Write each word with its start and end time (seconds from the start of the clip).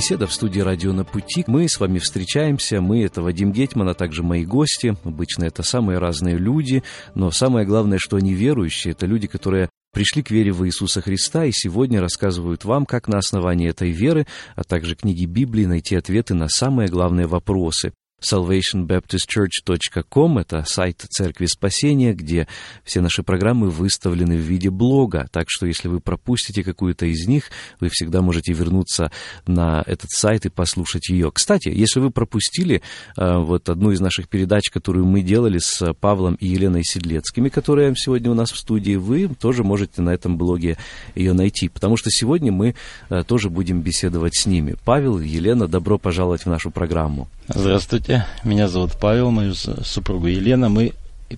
Беседа 0.00 0.26
в 0.26 0.32
студии 0.32 0.60
«Радио 0.60 0.94
на 0.94 1.04
пути». 1.04 1.44
Мы 1.46 1.68
с 1.68 1.78
вами 1.78 1.98
встречаемся. 1.98 2.80
Мы— 2.80 3.02
это 3.04 3.20
Вадим 3.20 3.52
Гетман, 3.52 3.90
а 3.90 3.92
также 3.92 4.22
мои 4.22 4.46
гости. 4.46 4.96
Обычно 5.04 5.44
это 5.44 5.62
самые 5.62 5.98
разные 5.98 6.38
люди, 6.38 6.82
но 7.14 7.30
самое 7.30 7.66
главное, 7.66 7.98
что 8.00 8.16
они 8.16 8.32
верующие. 8.32 8.92
Это 8.92 9.04
люди, 9.04 9.26
которые 9.26 9.68
пришли 9.92 10.22
к 10.22 10.30
вере 10.30 10.52
в 10.52 10.64
Иисуса 10.64 11.02
Христа 11.02 11.44
и 11.44 11.52
сегодня 11.52 12.00
рассказывают 12.00 12.64
вам, 12.64 12.86
как 12.86 13.08
на 13.08 13.18
основании 13.18 13.68
этой 13.68 13.90
веры, 13.90 14.26
а 14.56 14.64
также 14.64 14.94
книги 14.94 15.26
Библии 15.26 15.66
найти 15.66 15.96
ответы 15.96 16.32
на 16.32 16.48
самые 16.48 16.88
главные 16.88 17.26
вопросы 17.26 17.92
salvationbaptistchurch.com. 18.20 20.38
Это 20.38 20.64
сайт 20.66 21.04
Церкви 21.08 21.46
Спасения, 21.46 22.12
где 22.12 22.46
все 22.84 23.00
наши 23.00 23.22
программы 23.22 23.70
выставлены 23.70 24.36
в 24.36 24.40
виде 24.40 24.68
блога. 24.70 25.28
Так 25.32 25.46
что, 25.48 25.66
если 25.66 25.88
вы 25.88 26.00
пропустите 26.00 26.62
какую-то 26.62 27.06
из 27.06 27.26
них, 27.26 27.44
вы 27.80 27.88
всегда 27.90 28.20
можете 28.22 28.52
вернуться 28.52 29.10
на 29.46 29.82
этот 29.86 30.10
сайт 30.10 30.44
и 30.46 30.50
послушать 30.50 31.08
ее. 31.08 31.30
Кстати, 31.32 31.68
если 31.68 32.00
вы 32.00 32.10
пропустили 32.10 32.82
э, 33.16 33.38
вот 33.38 33.68
одну 33.68 33.92
из 33.92 34.00
наших 34.00 34.28
передач, 34.28 34.70
которую 34.70 35.06
мы 35.06 35.22
делали 35.22 35.58
с 35.58 35.94
Павлом 35.94 36.34
и 36.34 36.46
Еленой 36.46 36.84
Седлецкими, 36.84 37.48
которые 37.48 37.94
сегодня 37.96 38.30
у 38.30 38.34
нас 38.34 38.52
в 38.52 38.58
студии, 38.58 38.96
вы 38.96 39.28
тоже 39.28 39.64
можете 39.64 40.02
на 40.02 40.10
этом 40.10 40.36
блоге 40.36 40.76
ее 41.14 41.32
найти. 41.32 41.68
Потому 41.68 41.96
что 41.96 42.10
сегодня 42.10 42.52
мы 42.52 42.74
э, 43.08 43.22
тоже 43.24 43.50
будем 43.50 43.82
беседовать 43.82 44.36
с 44.36 44.46
ними. 44.46 44.76
Павел, 44.84 45.18
Елена, 45.18 45.68
добро 45.68 45.98
пожаловать 45.98 46.42
в 46.42 46.46
нашу 46.46 46.70
программу. 46.70 47.28
Здравствуйте, 47.52 48.26
меня 48.44 48.68
зовут 48.68 48.92
Павел, 48.92 49.32
мою 49.32 49.54
супругу 49.54 50.28
Елена. 50.28 50.68
Мы 50.68 50.92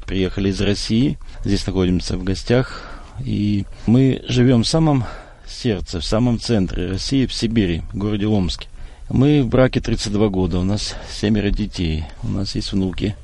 приехали 0.04 0.50
из 0.50 0.60
России, 0.60 1.18
здесь 1.42 1.66
находимся 1.66 2.18
в 2.18 2.22
гостях, 2.22 2.82
и 3.24 3.64
мы 3.86 4.22
живем 4.28 4.62
в 4.62 4.68
самом 4.68 5.06
сердце, 5.48 6.00
в 6.00 6.04
самом 6.04 6.38
центре 6.38 6.86
России, 6.86 7.24
в 7.24 7.32
Сибири, 7.32 7.80
в 7.94 7.96
городе 7.96 8.26
Омске. 8.26 8.68
Мы 9.08 9.42
в 9.42 9.48
браке 9.48 9.80
32 9.80 10.28
года, 10.28 10.58
у 10.58 10.64
нас 10.64 10.96
семеро 11.10 11.48
детей, 11.48 12.04
у 12.22 12.28
нас 12.28 12.54
есть 12.56 12.72
внуки. 12.72 13.16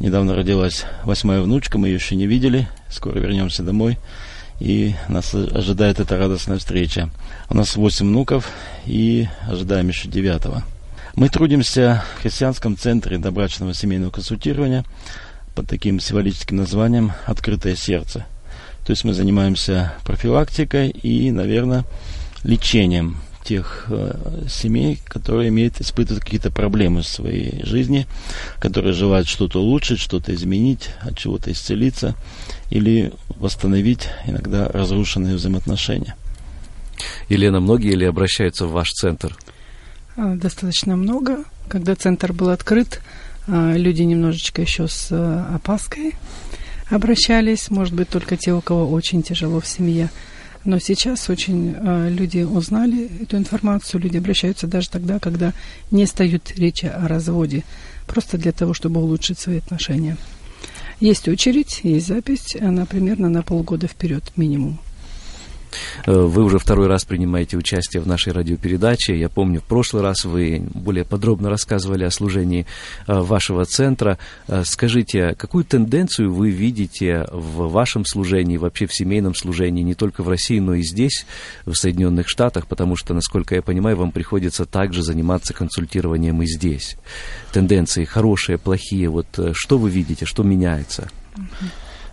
Недавно 0.00 0.34
родилась 0.34 0.84
восьмая 1.04 1.40
внучка, 1.42 1.78
мы 1.78 1.86
ее 1.86 1.94
еще 1.94 2.16
не 2.16 2.26
видели, 2.26 2.68
скоро 2.90 3.20
вернемся 3.20 3.62
домой, 3.62 3.98
и 4.58 4.96
нас 5.08 5.32
ожидает 5.32 6.00
эта 6.00 6.18
радостная 6.18 6.58
встреча. 6.58 7.08
У 7.48 7.54
нас 7.54 7.76
восемь 7.76 8.08
внуков, 8.08 8.50
и 8.84 9.28
ожидаем 9.48 9.86
еще 9.86 10.08
девятого. 10.08 10.64
Мы 11.16 11.30
трудимся 11.30 12.04
в 12.18 12.20
христианском 12.20 12.76
центре 12.76 13.16
добрачного 13.16 13.72
семейного 13.72 14.10
консультирования 14.10 14.84
под 15.54 15.66
таким 15.66 15.98
символическим 15.98 16.58
названием 16.58 17.12
«Открытое 17.24 17.74
сердце». 17.74 18.26
То 18.84 18.90
есть 18.90 19.02
мы 19.02 19.14
занимаемся 19.14 19.94
профилактикой 20.04 20.90
и, 20.90 21.30
наверное, 21.30 21.86
лечением 22.44 23.16
тех 23.44 23.86
э, 23.88 24.44
семей, 24.46 25.00
которые 25.06 25.48
имеют, 25.48 25.80
испытывают 25.80 26.22
какие-то 26.22 26.50
проблемы 26.50 27.00
в 27.00 27.08
своей 27.08 27.64
жизни, 27.64 28.06
которые 28.60 28.92
желают 28.92 29.26
что-то 29.26 29.62
улучшить, 29.62 30.00
что-то 30.00 30.34
изменить, 30.34 30.90
от 31.00 31.16
чего-то 31.16 31.50
исцелиться 31.50 32.14
или 32.68 33.10
восстановить 33.36 34.10
иногда 34.26 34.68
разрушенные 34.68 35.36
взаимоотношения. 35.36 36.14
Елена, 37.30 37.60
многие 37.60 37.94
ли 37.94 38.04
обращаются 38.04 38.66
в 38.66 38.72
ваш 38.72 38.90
центр? 38.90 39.34
А, 40.16 40.34
достаточно 40.34 40.96
много. 40.96 41.44
Когда 41.68 41.94
центр 41.94 42.32
был 42.32 42.48
открыт, 42.48 43.00
а, 43.46 43.74
люди 43.76 44.02
немножечко 44.02 44.62
еще 44.62 44.88
с 44.88 45.08
а, 45.10 45.54
опаской 45.54 46.14
обращались, 46.88 47.70
может 47.70 47.94
быть, 47.94 48.08
только 48.08 48.36
те, 48.36 48.52
у 48.52 48.60
кого 48.60 48.90
очень 48.90 49.22
тяжело 49.22 49.60
в 49.60 49.66
семье. 49.66 50.08
Но 50.64 50.80
сейчас 50.80 51.30
очень 51.30 51.76
люди 52.08 52.40
узнали 52.40 53.08
эту 53.22 53.36
информацию, 53.36 54.00
люди 54.00 54.16
обращаются 54.16 54.66
даже 54.66 54.90
тогда, 54.90 55.20
когда 55.20 55.52
не 55.92 56.06
стоят 56.06 56.50
речи 56.56 56.86
о 56.86 57.06
разводе, 57.06 57.62
просто 58.08 58.36
для 58.36 58.50
того, 58.50 58.74
чтобы 58.74 59.00
улучшить 59.00 59.38
свои 59.38 59.58
отношения. 59.58 60.16
Есть 60.98 61.28
очередь, 61.28 61.80
есть 61.84 62.08
запись, 62.08 62.56
она 62.60 62.84
примерно 62.84 63.28
на 63.28 63.42
полгода 63.42 63.86
вперед 63.86 64.24
минимум. 64.34 64.80
Э, 66.06 66.12
вы 66.12 66.44
уже 66.44 66.58
второй 66.58 66.86
раз 66.86 67.04
принимаете 67.04 67.56
участие 67.56 68.02
в 68.02 68.06
нашей 68.06 68.32
радиопередаче. 68.32 69.18
Я 69.18 69.28
помню, 69.28 69.60
в 69.60 69.64
прошлый 69.64 70.02
раз 70.02 70.24
вы 70.24 70.62
более 70.74 71.04
подробно 71.04 71.50
рассказывали 71.50 72.04
о 72.04 72.10
служении 72.10 72.66
э, 73.06 73.18
вашего 73.20 73.64
центра. 73.64 74.18
Э, 74.48 74.62
скажите, 74.64 75.34
какую 75.34 75.64
тенденцию 75.64 76.32
вы 76.32 76.50
видите 76.50 77.26
в 77.32 77.68
вашем 77.68 78.04
служении, 78.04 78.56
вообще 78.56 78.86
в 78.86 78.94
семейном 78.94 79.34
служении, 79.34 79.82
не 79.82 79.94
только 79.94 80.22
в 80.22 80.28
России, 80.28 80.58
но 80.58 80.74
и 80.74 80.82
здесь, 80.82 81.26
в 81.64 81.74
Соединенных 81.74 82.28
Штатах, 82.28 82.66
потому 82.66 82.96
что, 82.96 83.14
насколько 83.14 83.54
я 83.54 83.62
понимаю, 83.62 83.96
вам 83.96 84.12
приходится 84.12 84.66
также 84.66 85.02
заниматься 85.02 85.54
консультированием 85.54 86.42
и 86.42 86.46
здесь. 86.46 86.96
Тенденции 87.52 88.04
хорошие, 88.04 88.58
плохие, 88.58 89.08
вот 89.08 89.26
что 89.52 89.78
вы 89.78 89.90
видите, 89.90 90.24
что 90.26 90.42
меняется? 90.42 91.08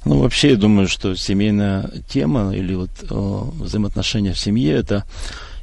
Ну, 0.05 0.19
вообще, 0.19 0.51
я 0.51 0.57
думаю, 0.57 0.87
что 0.87 1.15
семейная 1.15 1.89
тема 2.09 2.53
или 2.53 2.73
вот 2.73 2.89
о, 3.09 3.51
взаимоотношения 3.55 4.33
в 4.33 4.39
семье– 4.39 4.73
это 4.73 5.05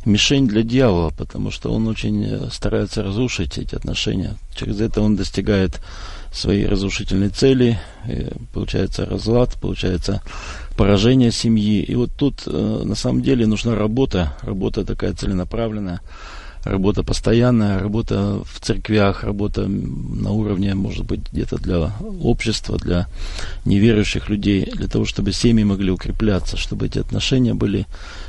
мишень 0.06 0.48
для 0.48 0.62
дьявола, 0.62 1.10
потому 1.10 1.50
что 1.50 1.72
он 1.72 1.86
очень 1.86 2.24
э, 2.24 2.48
старается 2.50 3.02
разрушить 3.02 3.58
эти 3.58 3.74
отношения. 3.74 4.36
Через 4.54 4.80
это 4.80 5.02
он 5.02 5.16
достигает 5.16 5.80
своей 6.32 6.66
разрушительной 6.66 7.28
цели, 7.28 7.78
получается 8.52 9.04
разлад, 9.04 9.58
получается 9.60 10.22
поражение 10.76 11.32
семьи. 11.32 11.82
И 11.82 11.94
вот 11.94 12.10
тут 12.16 12.42
э, 12.46 12.82
на 12.84 12.94
самом 12.94 13.22
деле 13.22 13.46
нужна 13.46 13.74
работа, 13.74 14.36
работа 14.42 14.84
такая 14.84 15.12
целенаправленная 15.12 16.00
работа 16.64 17.02
постоянная, 17.02 17.78
работа 17.78 18.42
в 18.44 18.60
церквях, 18.60 19.24
работа 19.24 19.66
на 19.66 20.30
уровне, 20.32 20.74
может 20.74 21.06
быть, 21.06 21.20
где-то 21.32 21.58
для 21.58 21.92
общества, 22.22 22.78
для 22.78 23.06
неверующих 23.64 24.28
людей, 24.28 24.70
для 24.70 24.88
того, 24.88 25.04
чтобы 25.04 25.32
семьи 25.32 25.64
могли 25.64 25.90
укрепляться, 25.90 26.56
чтобы 26.56 26.86
эти 26.86 26.98
отношения 26.98 27.54
были 27.54 27.86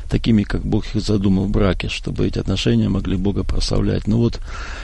такими, 0.09 0.44
как 0.44 0.62
Бог 0.66 0.86
их 0.96 1.02
задумал 1.02 1.46
в 1.46 1.52
браке, 1.52 1.90
чтобы 1.90 2.28
эти 2.28 2.40
отношения 2.40 2.90
могли 2.90 3.18
Бога 3.18 3.44
прославлять. 3.44 4.08
Но 4.08 4.18
вот 4.18 4.40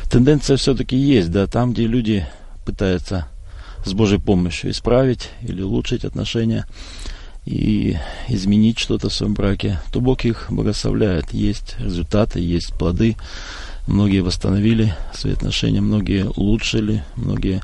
тенденция 0.09 0.57
все-таки 0.57 0.97
есть, 0.97 1.31
да, 1.31 1.47
там, 1.47 1.74
где 1.74 1.88
люди 1.88 2.25
пытаются 2.66 3.28
с 3.86 3.94
Божьей 3.94 4.19
помощью 4.19 4.72
исправить 4.72 5.30
или 5.41 5.62
улучшить 5.62 6.03
отношения, 6.03 6.66
и 7.47 7.97
изменить 8.28 8.78
что-то 8.78 9.08
в 9.09 9.13
своем 9.13 9.34
браке, 9.34 9.80
то 9.94 10.02
Бог 10.02 10.25
их 10.25 10.47
благословляет. 10.50 11.33
Есть 11.33 11.75
результаты, 11.80 12.42
есть 12.42 12.74
плоды. 12.74 13.16
Многие 13.88 14.19
восстановили 14.19 14.94
свои 15.13 15.31
отношения, 15.31 15.80
многие 15.80 16.25
улучшили, 16.25 17.06
многие 17.16 17.62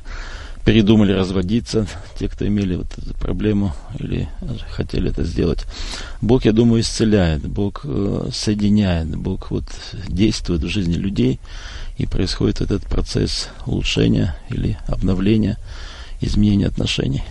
передумали 0.64 1.12
разводиться, 1.12 1.86
те, 2.18 2.28
кто 2.28 2.46
имели 2.46 2.76
вот 2.76 2.86
эту 2.96 3.12
проблему 3.18 3.74
или 3.98 4.26
хотели 4.70 5.10
это 5.10 5.22
сделать. 5.22 5.66
Бог, 6.22 6.46
я 6.46 6.52
думаю, 6.52 6.80
исцеляет, 6.80 7.46
Бог 7.46 7.82
э, 7.84 8.28
соединяет, 8.32 9.14
Бог 9.14 9.50
вот 9.50 9.64
действует 10.08 10.62
в 10.62 10.68
жизни 10.68 10.94
людей, 10.94 11.38
и 11.98 12.06
происходит 12.06 12.62
этот 12.62 12.84
процесс 12.84 13.50
улучшения 13.66 14.34
или 14.48 14.78
обновления, 14.88 15.58
изменения 16.22 16.66
отношений. 16.68 17.22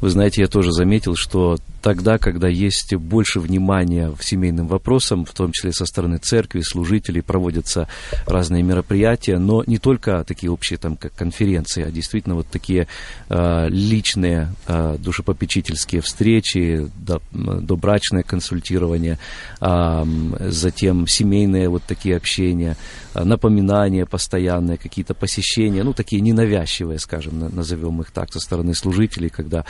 Вы 0.00 0.10
знаете, 0.10 0.42
я 0.42 0.48
тоже 0.48 0.72
заметил, 0.72 1.14
что 1.14 1.58
тогда, 1.82 2.18
когда 2.18 2.48
есть 2.48 2.94
больше 2.94 3.40
внимания 3.40 4.10
в 4.10 4.22
семейным 4.24 4.66
вопросам, 4.66 5.24
в 5.24 5.32
том 5.32 5.52
числе 5.52 5.72
со 5.72 5.86
стороны 5.86 6.18
церкви, 6.18 6.60
служителей, 6.60 7.22
проводятся 7.22 7.88
разные 8.26 8.62
мероприятия, 8.62 9.38
но 9.38 9.62
не 9.66 9.78
только 9.78 10.24
такие 10.24 10.50
общие, 10.50 10.78
там, 10.78 10.96
как 10.96 11.14
конференции, 11.14 11.84
а 11.84 11.90
действительно 11.90 12.34
вот 12.34 12.46
такие 12.46 12.86
э, 13.28 13.68
личные 13.68 14.54
э, 14.66 14.96
душепопечительские 14.98 16.02
встречи, 16.02 16.88
до, 16.96 17.20
добрачное 17.32 18.22
консультирование, 18.22 19.18
э, 19.60 20.04
затем 20.48 21.06
семейные 21.06 21.68
вот 21.68 21.82
такие 21.84 22.16
общения, 22.16 22.76
напоминания 23.14 24.06
постоянные, 24.06 24.78
какие-то 24.78 25.14
посещения, 25.14 25.82
ну, 25.82 25.92
такие 25.92 26.22
ненавязчивые, 26.22 26.98
скажем, 26.98 27.38
назовем 27.54 28.00
их 28.00 28.10
так, 28.10 28.32
со 28.32 28.38
стороны 28.38 28.74
служителей, 28.74 29.30
когда 29.30 29.64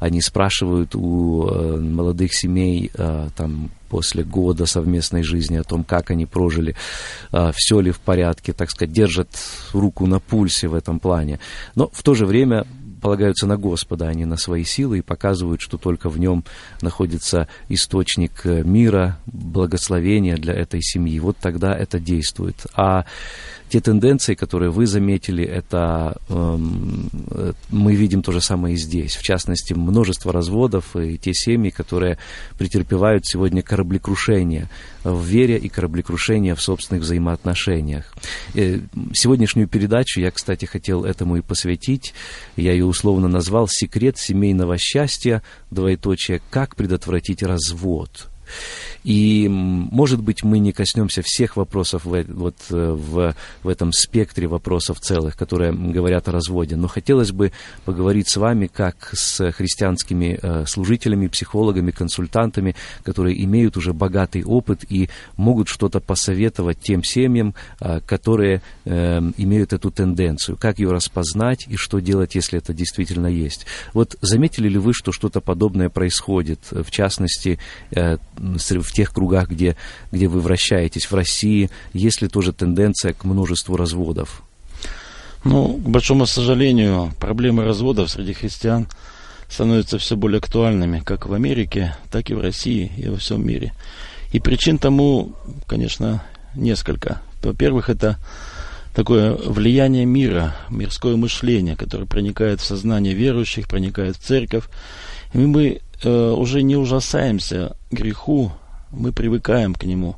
они 0.00 0.20
спрашивают 0.20 0.94
у 0.94 1.26
Э, 1.56 1.76
молодых 1.78 2.34
семей 2.34 2.90
э, 2.94 3.28
там 3.36 3.70
после 3.88 4.24
года 4.24 4.66
совместной 4.66 5.22
жизни, 5.22 5.56
о 5.56 5.62
том, 5.62 5.84
как 5.84 6.10
они 6.10 6.26
прожили, 6.26 6.76
э, 7.32 7.50
все 7.54 7.80
ли 7.80 7.90
в 7.90 8.00
порядке, 8.00 8.52
так 8.52 8.70
сказать, 8.70 8.92
держат 8.92 9.28
руку 9.72 10.06
на 10.06 10.20
пульсе 10.20 10.68
в 10.68 10.74
этом 10.74 11.00
плане. 11.00 11.38
Но 11.74 11.88
в 11.92 12.02
то 12.02 12.14
же 12.14 12.26
время 12.26 12.66
полагаются 13.00 13.46
на 13.46 13.56
Господа, 13.56 14.08
а 14.08 14.14
не 14.14 14.24
на 14.24 14.36
свои 14.36 14.64
силы, 14.64 14.98
и 14.98 15.02
показывают, 15.02 15.60
что 15.60 15.78
только 15.78 16.08
в 16.08 16.18
нем 16.18 16.44
находится 16.80 17.46
источник 17.68 18.44
мира, 18.44 19.18
благословения 19.26 20.36
для 20.36 20.54
этой 20.54 20.82
семьи. 20.82 21.20
Вот 21.20 21.36
тогда 21.36 21.76
это 21.76 22.00
действует. 22.00 22.66
А 22.74 23.04
те 23.68 23.80
тенденции, 23.80 24.34
которые 24.34 24.70
вы 24.70 24.86
заметили, 24.86 25.44
это 25.44 26.16
эм, 26.28 27.10
э, 27.30 27.52
мы 27.70 27.94
видим 27.94 28.22
то 28.22 28.32
же 28.32 28.40
самое 28.40 28.74
и 28.74 28.78
здесь. 28.78 29.16
В 29.16 29.22
частности, 29.22 29.72
множество 29.72 30.32
разводов 30.32 30.94
и 30.96 31.18
те 31.18 31.34
семьи, 31.34 31.70
которые 31.70 32.18
претерпевают 32.58 33.26
сегодня 33.26 33.62
кораблекрушение 33.62 34.68
в 35.02 35.24
вере 35.24 35.58
и 35.58 35.68
кораблекрушение 35.68 36.54
в 36.54 36.62
собственных 36.62 37.02
взаимоотношениях. 37.02 38.14
Э, 38.54 38.78
сегодняшнюю 39.12 39.66
передачу 39.68 40.20
я, 40.20 40.30
кстати, 40.30 40.64
хотел 40.64 41.04
этому 41.04 41.36
и 41.36 41.40
посвятить. 41.40 42.14
Я 42.56 42.72
ее 42.72 42.84
условно 42.84 43.26
назвал 43.26 43.66
«Секрет 43.68 44.16
семейного 44.16 44.78
счастья, 44.78 45.42
двоеточие, 45.70 46.40
как 46.50 46.76
предотвратить 46.76 47.42
развод». 47.42 48.28
И, 49.06 49.46
может 49.48 50.20
быть, 50.20 50.42
мы 50.42 50.58
не 50.58 50.72
коснемся 50.72 51.22
всех 51.24 51.56
вопросов 51.56 52.04
в, 52.04 52.24
вот, 52.28 52.56
э, 52.70 52.90
в, 52.90 53.36
в 53.62 53.68
этом 53.68 53.92
спектре 53.92 54.48
вопросов 54.48 54.98
целых, 54.98 55.36
которые 55.36 55.72
говорят 55.72 56.28
о 56.28 56.32
разводе, 56.32 56.74
но 56.74 56.88
хотелось 56.88 57.30
бы 57.30 57.52
поговорить 57.84 58.28
с 58.28 58.36
вами 58.36 58.66
как 58.66 59.10
с 59.12 59.52
христианскими 59.52 60.40
э, 60.42 60.64
служителями, 60.66 61.28
психологами, 61.28 61.92
консультантами, 61.92 62.74
которые 63.04 63.42
имеют 63.44 63.76
уже 63.76 63.92
богатый 63.92 64.42
опыт 64.42 64.84
и 64.88 65.08
могут 65.36 65.68
что-то 65.68 66.00
посоветовать 66.00 66.80
тем 66.80 67.04
семьям, 67.04 67.54
э, 67.80 68.00
которые 68.00 68.62
имеют 68.84 69.72
эту 69.72 69.90
тенденцию, 69.90 70.56
как 70.56 70.78
ее 70.78 70.90
распознать 70.90 71.66
и 71.68 71.76
что 71.76 72.00
делать, 72.00 72.34
если 72.34 72.58
это 72.58 72.72
действительно 72.72 73.26
есть. 73.26 73.66
Вот 73.92 74.16
заметили 74.20 74.68
ли 74.68 74.78
вы, 74.78 74.92
что 74.94 75.12
что-то 75.12 75.40
подобное 75.40 75.88
происходит, 75.88 76.60
в 76.70 76.90
частности, 76.90 77.58
в 78.36 78.92
тех 78.92 79.12
кругах, 79.12 79.48
где, 79.48 79.76
где 80.12 80.28
вы 80.28 80.40
вращаетесь 80.40 81.10
в 81.10 81.14
России, 81.14 81.70
есть 81.92 82.22
ли 82.22 82.28
тоже 82.28 82.52
тенденция 82.52 83.12
к 83.12 83.24
множеству 83.24 83.76
разводов? 83.76 84.42
Ну, 85.44 85.74
к 85.74 85.88
большому 85.88 86.26
сожалению, 86.26 87.12
проблемы 87.20 87.64
разводов 87.64 88.10
среди 88.10 88.32
христиан 88.32 88.88
становятся 89.48 89.98
все 89.98 90.16
более 90.16 90.38
актуальными, 90.38 91.00
как 91.00 91.26
в 91.26 91.34
Америке, 91.34 91.96
так 92.10 92.30
и 92.30 92.34
в 92.34 92.40
России 92.40 92.90
и 92.96 93.08
во 93.08 93.16
всем 93.16 93.46
мире. 93.46 93.72
И 94.32 94.40
причин 94.40 94.78
тому, 94.78 95.34
конечно, 95.66 96.22
несколько. 96.54 97.22
Во-первых, 97.42 97.90
это 97.90 98.18
такое 98.94 99.34
влияние 99.34 100.04
мира, 100.04 100.56
мирское 100.68 101.16
мышление, 101.16 101.76
которое 101.76 102.06
проникает 102.06 102.60
в 102.60 102.64
сознание 102.64 103.14
верующих, 103.14 103.68
проникает 103.68 104.16
в 104.16 104.20
церковь. 104.20 104.64
И 105.32 105.38
мы 105.38 105.80
э, 106.02 106.30
уже 106.30 106.62
не 106.62 106.76
ужасаемся 106.76 107.76
греху, 107.90 108.52
мы 108.90 109.12
привыкаем 109.12 109.74
к 109.74 109.84
нему, 109.84 110.16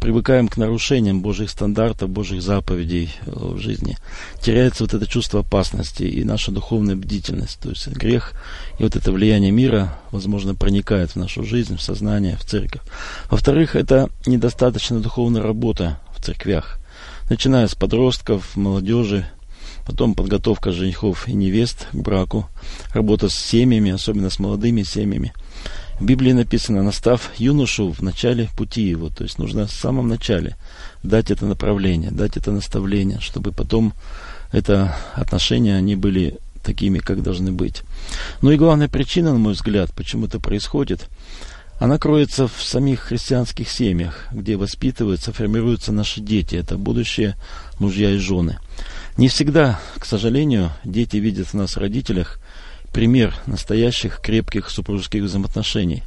привыкаем 0.00 0.48
к 0.48 0.56
нарушениям 0.56 1.22
Божьих 1.22 1.50
стандартов, 1.50 2.10
Божьих 2.10 2.42
заповедей 2.42 3.10
э, 3.24 3.30
в 3.32 3.58
жизни. 3.58 3.96
Теряется 4.40 4.84
вот 4.84 4.94
это 4.94 5.06
чувство 5.06 5.40
опасности 5.40 6.02
и 6.02 6.24
наша 6.24 6.52
духовная 6.52 6.96
бдительность. 6.96 7.58
То 7.60 7.70
есть 7.70 7.88
грех 7.88 8.32
и 8.78 8.82
вот 8.82 8.96
это 8.96 9.12
влияние 9.12 9.50
мира, 9.50 9.98
возможно, 10.10 10.54
проникает 10.54 11.12
в 11.12 11.16
нашу 11.16 11.44
жизнь, 11.44 11.76
в 11.76 11.82
сознание, 11.82 12.36
в 12.36 12.44
церковь. 12.44 12.82
Во-вторых, 13.30 13.76
это 13.76 14.10
недостаточно 14.26 15.00
духовная 15.00 15.42
работа 15.42 15.98
в 16.16 16.22
церквях. 16.22 16.78
Начиная 17.30 17.66
с 17.66 17.74
подростков, 17.74 18.56
молодежи, 18.56 19.26
потом 19.86 20.14
подготовка 20.14 20.72
женихов 20.72 21.28
и 21.28 21.32
невест 21.32 21.88
к 21.92 21.96
браку, 21.96 22.48
работа 22.92 23.28
с 23.28 23.34
семьями, 23.34 23.92
особенно 23.92 24.30
с 24.30 24.38
молодыми 24.38 24.82
семьями– 24.82 25.32
в 26.00 26.04
Библии 26.04 26.32
написано, 26.32 26.82
настав 26.82 27.30
юношу 27.38 27.92
в 27.92 28.02
начале 28.02 28.48
пути 28.56 28.82
его, 28.82 29.10
то 29.10 29.22
есть 29.22 29.38
нужно 29.38 29.66
в 29.66 29.70
самом 29.70 30.08
начале 30.08 30.56
дать 31.02 31.30
это 31.30 31.46
направление, 31.46 32.10
дать 32.10 32.36
это 32.36 32.50
наставление, 32.50 33.20
чтобы 33.20 33.52
потом 33.52 33.94
это 34.50 34.96
отношения, 35.14 35.76
они 35.76 35.94
были 35.94 36.38
такими, 36.64 36.98
как 36.98 37.22
должны 37.22 37.52
быть. 37.52 37.82
Ну 38.42 38.50
и 38.50 38.56
главная 38.56 38.88
причина, 38.88 39.32
на 39.32 39.38
мой 39.38 39.52
взгляд, 39.52 39.92
почему 39.94 40.26
это 40.26 40.40
происходит, 40.40 41.08
она 41.78 41.98
кроется 41.98 42.48
в 42.48 42.62
самих 42.62 43.00
христианских 43.00 43.68
семьях, 43.68 44.26
где 44.32 44.56
воспитываются, 44.56 45.32
формируются 45.32 45.92
наши 45.92 46.20
дети. 46.20 46.54
Это 46.56 46.76
будущие 46.76 47.34
мужья 47.78 48.10
и 48.10 48.16
жены. 48.16 48.58
Не 49.16 49.28
всегда, 49.28 49.78
к 49.98 50.06
сожалению, 50.06 50.72
дети 50.84 51.18
видят 51.18 51.48
в 51.48 51.54
нас 51.54 51.76
родителях 51.76 52.40
пример 52.92 53.34
настоящих 53.46 54.20
крепких 54.20 54.68
супружеских 54.70 55.22
взаимоотношений. 55.22 56.02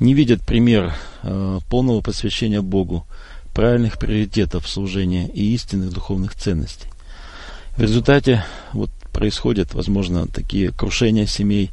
Не 0.00 0.14
видят 0.14 0.42
пример 0.42 0.94
э, 1.22 1.60
полного 1.68 2.00
посвящения 2.00 2.62
Богу, 2.62 3.06
правильных 3.52 3.98
приоритетов 3.98 4.66
служения 4.66 5.28
и 5.28 5.52
истинных 5.54 5.90
духовных 5.92 6.34
ценностей. 6.34 6.88
В 7.76 7.82
результате 7.82 8.44
вот 8.72 8.90
происходят, 9.12 9.74
возможно, 9.74 10.26
такие 10.26 10.70
крушения 10.70 11.26
семей. 11.26 11.70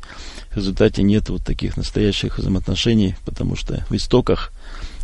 В 0.51 0.57
результате 0.57 1.03
нет 1.03 1.29
вот 1.29 1.43
таких 1.45 1.77
настоящих 1.77 2.37
взаимоотношений, 2.37 3.15
потому 3.25 3.55
что 3.55 3.85
в 3.89 3.95
истоках 3.95 4.51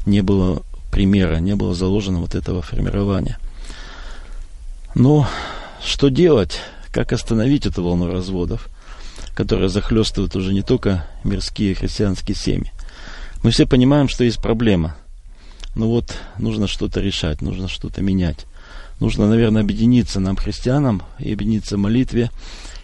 не 0.06 0.22
было 0.22 0.64
примера, 0.92 1.38
не 1.38 1.56
было 1.56 1.74
заложено 1.74 2.20
вот 2.20 2.36
этого 2.36 2.62
формирования. 2.62 3.38
Но 4.96 5.28
что 5.84 6.10
делать? 6.10 6.60
Как 6.92 7.14
остановить 7.14 7.68
эту 7.68 7.84
волну 7.84 8.12
разводов? 8.12 8.70
которая 9.36 9.68
захлестывает 9.68 10.36
уже 10.36 10.54
не 10.54 10.64
только 10.64 11.06
мирские 11.24 11.76
христианские 11.76 12.36
семьи. 12.36 12.72
Мы 13.44 13.52
все 13.52 13.68
понимаем, 13.68 14.08
что 14.08 14.24
есть 14.24 14.42
проблема. 14.42 14.96
Но 15.76 15.90
вот 15.90 16.16
нужно 16.40 16.68
что-то 16.68 17.02
решать, 17.02 17.42
нужно 17.42 17.68
что-то 17.68 18.02
менять. 18.02 18.46
Нужно, 19.02 19.28
наверное, 19.28 19.62
объединиться 19.62 20.22
нам, 20.22 20.38
христианам, 20.38 21.04
и 21.20 21.34
объединиться 21.34 21.76
в 21.76 21.80
молитве, 21.80 22.32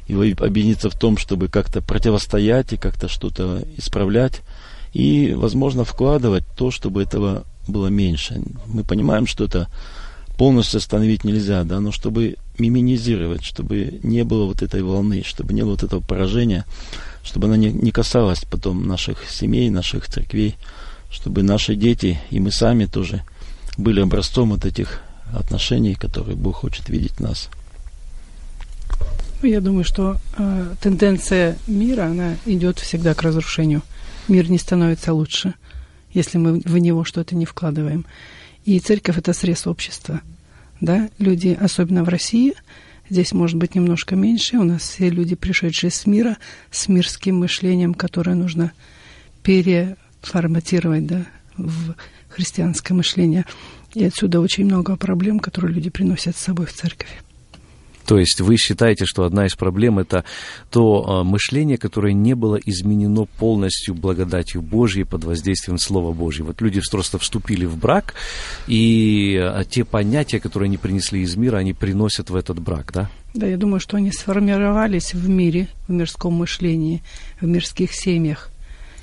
и 0.08 0.14
объединиться 0.14 0.90
в 0.90 1.00
том, 1.00 1.18
чтобы 1.18 1.48
как-то 1.48 1.82
противостоять 1.82 2.74
и 2.74 2.78
как-то 2.78 3.08
что-то 3.08 3.64
исправлять, 3.78 4.42
и, 4.92 5.34
возможно, 5.34 5.86
вкладывать 5.86 6.44
то, 6.58 6.70
чтобы 6.70 7.02
этого 7.02 7.46
было 7.66 7.88
меньше. 7.88 8.42
Мы 8.66 8.84
понимаем, 8.84 9.26
что 9.26 9.46
это 9.46 9.70
полностью 10.42 10.80
остановить 10.80 11.24
нельзя, 11.24 11.64
да, 11.64 11.80
но 11.80 11.92
чтобы 11.92 12.36
минимизировать, 12.58 13.44
чтобы 13.44 14.00
не 14.02 14.24
было 14.24 14.46
вот 14.46 14.64
этой 14.64 14.82
волны, 14.82 15.22
чтобы 15.24 15.54
не 15.54 15.62
было 15.62 15.74
вот 15.74 15.84
этого 15.84 16.00
поражения, 16.00 16.66
чтобы 17.24 17.46
она 17.46 17.58
не, 17.58 17.72
не 17.72 17.92
касалась 17.92 18.44
потом 18.50 18.88
наших 18.88 19.30
семей, 19.30 19.70
наших 19.70 20.10
церквей, 20.10 20.56
чтобы 21.12 21.44
наши 21.44 21.76
дети 21.76 22.20
и 22.32 22.40
мы 22.40 22.52
сами 22.52 22.88
тоже 22.88 23.22
были 23.78 24.02
образцом 24.02 24.50
вот 24.50 24.66
этих 24.66 25.02
отношений, 25.32 25.94
которые 25.94 26.36
Бог 26.36 26.56
хочет 26.56 26.90
видеть 26.90 27.18
в 27.18 27.20
нас. 27.20 27.48
Ну, 29.44 29.48
я 29.48 29.62
думаю, 29.62 29.84
что 29.84 30.18
э, 30.40 30.74
тенденция 30.82 31.56
мира, 31.68 32.06
она 32.06 32.36
идет 32.48 32.80
всегда 32.80 33.14
к 33.14 33.22
разрушению. 33.22 33.84
Мир 34.28 34.50
не 34.50 34.58
становится 34.58 35.14
лучше, 35.14 35.54
если 36.16 36.40
мы 36.40 36.62
в 36.66 36.78
него 36.80 37.04
что-то 37.04 37.36
не 37.36 37.46
вкладываем. 37.46 38.08
И 38.66 38.80
церковь 38.80 39.18
это 39.18 39.34
срез 39.34 39.68
общества. 39.68 40.22
Да? 40.80 41.10
Люди, 41.18 41.58
особенно 41.60 42.04
в 42.04 42.10
России, 42.10 42.54
здесь 43.10 43.34
может 43.34 43.58
быть 43.58 43.76
немножко 43.76 44.16
меньше. 44.16 44.58
У 44.58 44.64
нас 44.64 44.82
все 44.82 45.10
люди, 45.10 45.36
пришедшие 45.36 45.92
с 45.92 46.06
мира, 46.06 46.38
с 46.70 46.88
мирским 46.88 47.40
мышлением, 47.40 47.94
которое 47.94 48.36
нужно 48.36 48.72
переформатировать 49.44 51.08
да, 51.08 51.26
в 51.58 51.96
христианское 52.30 52.94
мышление. 52.94 53.46
И 53.94 54.04
отсюда 54.04 54.40
очень 54.40 54.66
много 54.66 54.96
проблем, 54.96 55.40
которые 55.40 55.74
люди 55.74 55.90
приносят 55.90 56.38
с 56.38 56.42
собой 56.42 56.66
в 56.66 56.74
церковь. 56.74 57.10
То 58.06 58.18
есть 58.18 58.42
вы 58.42 58.58
считаете, 58.58 59.06
что 59.06 59.24
одна 59.24 59.46
из 59.46 59.56
проблем 59.56 60.00
это 60.00 60.24
то 60.70 61.06
а, 61.06 61.24
мышление, 61.24 61.78
которое 61.78 62.14
не 62.14 62.34
было 62.34 62.56
изменено 62.56 63.26
полностью 63.26 63.96
благодатью 63.96 64.62
Божьей 64.62 65.04
под 65.04 65.24
воздействием 65.24 65.78
Слова 65.78 66.14
Божьего. 66.14 66.48
Вот 66.48 66.62
люди 66.62 66.82
просто 66.90 67.18
вступили 67.20 67.66
в 67.66 67.78
брак, 67.78 68.14
и 68.68 69.38
а, 69.42 69.64
те 69.64 69.86
понятия, 69.86 70.40
которые 70.40 70.68
они 70.68 70.78
принесли 70.78 71.22
из 71.22 71.36
мира, 71.36 71.58
они 71.58 71.74
приносят 71.74 72.30
в 72.30 72.36
этот 72.36 72.60
брак, 72.60 72.92
да? 72.94 73.10
Да, 73.34 73.48
я 73.48 73.58
думаю, 73.58 73.80
что 73.80 73.98
они 73.98 74.12
сформировались 74.12 75.14
в 75.14 75.30
мире, 75.30 75.70
в 75.88 75.92
мирском 75.92 76.34
мышлении, 76.34 77.02
в 77.40 77.48
мирских 77.48 77.94
семьях. 77.94 78.50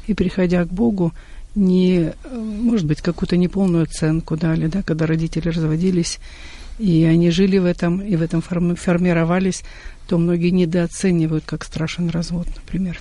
И 0.06 0.14
приходя 0.14 0.64
к 0.64 0.68
Богу, 0.68 1.12
не, 1.54 2.12
может 2.30 2.86
быть, 2.86 3.00
какую-то 3.00 3.36
неполную 3.36 3.84
оценку 3.84 4.36
дали, 4.36 4.66
да, 4.66 4.82
когда 4.82 5.06
родители 5.06 5.48
разводились, 5.48 6.18
и 6.78 7.04
они 7.04 7.30
жили 7.30 7.58
в 7.58 7.64
этом, 7.64 8.00
и 8.00 8.16
в 8.16 8.22
этом 8.22 8.40
формировались, 8.40 9.62
то 10.08 10.18
многие 10.18 10.50
недооценивают, 10.50 11.44
как 11.46 11.64
страшен 11.64 12.08
развод, 12.10 12.46
например. 12.56 13.00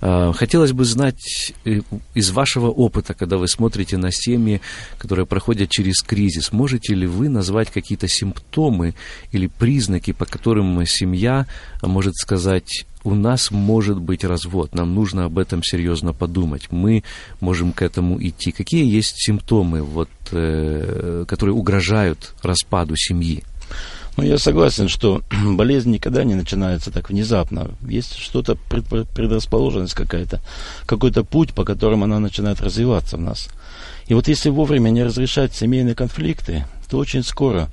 А, 0.00 0.32
хотелось 0.32 0.72
бы 0.72 0.84
знать 0.84 1.54
э, 1.64 1.80
из 2.14 2.30
вашего 2.30 2.68
опыта, 2.68 3.14
когда 3.14 3.36
вы 3.36 3.48
смотрите 3.48 3.96
на 3.96 4.10
семьи, 4.10 4.60
которые 4.98 5.26
проходят 5.26 5.70
через 5.70 6.02
кризис, 6.02 6.52
можете 6.52 6.94
ли 6.94 7.06
вы 7.06 7.28
назвать 7.28 7.70
какие-то 7.70 8.08
симптомы 8.08 8.94
или 9.32 9.46
признаки, 9.46 10.12
по 10.12 10.24
которым 10.24 10.84
семья 10.86 11.46
может 11.82 12.16
сказать, 12.16 12.86
у 13.04 13.14
нас 13.14 13.50
может 13.50 14.00
быть 14.00 14.24
развод, 14.24 14.74
нам 14.74 14.94
нужно 14.94 15.26
об 15.26 15.38
этом 15.38 15.62
серьезно 15.62 16.12
подумать, 16.12 16.72
мы 16.72 17.04
можем 17.40 17.72
к 17.72 17.82
этому 17.82 18.20
идти. 18.20 18.50
Какие 18.50 18.90
есть 18.90 19.16
симптомы, 19.18 19.82
вот, 19.82 20.08
э, 20.32 21.24
которые 21.28 21.54
угрожают 21.54 22.34
распаду 22.42 22.96
семьи? 22.96 23.44
Ну, 24.16 24.22
я 24.22 24.38
согласен, 24.38 24.88
что 24.88 25.22
болезнь 25.44 25.90
никогда 25.90 26.24
не 26.24 26.34
начинается 26.34 26.90
так 26.90 27.10
внезапно. 27.10 27.70
Есть 27.86 28.16
что-то, 28.16 28.56
предрасположенность 28.56 29.94
какая-то, 29.94 30.40
какой-то 30.86 31.24
путь, 31.24 31.52
по 31.52 31.64
которому 31.64 32.04
она 32.04 32.20
начинает 32.20 32.60
развиваться 32.60 33.16
в 33.16 33.20
нас. 33.20 33.48
И 34.06 34.14
вот 34.14 34.28
если 34.28 34.50
вовремя 34.50 34.90
не 34.90 35.02
разрешать 35.02 35.54
семейные 35.54 35.94
конфликты, 35.94 36.64
то 36.88 36.98
очень 36.98 37.24
скоро 37.24 37.68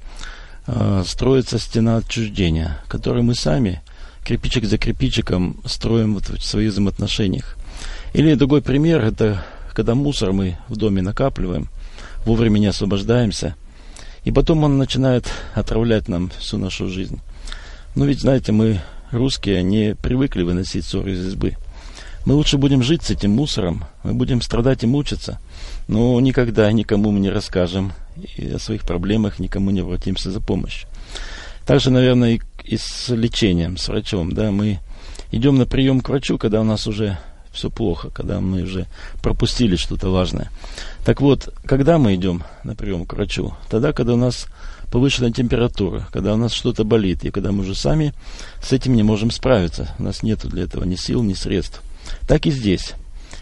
э, 0.67 1.03
строится 1.05 1.59
стена 1.59 1.97
отчуждения, 1.97 2.79
которую 2.87 3.23
мы 3.23 3.35
сами 3.35 3.81
кирпичик 4.25 4.65
за 4.65 4.77
кирпичиком 4.77 5.61
строим 5.65 6.15
вот 6.15 6.29
в 6.29 6.43
своих 6.43 6.71
взаимоотношениях. 6.71 7.57
Или 8.13 8.35
другой 8.35 8.61
пример, 8.61 9.03
это 9.03 9.43
когда 9.73 9.95
мусор 9.95 10.33
мы 10.33 10.57
в 10.67 10.75
доме 10.75 11.01
накапливаем, 11.01 11.69
вовремя 12.25 12.59
не 12.59 12.67
освобождаемся– 12.67 13.55
и 14.23 14.31
потом 14.31 14.63
он 14.63 14.77
начинает 14.77 15.27
отравлять 15.53 16.07
нам 16.07 16.29
всю 16.37 16.57
нашу 16.57 16.87
жизнь. 16.87 17.19
Ну 17.95 18.05
ведь, 18.05 18.21
знаете, 18.21 18.51
мы, 18.51 18.81
русские, 19.11 19.63
не 19.63 19.95
привыкли 19.95 20.43
выносить 20.43 20.85
ссоры 20.85 21.13
из 21.13 21.25
избы. 21.27 21.57
Мы 22.25 22.35
лучше 22.35 22.57
будем 22.57 22.83
жить 22.83 23.01
с 23.01 23.09
этим 23.09 23.31
мусором, 23.31 23.85
мы 24.03 24.13
будем 24.13 24.43
страдать 24.43 24.83
и 24.83 24.87
мучиться, 24.87 25.39
но 25.87 26.19
никогда 26.19 26.71
никому 26.71 27.09
мы 27.09 27.19
не 27.19 27.31
расскажем 27.31 27.93
и 28.37 28.47
о 28.49 28.59
своих 28.59 28.83
проблемах, 28.83 29.39
никому 29.39 29.71
не 29.71 29.79
обратимся 29.79 30.29
за 30.29 30.39
помощью. 30.39 30.87
Также, 31.65 31.89
наверное, 31.89 32.33
и, 32.33 32.41
и 32.65 32.77
с 32.77 33.09
лечением, 33.09 33.77
с 33.77 33.87
врачом. 33.87 34.31
Да, 34.31 34.51
мы 34.51 34.79
идем 35.31 35.57
на 35.57 35.65
прием 35.65 36.01
к 36.01 36.09
врачу, 36.09 36.37
когда 36.37 36.61
у 36.61 36.63
нас 36.63 36.87
уже 36.87 37.17
все 37.51 37.69
плохо, 37.69 38.09
когда 38.09 38.39
мы 38.39 38.61
уже 38.61 38.87
пропустили 39.21 39.75
что-то 39.75 40.09
важное. 40.09 40.49
Так 41.05 41.21
вот, 41.21 41.53
когда 41.65 41.97
мы 41.97 42.15
идем 42.15 42.43
на 42.63 42.75
прием 42.75 43.05
к 43.05 43.13
врачу? 43.13 43.53
Тогда, 43.69 43.91
когда 43.91 44.13
у 44.13 44.17
нас 44.17 44.47
повышенная 44.91 45.31
температура, 45.31 46.07
когда 46.11 46.33
у 46.33 46.37
нас 46.37 46.51
что-то 46.53 46.83
болит, 46.83 47.23
и 47.23 47.31
когда 47.31 47.51
мы 47.51 47.61
уже 47.61 47.75
сами 47.75 48.13
с 48.61 48.71
этим 48.73 48.95
не 48.95 49.03
можем 49.03 49.31
справиться. 49.31 49.93
У 49.99 50.03
нас 50.03 50.21
нет 50.23 50.45
для 50.45 50.63
этого 50.63 50.83
ни 50.83 50.95
сил, 50.95 51.23
ни 51.23 51.33
средств. 51.33 51.81
Так 52.27 52.45
и 52.45 52.51
здесь. 52.51 52.93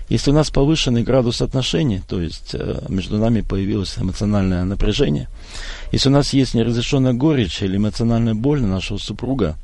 Если 0.10 0.32
у 0.32 0.34
нас 0.34 0.50
повышенный 0.50 1.04
градус 1.04 1.42
отношений, 1.42 2.02
то 2.08 2.20
есть 2.20 2.52
э, 2.54 2.82
между 2.90 3.20
нами 3.20 3.42
появилось 3.42 3.96
эмоциональное 3.98 4.64
напряжение, 4.64 5.30
если 5.92 6.10
у 6.10 6.12
нас 6.12 6.34
есть 6.34 6.56
неразрешенная 6.56 7.14
горечь 7.14 7.62
или 7.62 7.78
эмоциональная 7.78 8.34
боль 8.34 8.60
на 8.60 8.68
нашего 8.68 8.98
супруга, 8.98 9.56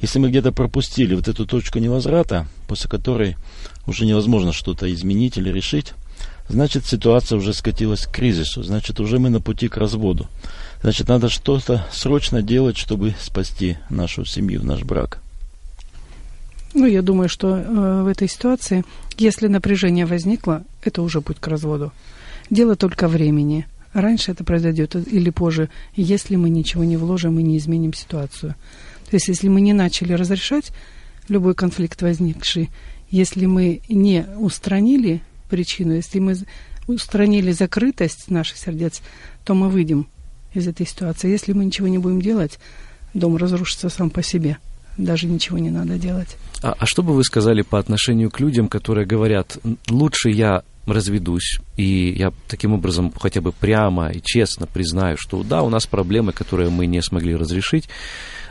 если 0.00 0.18
мы 0.18 0.30
где-то 0.30 0.50
пропустили 0.50 1.14
вот 1.14 1.28
эту 1.28 1.46
точку 1.46 1.78
невозврата, 1.78 2.48
после 2.66 2.88
которой 2.88 3.36
уже 3.86 4.06
невозможно 4.06 4.52
что-то 4.52 4.92
изменить 4.92 5.36
или 5.36 5.50
решить, 5.50 5.92
значит 6.48 6.86
ситуация 6.86 7.36
уже 7.36 7.52
скатилась 7.52 8.06
к 8.06 8.12
кризису, 8.12 8.62
значит 8.62 8.98
уже 8.98 9.18
мы 9.18 9.28
на 9.28 9.40
пути 9.40 9.68
к 9.68 9.76
разводу. 9.76 10.26
Значит, 10.82 11.08
надо 11.08 11.28
что-то 11.28 11.86
срочно 11.92 12.42
делать, 12.42 12.76
чтобы 12.76 13.14
спасти 13.20 13.76
нашу 13.90 14.24
семью, 14.24 14.64
наш 14.64 14.82
брак. 14.82 15.21
Ну, 16.74 16.86
я 16.86 17.02
думаю, 17.02 17.28
что 17.28 17.56
э, 17.56 18.02
в 18.02 18.06
этой 18.06 18.28
ситуации, 18.28 18.84
если 19.18 19.46
напряжение 19.46 20.06
возникло, 20.06 20.64
это 20.82 21.02
уже 21.02 21.20
путь 21.20 21.38
к 21.38 21.46
разводу. 21.46 21.92
Дело 22.50 22.76
только 22.76 23.08
времени. 23.08 23.66
Раньше 23.92 24.32
это 24.32 24.42
произойдет 24.42 24.96
или 24.96 25.30
позже, 25.30 25.68
если 25.94 26.36
мы 26.36 26.48
ничего 26.48 26.84
не 26.84 26.96
вложим 26.96 27.38
и 27.38 27.42
не 27.42 27.58
изменим 27.58 27.92
ситуацию. 27.92 28.54
То 29.10 29.16
есть, 29.16 29.28
если 29.28 29.48
мы 29.48 29.60
не 29.60 29.74
начали 29.74 30.14
разрешать 30.14 30.72
любой 31.28 31.54
конфликт 31.54 32.00
возникший, 32.00 32.70
если 33.10 33.44
мы 33.44 33.82
не 33.90 34.26
устранили 34.38 35.20
причину, 35.50 35.92
если 35.92 36.18
мы 36.18 36.36
устранили 36.86 37.52
закрытость 37.52 38.30
наших 38.30 38.56
сердец, 38.56 39.02
то 39.44 39.54
мы 39.54 39.68
выйдем 39.68 40.06
из 40.54 40.66
этой 40.66 40.86
ситуации. 40.86 41.30
Если 41.30 41.52
мы 41.52 41.66
ничего 41.66 41.88
не 41.88 41.98
будем 41.98 42.22
делать, 42.22 42.58
дом 43.12 43.36
разрушится 43.36 43.90
сам 43.90 44.08
по 44.08 44.22
себе. 44.22 44.56
Даже 44.98 45.26
ничего 45.26 45.58
не 45.58 45.70
надо 45.70 45.98
делать. 45.98 46.36
А, 46.62 46.74
а 46.78 46.86
что 46.86 47.02
бы 47.02 47.14
вы 47.14 47.24
сказали 47.24 47.62
по 47.62 47.78
отношению 47.78 48.30
к 48.30 48.40
людям, 48.40 48.68
которые 48.68 49.06
говорят, 49.06 49.58
лучше 49.88 50.30
я 50.30 50.62
разведусь, 50.86 51.58
и 51.76 52.14
я 52.16 52.32
таким 52.48 52.72
образом 52.72 53.12
хотя 53.18 53.40
бы 53.40 53.52
прямо 53.52 54.10
и 54.10 54.20
честно 54.22 54.66
признаю, 54.66 55.16
что 55.18 55.42
да, 55.42 55.62
у 55.62 55.68
нас 55.68 55.86
проблемы, 55.86 56.32
которые 56.32 56.70
мы 56.70 56.86
не 56.86 57.00
смогли 57.02 57.36
разрешить, 57.36 57.88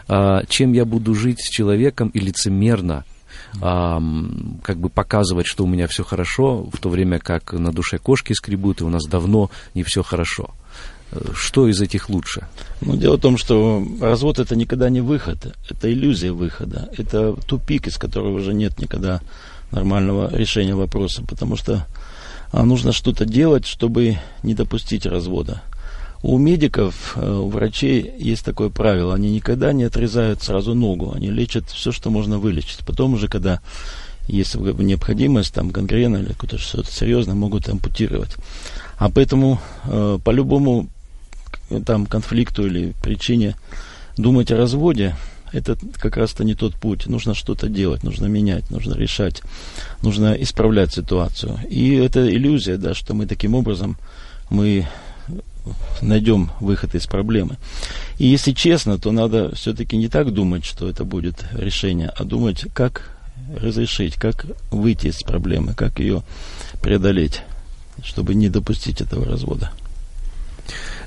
а, 0.07 0.45
чем 0.45 0.73
я 0.73 0.85
буду 0.85 1.13
жить 1.13 1.41
с 1.41 1.49
человеком 1.49 2.09
и 2.09 2.19
лицемерно 2.19 3.05
как 3.53 4.77
бы 4.77 4.89
показывать, 4.89 5.45
что 5.45 5.65
у 5.65 5.67
меня 5.67 5.87
все 5.87 6.03
хорошо, 6.03 6.69
в 6.71 6.77
то 6.77 6.89
время 6.89 7.19
как 7.19 7.51
на 7.53 7.71
душе 7.71 7.97
кошки 7.97 8.33
скребут, 8.33 8.81
и 8.81 8.85
у 8.85 8.89
нас 8.89 9.03
давно 9.05 9.51
не 9.73 9.83
все 9.83 10.03
хорошо. 10.03 10.51
Что 11.33 11.67
из 11.67 11.81
этих 11.81 12.09
лучше? 12.09 12.47
Ну, 12.79 12.95
дело 12.95 13.17
в 13.17 13.21
том, 13.21 13.37
что 13.37 13.85
развод 13.99 14.39
это 14.39 14.55
никогда 14.55 14.89
не 14.89 15.01
выход, 15.01 15.53
это 15.69 15.91
иллюзия 15.91 16.31
выхода, 16.31 16.89
это 16.97 17.33
тупик, 17.47 17.87
из 17.87 17.97
которого 17.97 18.37
уже 18.37 18.53
нет 18.53 18.79
никогда 18.79 19.21
нормального 19.71 20.33
решения 20.33 20.75
вопроса, 20.75 21.23
потому 21.27 21.55
что 21.57 21.85
а, 22.51 22.63
нужно 22.63 22.91
что-то 22.91 23.25
делать, 23.25 23.65
чтобы 23.65 24.17
не 24.43 24.53
допустить 24.53 25.05
развода. 25.05 25.61
У 26.23 26.37
медиков, 26.37 27.13
э, 27.15 27.31
у 27.31 27.49
врачей 27.49 28.13
есть 28.19 28.45
такое 28.45 28.69
правило. 28.69 29.15
Они 29.15 29.31
никогда 29.31 29.73
не 29.73 29.85
отрезают 29.85 30.43
сразу 30.43 30.75
ногу. 30.75 31.13
Они 31.15 31.31
лечат 31.31 31.69
все, 31.71 31.91
что 31.91 32.11
можно 32.11 32.37
вылечить. 32.37 32.85
Потом 32.85 33.15
уже, 33.15 33.27
когда 33.27 33.59
есть 34.27 34.53
необходимость, 34.55 35.53
там, 35.53 35.69
гангрена 35.69 36.17
или 36.17 36.27
какое-то 36.27 36.59
что-то 36.59 36.91
серьезное, 36.91 37.33
могут 37.33 37.67
ампутировать. 37.69 38.35
А 38.97 39.09
поэтому 39.09 39.59
э, 39.85 40.19
по 40.23 40.29
любому 40.29 40.89
там 41.85 42.05
конфликту 42.05 42.65
или 42.65 42.93
причине 43.01 43.55
думать 44.17 44.51
о 44.51 44.57
разводе, 44.57 45.15
это 45.51 45.77
как 45.99 46.17
раз-то 46.17 46.43
не 46.43 46.55
тот 46.55 46.75
путь. 46.75 47.07
Нужно 47.07 47.33
что-то 47.33 47.67
делать, 47.67 48.03
нужно 48.03 48.27
менять, 48.27 48.69
нужно 48.71 48.95
решать, 48.95 49.41
нужно 50.01 50.33
исправлять 50.33 50.93
ситуацию. 50.93 51.59
И 51.69 51.95
это 51.95 52.29
иллюзия, 52.29 52.77
да, 52.77 52.93
что 52.93 53.13
мы 53.13 53.25
таким 53.25 53.55
образом 53.55 53.97
мы 54.49 54.87
найдем 56.01 56.51
выход 56.59 56.95
из 56.95 57.05
проблемы. 57.05 57.57
И 58.17 58.27
если 58.27 58.51
честно, 58.51 58.97
то 58.97 59.11
надо 59.11 59.53
все-таки 59.55 59.97
не 59.97 60.07
так 60.07 60.33
думать, 60.33 60.65
что 60.65 60.89
это 60.89 61.03
будет 61.03 61.45
решение, 61.53 62.09
а 62.09 62.23
думать, 62.23 62.65
как 62.73 63.11
разрешить, 63.55 64.15
как 64.15 64.45
выйти 64.71 65.07
из 65.07 65.21
проблемы, 65.21 65.73
как 65.73 65.99
ее 65.99 66.23
преодолеть, 66.81 67.41
чтобы 68.03 68.33
не 68.33 68.49
допустить 68.49 69.01
этого 69.01 69.25
развода 69.25 69.71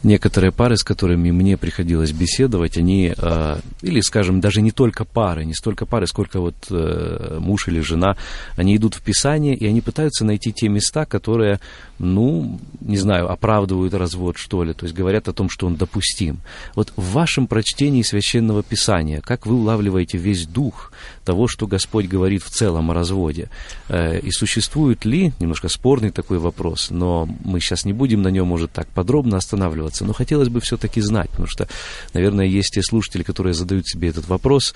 некоторые 0.04 0.52
пары, 0.52 0.76
с 0.76 0.82
которыми 0.82 1.30
мне 1.30 1.56
приходилось 1.56 2.12
беседовать, 2.12 2.76
они, 2.78 3.14
э, 3.16 3.56
или, 3.82 4.00
скажем, 4.00 4.40
даже 4.40 4.62
не 4.62 4.70
только 4.70 5.04
пары, 5.04 5.44
не 5.44 5.54
столько 5.54 5.86
пары, 5.86 6.06
сколько 6.06 6.40
вот 6.40 6.54
э, 6.70 7.38
муж 7.40 7.68
или 7.68 7.80
жена, 7.80 8.16
они 8.56 8.76
идут 8.76 8.94
в 8.94 9.02
Писание, 9.02 9.54
и 9.54 9.66
они 9.66 9.80
пытаются 9.80 10.24
найти 10.24 10.52
те 10.52 10.68
места, 10.68 11.06
которые, 11.06 11.60
ну, 11.98 12.60
не 12.80 12.96
знаю, 12.96 13.30
оправдывают 13.30 13.94
развод, 13.94 14.36
что 14.38 14.64
ли, 14.64 14.72
то 14.72 14.84
есть 14.84 14.94
говорят 14.96 15.28
о 15.28 15.32
том, 15.32 15.48
что 15.48 15.66
он 15.66 15.76
допустим. 15.76 16.40
Вот 16.74 16.92
в 16.96 17.12
вашем 17.12 17.46
прочтении 17.46 18.02
Священного 18.02 18.62
Писания, 18.62 19.20
как 19.20 19.46
вы 19.46 19.54
улавливаете 19.54 20.18
весь 20.18 20.46
дух 20.46 20.92
того, 21.24 21.48
что 21.48 21.66
Господь 21.66 22.06
говорит 22.06 22.42
в 22.42 22.50
целом 22.50 22.90
о 22.90 22.94
разводе? 22.94 23.48
Э, 23.88 24.18
и 24.18 24.30
существует 24.30 25.04
ли, 25.04 25.32
немножко 25.38 25.68
спорный 25.68 26.10
такой 26.10 26.38
вопрос, 26.38 26.90
но 26.90 27.28
мы 27.44 27.60
сейчас 27.60 27.84
не 27.84 27.92
будем 27.92 28.22
на 28.22 28.28
нем, 28.28 28.46
может, 28.46 28.72
так 28.72 28.88
подробно 28.88 29.36
останавливаться. 29.36 30.04
Но 30.04 30.12
хотелось 30.12 30.48
бы 30.48 30.60
все-таки 30.60 31.00
знать, 31.00 31.30
потому 31.30 31.48
что, 31.48 31.68
наверное, 32.12 32.46
есть 32.46 32.74
те 32.74 32.82
слушатели, 32.82 33.22
которые 33.22 33.54
задают 33.54 33.86
себе 33.86 34.08
этот 34.08 34.28
вопрос, 34.28 34.74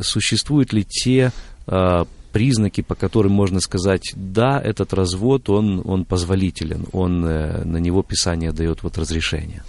существуют 0.00 0.72
ли 0.72 0.84
те 0.84 1.32
а, 1.66 2.06
признаки, 2.32 2.80
по 2.80 2.94
которым 2.94 3.32
можно 3.32 3.60
сказать, 3.60 4.12
да, 4.14 4.60
этот 4.60 4.92
развод, 4.94 5.50
он, 5.50 5.82
он 5.84 6.04
позволителен, 6.04 6.86
он, 6.92 7.24
э, 7.24 7.64
на 7.64 7.76
него 7.76 8.02
Писание 8.02 8.52
дает 8.52 8.82
вот 8.82 8.98
разрешение. 8.98 9.62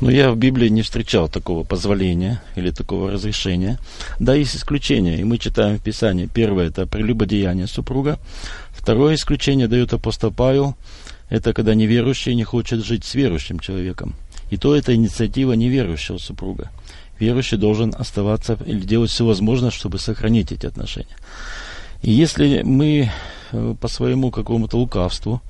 Ну, 0.00 0.10
я 0.10 0.30
в 0.30 0.36
Библии 0.36 0.68
не 0.68 0.82
встречал 0.82 1.28
такого 1.28 1.64
позволения 1.64 2.42
или 2.54 2.70
такого 2.70 3.10
разрешения. 3.10 3.78
Да, 4.20 4.34
есть 4.34 4.54
исключения, 4.54 5.18
и 5.18 5.24
мы 5.24 5.38
читаем 5.38 5.78
в 5.78 5.82
Писании. 5.82 6.28
Первое– 6.32 6.66
это 6.68 6.86
прелюбодеяние 6.86 7.66
супруга. 7.66 8.18
Второе 8.72 9.14
исключение 9.14 9.68
дает 9.68 9.94
апостол 9.94 10.30
Павел– 10.30 10.76
это 11.28 11.52
когда 11.52 11.74
неверующий 11.74 12.34
не 12.34 12.44
хочет 12.44 12.84
жить 12.84 13.04
с 13.04 13.14
верующим 13.14 13.58
человеком. 13.58 14.14
И 14.50 14.56
то 14.56 14.76
это 14.76 14.94
инициатива 14.94 15.54
неверующего 15.54 16.18
супруга. 16.18 16.70
Верующий 17.18 17.56
должен 17.56 17.94
оставаться 17.98 18.58
или 18.66 18.80
делать 18.80 19.10
все 19.10 19.24
возможное, 19.24 19.70
чтобы 19.70 19.98
сохранить 19.98 20.52
эти 20.52 20.66
отношения. 20.66 21.16
И 22.02 22.10
если 22.12 22.62
мы 22.62 23.10
э, 23.52 23.74
по 23.80 23.88
своему 23.88 24.30
какому-то 24.30 24.76
лукавству, 24.76 25.40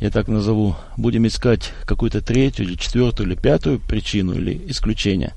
я 0.00 0.10
так 0.10 0.28
назову, 0.28 0.76
будем 0.96 1.26
искать 1.26 1.72
какую-то 1.84 2.20
третью 2.20 2.66
или 2.66 2.74
четвертую 2.76 3.28
или 3.28 3.34
пятую 3.34 3.80
причину 3.80 4.34
или 4.34 4.60
исключение, 4.68 5.34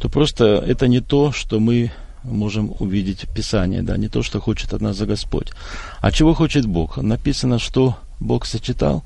то 0.00 0.08
просто 0.08 0.44
это 0.66 0.88
не 0.88 1.00
то, 1.00 1.32
что 1.32 1.60
мы 1.60 1.92
можем 2.22 2.74
увидеть 2.78 3.24
в 3.24 3.34
Писании, 3.34 3.80
да, 3.80 3.96
не 3.96 4.08
то, 4.08 4.22
что 4.22 4.40
хочет 4.40 4.72
от 4.72 4.80
нас 4.80 4.96
за 4.96 5.06
Господь. 5.06 5.52
А 6.00 6.12
чего 6.12 6.34
хочет 6.34 6.66
Бог? 6.66 6.96
Написано, 6.98 7.58
что 7.58 7.96
Бог 8.18 8.46
сочетал, 8.46 9.04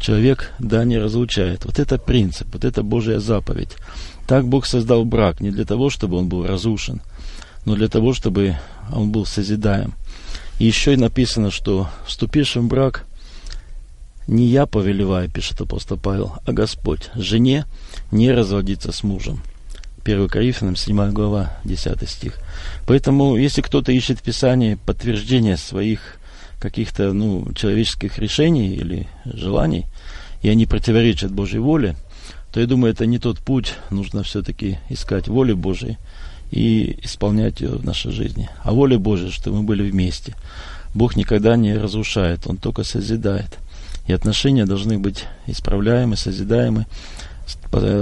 человек, 0.00 0.52
да, 0.58 0.84
не 0.84 0.98
разлучает. 0.98 1.64
Вот 1.64 1.78
это 1.78 1.98
принцип, 1.98 2.48
вот 2.52 2.64
это 2.64 2.82
Божья 2.82 3.18
заповедь. 3.18 3.76
Так 4.26 4.46
Бог 4.46 4.66
создал 4.66 5.04
брак 5.04 5.40
не 5.40 5.50
для 5.50 5.64
того, 5.64 5.90
чтобы 5.90 6.16
он 6.16 6.28
был 6.28 6.46
разрушен, 6.46 7.00
но 7.64 7.74
для 7.74 7.88
того, 7.88 8.12
чтобы 8.12 8.56
он 8.92 9.10
был 9.10 9.26
созидаем. 9.26 9.94
И 10.58 10.66
еще 10.66 10.94
и 10.94 10.96
написано, 10.96 11.50
что 11.50 11.88
вступившим 12.06 12.66
в 12.66 12.68
брак 12.68 13.04
не 14.26 14.46
я 14.46 14.66
повелеваю, 14.66 15.30
пишет 15.30 15.60
апостол 15.60 15.96
Павел, 15.96 16.34
а 16.44 16.52
Господь. 16.52 17.10
Жене 17.14 17.66
не 18.10 18.30
разводиться 18.30 18.92
с 18.92 19.02
мужем. 19.02 19.42
1 20.04 20.28
Коринфянам, 20.28 20.76
7 20.76 21.12
глава, 21.12 21.56
10 21.64 22.08
стих. 22.08 22.38
Поэтому, 22.86 23.36
если 23.36 23.62
кто-то 23.62 23.92
ищет 23.92 24.18
в 24.18 24.22
Писании 24.22 24.78
подтверждение 24.86 25.56
своих 25.56 26.18
каких-то 26.60 27.12
ну, 27.12 27.52
человеческих 27.54 28.18
решений 28.18 28.74
или 28.74 29.08
желаний, 29.24 29.86
и 30.42 30.48
они 30.48 30.66
противоречат 30.66 31.32
Божьей 31.32 31.60
воле, 31.60 31.96
то 32.52 32.60
я 32.60 32.66
думаю, 32.66 32.92
это 32.92 33.06
не 33.06 33.18
тот 33.18 33.38
путь. 33.38 33.74
Нужно 33.90 34.22
все-таки 34.22 34.78
искать 34.90 35.28
воли 35.28 35.52
Божьей 35.52 35.98
и 36.50 36.98
исполнять 37.02 37.60
ее 37.60 37.70
в 37.70 37.84
нашей 37.84 38.12
жизни. 38.12 38.50
А 38.62 38.72
воля 38.72 38.98
Божья, 38.98 39.30
что 39.30 39.50
мы 39.50 39.62
были 39.62 39.88
вместе. 39.88 40.34
Бог 40.94 41.16
никогда 41.16 41.56
не 41.56 41.74
разрушает, 41.74 42.46
Он 42.46 42.58
только 42.58 42.84
созидает. 42.84 43.58
И 44.06 44.12
отношения 44.12 44.66
должны 44.66 44.98
быть 44.98 45.26
исправляемы, 45.46 46.16
созидаемы 46.16 46.86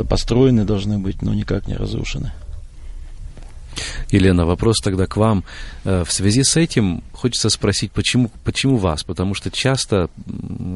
построены 0.08 0.64
должны 0.64 0.98
быть, 0.98 1.22
но 1.22 1.34
никак 1.34 1.66
не 1.66 1.74
разрушены. 1.74 2.32
Елена, 4.10 4.44
вопрос 4.44 4.76
тогда 4.82 5.06
к 5.06 5.16
вам. 5.16 5.44
Э, 5.84 6.04
в 6.04 6.12
связи 6.12 6.42
с 6.42 6.56
этим 6.56 7.02
хочется 7.12 7.48
спросить, 7.48 7.92
почему, 7.92 8.30
почему 8.44 8.76
вас? 8.76 9.04
Потому 9.04 9.34
что 9.34 9.50
часто 9.50 10.10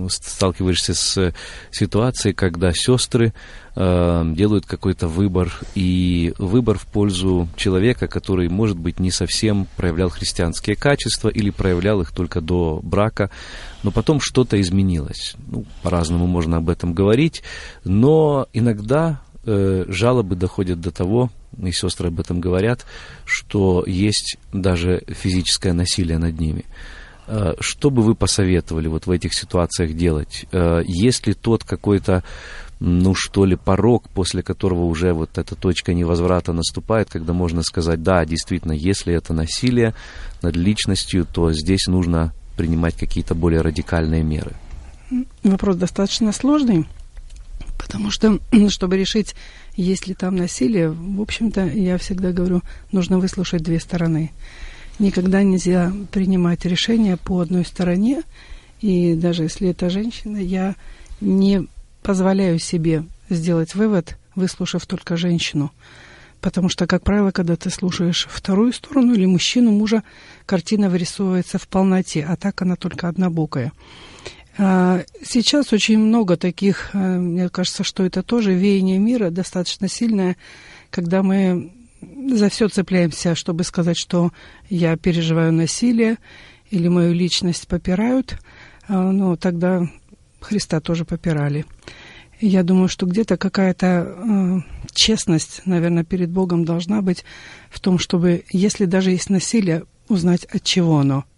сталкиваешься 0.08 0.94
с 0.94 1.34
ситуацией, 1.72 2.34
когда 2.34 2.72
сестры 2.72 3.32
э, 3.74 4.32
делают 4.34 4.66
какой-то 4.66 5.08
выбор, 5.08 5.52
и 5.74 6.32
выбор 6.38 6.78
в 6.78 6.86
пользу 6.86 7.48
человека, 7.56 8.06
который, 8.06 8.48
может 8.48 8.78
быть, 8.78 9.00
не 9.00 9.10
совсем 9.10 9.66
проявлял 9.76 10.10
христианские 10.10 10.76
качества 10.76 11.28
или 11.28 11.50
проявлял 11.50 12.00
их 12.00 12.12
только 12.12 12.40
до 12.40 12.80
брака, 12.82 13.30
но 13.82 13.90
потом 13.90 14.20
что-то 14.20 14.60
изменилось. 14.60 15.34
Ну, 15.48 15.64
по-разному 15.82 16.26
можно 16.26 16.58
об 16.58 16.70
этом 16.70 16.94
говорить, 16.94 17.42
но 17.82 18.46
иногда 18.52 19.20
э, 19.44 19.84
жалобы 19.88 20.36
доходят 20.36 20.80
до 20.80 20.92
того, 20.92 21.30
и 21.62 21.72
сестры 21.72 22.08
об 22.08 22.20
этом 22.20 22.40
говорят, 22.40 22.84
что 23.24 23.84
есть 23.86 24.36
даже 24.52 25.02
физическое 25.08 25.72
насилие 25.72 26.18
над 26.18 26.38
ними. 26.40 26.64
Э, 27.26 27.54
что 27.60 27.90
бы 27.90 28.02
вы 28.02 28.14
посоветовали 28.14 28.88
вот 28.88 29.06
в 29.06 29.10
этих 29.10 29.34
ситуациях 29.34 29.94
делать? 29.94 30.46
Э, 30.52 30.82
есть 30.86 31.26
ли 31.26 31.34
тот 31.34 31.64
какой-то, 31.64 32.22
ну 32.80 33.14
что 33.14 33.44
ли, 33.44 33.56
порог, 33.56 34.08
после 34.10 34.42
которого 34.42 34.84
уже 34.84 35.12
вот 35.12 35.38
эта 35.38 35.54
точка 35.54 35.94
невозврата 35.94 36.52
наступает, 36.52 37.08
когда 37.10 37.32
можно 37.32 37.62
сказать, 37.62 38.02
да, 38.02 38.24
действительно, 38.24 38.72
если 38.72 39.14
это 39.14 39.32
насилие 39.32 39.94
над 40.42 40.56
личностью, 40.56 41.24
то 41.24 41.52
здесь 41.52 41.86
нужно 41.86 42.34
принимать 42.56 42.96
какие-то 42.96 43.34
более 43.34 43.62
радикальные 43.62 44.22
меры? 44.22 44.52
Вопрос 45.42 45.76
достаточно 45.76 46.32
сложный, 46.32 46.86
потому 47.78 48.10
что, 48.10 48.38
чтобы 48.68 48.96
решить 48.96 49.34
если 49.76 50.14
там 50.14 50.36
насилие, 50.36 50.90
в 50.90 51.20
общем-то, 51.20 51.66
я 51.66 51.98
всегда 51.98 52.32
говорю, 52.32 52.62
нужно 52.92 53.18
выслушать 53.18 53.62
две 53.62 53.80
стороны. 53.80 54.30
Никогда 54.98 55.42
нельзя 55.42 55.92
принимать 56.12 56.64
решение 56.64 57.16
по 57.16 57.40
одной 57.40 57.64
стороне, 57.64 58.22
и 58.80 59.14
даже 59.14 59.44
если 59.44 59.70
это 59.70 59.90
женщина, 59.90 60.36
я 60.36 60.76
не 61.20 61.66
позволяю 62.02 62.58
себе 62.58 63.04
сделать 63.28 63.74
вывод, 63.74 64.16
выслушав 64.34 64.86
только 64.86 65.16
женщину. 65.16 65.72
Потому 66.40 66.68
что, 66.68 66.86
как 66.86 67.02
правило, 67.02 67.30
когда 67.30 67.56
ты 67.56 67.70
слушаешь 67.70 68.28
вторую 68.30 68.72
сторону 68.72 69.14
или 69.14 69.24
мужчину, 69.24 69.72
мужа, 69.72 70.02
картина 70.44 70.90
вырисовывается 70.90 71.58
в 71.58 71.66
полноте, 71.66 72.24
а 72.28 72.36
так 72.36 72.60
она 72.60 72.76
только 72.76 73.08
однобокая. 73.08 73.72
А, 74.56 75.02
сейчас 75.22 75.72
очень 75.72 75.98
много 75.98 76.36
таких, 76.36 76.90
э, 76.92 76.98
мне 77.18 77.48
кажется, 77.48 77.82
что 77.82 78.04
это 78.04 78.22
тоже 78.22 78.54
веяние 78.54 78.98
мира 78.98 79.30
достаточно 79.30 79.88
сильное, 79.88 80.36
когда 80.90 81.22
мы 81.22 81.72
за 82.32 82.48
все 82.50 82.68
цепляемся, 82.68 83.34
чтобы 83.34 83.64
сказать, 83.64 83.96
что 83.96 84.32
я 84.68 84.96
переживаю 84.96 85.52
насилие 85.52 86.18
или 86.70 86.86
мою 86.86 87.12
личность 87.12 87.66
попирают, 87.66 88.38
а, 88.86 89.10
ну, 89.10 89.36
тогда 89.36 89.88
Христа 90.40 90.80
тоже 90.80 91.04
попирали. 91.04 91.64
Я 92.40 92.62
думаю, 92.62 92.88
что 92.88 93.06
где-то 93.06 93.36
какая-то 93.36 93.86
э, 93.86 94.60
честность, 94.92 95.62
наверное, 95.64 96.04
перед 96.04 96.30
Богом 96.30 96.64
должна 96.64 97.02
быть 97.02 97.24
в 97.70 97.80
том, 97.80 97.98
чтобы, 97.98 98.44
если 98.52 98.84
даже 98.84 99.10
есть 99.10 99.30
насилие, 99.30 99.84
узнать, 100.08 100.44
от 100.44 100.62
чего 100.62 100.98
оно– 100.98 101.24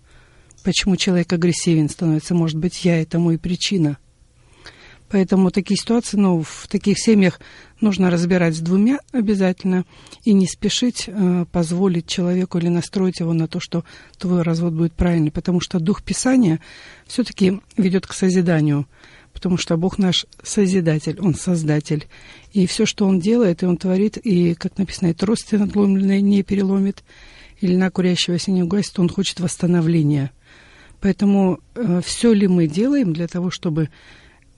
почему 0.66 0.96
человек 0.96 1.32
агрессивен 1.32 1.88
становится. 1.88 2.34
Может 2.34 2.58
быть, 2.58 2.84
я 2.84 3.00
этому 3.00 3.30
и 3.30 3.36
причина. 3.36 3.98
Поэтому 5.08 5.52
такие 5.52 5.76
ситуации, 5.76 6.16
ну, 6.16 6.42
в 6.42 6.66
таких 6.66 6.98
семьях 6.98 7.38
нужно 7.80 8.10
разбирать 8.10 8.56
с 8.56 8.58
двумя 8.58 8.98
обязательно 9.12 9.84
и 10.24 10.32
не 10.32 10.48
спешить 10.48 11.04
э, 11.06 11.44
позволить 11.52 12.08
человеку 12.08 12.58
или 12.58 12.66
настроить 12.66 13.20
его 13.20 13.32
на 13.32 13.46
то, 13.46 13.60
что 13.60 13.84
твой 14.18 14.42
развод 14.42 14.72
будет 14.72 14.92
правильный, 14.92 15.30
потому 15.30 15.60
что 15.60 15.78
дух 15.78 16.02
Писания 16.02 16.58
все-таки 17.06 17.60
ведет 17.76 18.08
к 18.08 18.12
созиданию, 18.12 18.88
потому 19.32 19.58
что 19.58 19.76
Бог 19.76 19.98
наш 19.98 20.26
созидатель, 20.42 21.20
Он 21.20 21.36
создатель, 21.36 22.08
и 22.52 22.66
все, 22.66 22.86
что 22.86 23.06
Он 23.06 23.20
делает, 23.20 23.62
и 23.62 23.66
Он 23.66 23.76
творит, 23.76 24.16
и, 24.16 24.54
как 24.54 24.78
написано, 24.78 25.10
и 25.10 25.14
трости 25.14 25.54
надломленные 25.54 26.20
не 26.20 26.42
переломит, 26.42 27.04
или 27.60 27.76
на 27.76 27.88
курящегося 27.92 28.50
не 28.50 28.64
угасит, 28.64 28.98
Он 28.98 29.08
хочет 29.08 29.38
восстановления– 29.38 30.32
Поэтому 31.06 31.60
э, 31.76 32.00
все 32.04 32.32
ли 32.32 32.48
мы 32.48 32.66
делаем 32.66 33.12
для 33.12 33.28
того, 33.28 33.52
чтобы, 33.52 33.90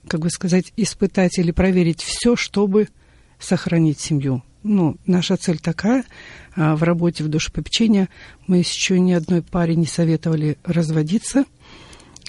как 0.07 0.21
бы 0.21 0.31
сказать, 0.31 0.73
испытать 0.77 1.37
или 1.37 1.51
проверить 1.51 2.01
все, 2.01 2.35
чтобы 2.35 2.87
сохранить 3.37 3.99
семью? 3.99 4.41
Ну, 4.63 4.97
наша 5.05 5.37
цель 5.37 5.59
такая. 5.59 6.05
А 6.55 6.75
в 6.75 6.81
работе 6.81 7.23
в 7.23 7.27
душепопечении 7.27 8.07
мы 8.47 8.57
еще 8.57 8.99
ни 8.99 9.11
одной 9.11 9.43
паре 9.43 9.75
не 9.75 9.85
советовали 9.85 10.57
разводиться– 10.63 11.45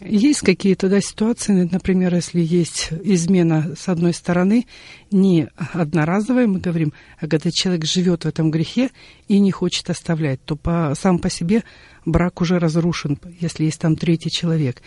есть 0.00 0.40
какие-то 0.40 0.88
да, 0.88 1.00
ситуации, 1.00 1.68
например, 1.70 2.14
если 2.14 2.40
есть 2.40 2.90
измена 3.04 3.74
с 3.78 3.88
одной 3.88 4.14
стороны, 4.14 4.66
не 5.10 5.48
одноразовая, 5.72 6.46
мы 6.46 6.60
говорим, 6.60 6.92
а 7.18 7.26
когда 7.26 7.50
человек 7.50 7.84
живет 7.84 8.24
в 8.24 8.28
этом 8.28 8.50
грехе 8.50 8.90
и 9.28 9.38
не 9.38 9.50
хочет 9.50 9.90
оставлять, 9.90 10.42
то 10.44 10.56
по, 10.56 10.94
сам 10.98 11.18
по 11.18 11.28
себе 11.28 11.64
брак 12.06 12.40
уже 12.40 12.58
разрушен, 12.58 13.18
если 13.40 13.64
есть 13.64 13.80
там 13.80 13.96
третий 13.96 14.30
человек. 14.30 14.82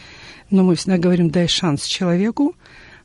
Но 0.49 0.63
мы 0.63 0.75
всегда 0.75 0.97
говорим, 0.97 1.29
дай 1.29 1.47
шанс 1.47 1.85
человеку, 1.85 2.55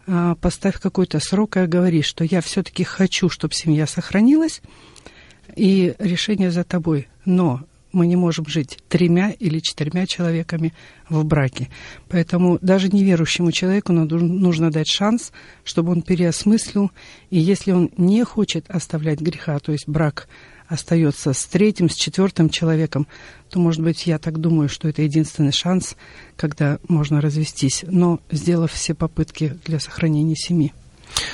а, 0.07 0.35
поставь 0.37 0.81
какой-то 0.81 1.21
срок 1.21 1.59
и 1.59 1.67
говори, 1.67 2.03
что 2.03 2.25
я 2.25 2.41
все-таки 2.41 2.85
хочу, 2.85 3.29
чтобы 3.29 3.55
семья 3.55 3.87
сохранилась, 3.87 4.63
и 5.57 5.95
решение 5.99 6.51
за 6.51 6.65
тобой. 6.65 7.09
Но 7.25 7.65
мы 7.99 8.07
не 8.07 8.17
можем 8.17 8.47
жить 8.47 8.79
тремя 8.89 9.33
или 9.33 9.59
четырьмя 9.59 10.07
человеками 10.07 10.73
в 11.09 11.25
браке. 11.25 11.69
Поэтому 12.09 12.59
даже 12.63 12.89
неверующему 12.89 13.51
человеку 13.53 13.93
нужно 13.93 14.71
дать 14.71 14.89
шанс, 14.89 15.33
чтобы 15.65 15.93
он 15.93 16.03
переосмыслил. 16.03 16.91
И 17.31 17.39
если 17.39 17.73
он 17.73 17.91
не 17.97 18.25
хочет 18.25 18.71
оставлять 18.71 19.21
греха, 19.21 19.59
то 19.59 19.73
есть 19.73 19.89
брак 19.89 20.29
остается 20.69 21.33
с 21.33 21.45
третьим, 21.47 21.91
с 21.91 21.95
четвертым 21.95 22.51
человеком, 22.51 23.07
то, 23.51 23.59
может 23.59 23.83
быть, 23.83 24.07
я 24.07 24.19
так 24.19 24.39
думаю, 24.39 24.69
что 24.69 24.89
это 24.89 25.03
единственный 25.03 25.53
шанс, 25.53 25.97
когда 26.37 26.79
можно 26.89 27.21
развестись, 27.21 27.85
но 27.89 28.21
сделав 28.31 28.73
все 28.73 28.95
попытки 28.95 29.59
для 29.65 29.81
сохранения 29.81 30.37
семьи. 30.37 30.73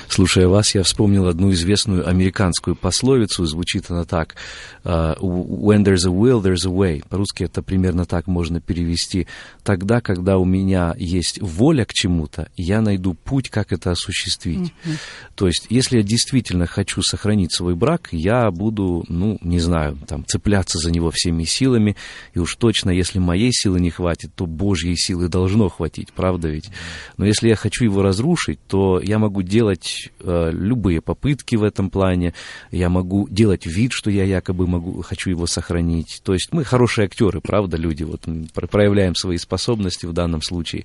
Слушая 0.09 0.49
вас, 0.49 0.75
я 0.75 0.83
вспомнил 0.83 1.27
одну 1.27 1.53
известную 1.53 2.09
американскую 2.09 2.77
пословицу, 2.77 3.45
звучит 3.47 3.91
она 3.91 4.05
так. 4.05 4.37
Uh, 4.85 5.19
When 5.21 5.83
there's 5.85 6.07
a 6.07 6.11
will, 6.11 6.43
there's 6.43 6.67
a 6.67 6.71
way. 6.71 7.03
По-русски 7.09 7.45
это 7.45 7.63
примерно 7.63 8.05
так 8.05 8.27
можно 8.27 8.61
перевести. 8.61 9.27
Тогда, 9.63 10.01
когда 10.01 10.39
у 10.39 10.45
меня 10.45 10.95
есть 10.99 11.41
воля 11.41 11.85
к 11.85 11.93
чему-то, 11.93 12.49
я 12.57 12.81
найду 12.81 13.15
путь, 13.15 13.49
как 13.49 13.73
это 13.73 13.91
осуществить. 13.91 14.73
Mm-hmm. 14.85 14.99
То 15.35 15.47
есть, 15.47 15.67
если 15.71 15.99
я 15.99 16.03
действительно 16.03 16.67
хочу 16.67 17.03
сохранить 17.03 17.53
свой 17.53 17.75
брак, 17.75 18.09
я 18.13 18.51
буду, 18.51 19.05
ну, 19.09 19.39
не 19.43 19.59
знаю, 19.59 19.99
там, 20.07 20.25
цепляться 20.27 20.79
за 20.79 20.91
него 20.91 21.11
всеми 21.11 21.45
силами, 21.45 21.97
и 22.35 22.39
уж 22.39 22.55
точно, 22.57 22.91
если 22.91 23.19
моей 23.19 23.53
силы 23.53 23.81
не 23.81 23.91
хватит, 23.91 24.33
то 24.35 24.47
Божьей 24.47 24.97
силы 24.97 25.29
должно 25.29 25.69
хватить, 25.69 26.13
правда 26.13 26.49
ведь? 26.49 26.71
Но 27.17 27.25
если 27.25 27.49
я 27.49 27.57
хочу 27.57 27.85
его 27.85 28.03
разрушить, 28.03 28.59
то 28.69 29.01
я 29.03 29.19
могу 29.19 29.43
делать 29.43 29.64
э, 29.71 30.51
любые 30.53 31.01
попытки 31.01 31.57
в 31.57 31.63
этом 31.63 31.91
плане, 31.91 32.35
я 32.71 32.89
могу 32.89 33.29
делать 33.29 33.67
вид, 33.67 33.93
что 33.93 34.11
я 34.11 34.25
якобы 34.25 34.67
могу, 34.67 35.03
хочу 35.03 35.31
его 35.31 35.47
сохранить. 35.47 36.21
То 36.25 36.35
есть 36.35 36.49
мы 36.53 36.65
хорошие 36.65 37.07
актеры, 37.07 37.41
правда, 37.41 37.77
люди, 37.77 38.03
вот 38.03 38.27
проявляем 38.53 39.15
свои 39.15 39.37
способности 39.37 40.07
в 40.07 40.13
данном 40.13 40.43
случае. 40.43 40.85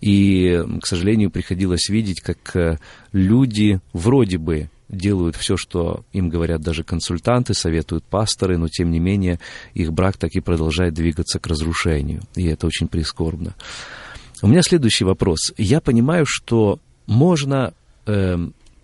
И, 0.00 0.62
к 0.80 0.86
сожалению, 0.86 1.30
приходилось 1.30 1.88
видеть, 1.88 2.20
как 2.20 2.56
э, 2.56 2.78
люди 3.12 3.80
вроде 3.92 4.38
бы 4.38 4.70
делают 4.88 5.36
все, 5.36 5.56
что 5.56 6.04
им 6.12 6.28
говорят 6.28 6.60
даже 6.60 6.84
консультанты, 6.84 7.54
советуют 7.54 8.04
пасторы, 8.04 8.56
но 8.56 8.68
тем 8.68 8.90
не 8.90 9.00
менее 9.00 9.40
их 9.74 9.92
брак 9.92 10.16
так 10.16 10.32
и 10.32 10.40
продолжает 10.40 10.94
двигаться 10.94 11.38
к 11.38 11.46
разрушению. 11.46 12.22
И 12.34 12.46
это 12.46 12.66
очень 12.66 12.88
прискорбно. 12.88 13.54
У 14.42 14.48
меня 14.48 14.62
следующий 14.62 15.04
вопрос. 15.04 15.52
Я 15.56 15.80
понимаю, 15.80 16.24
что 16.26 16.78
можно 17.06 17.72
э, 18.06 18.36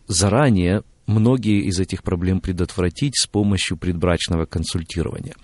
заранее 0.07 0.83
многие 1.07 1.63
из 1.63 1.79
этих 1.79 2.03
проблем 2.03 2.41
предотвратить 2.41 3.17
с 3.17 3.27
помощью 3.27 3.77
предбрачного 3.77 4.47
консультирования. 4.47 5.35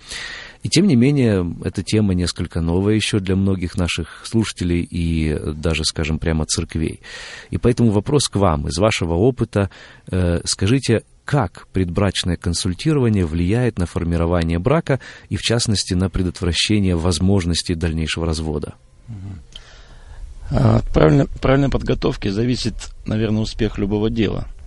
И 0.63 0.69
тем 0.69 0.87
не 0.87 0.95
менее, 0.95 1.55
эта 1.63 1.83
тема 1.83 2.13
несколько 2.13 2.61
новая 2.61 2.95
еще 2.95 3.19
для 3.19 3.35
многих 3.35 3.77
наших 3.77 4.25
слушателей 4.25 4.81
и 4.81 5.37
даже, 5.53 5.83
скажем, 5.85 6.19
прямо 6.19 6.45
церквей. 6.45 7.01
И 7.49 7.57
поэтому 7.57 7.91
вопрос 7.91 8.27
к 8.27 8.35
вам, 8.35 8.67
из 8.67 8.77
вашего 8.77 9.13
опыта, 9.13 9.69
э, 10.11 10.41
скажите, 10.43 11.03
как 11.23 11.67
предбрачное 11.71 12.37
консультирование 12.37 13.25
влияет 13.25 13.77
на 13.77 13.85
формирование 13.85 14.59
брака 14.59 14.99
и, 15.29 15.37
в 15.37 15.41
частности, 15.41 15.93
на 15.93 16.09
предотвращение 16.09 16.95
возможности 16.95 17.73
дальнейшего 17.73 18.25
развода? 18.25 18.73
От 20.51 20.85
правильной, 20.85 21.27
правильной 21.27 21.69
подготовки 21.69 22.29
зависит, 22.29 22.73
наверное, 23.05 23.41
успех 23.41 23.77
любого 23.77 24.09
дела– 24.09 24.47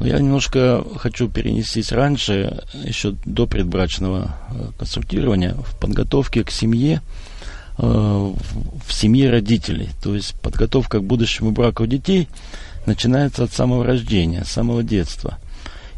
но 0.00 0.06
я 0.06 0.18
немножко 0.18 0.84
хочу 0.96 1.28
перенестись 1.28 1.90
раньше, 1.90 2.62
еще 2.84 3.14
до 3.24 3.46
предбрачного 3.46 4.36
э, 4.50 4.70
консультирования, 4.78 5.54
в 5.54 5.76
подготовке 5.78 6.44
к 6.44 6.50
семье, 6.50 7.02
э, 7.78 7.82
в 7.82 8.92
семье 8.92 9.30
родителей. 9.30 9.88
То 10.02 10.14
есть 10.14 10.34
подготовка 10.40 11.00
к 11.00 11.04
будущему 11.04 11.50
браку 11.50 11.86
детей 11.86 12.28
начинается 12.86 13.44
от 13.44 13.52
самого 13.52 13.84
рождения, 13.84 14.44
с 14.44 14.50
самого 14.50 14.84
детства. 14.84 15.38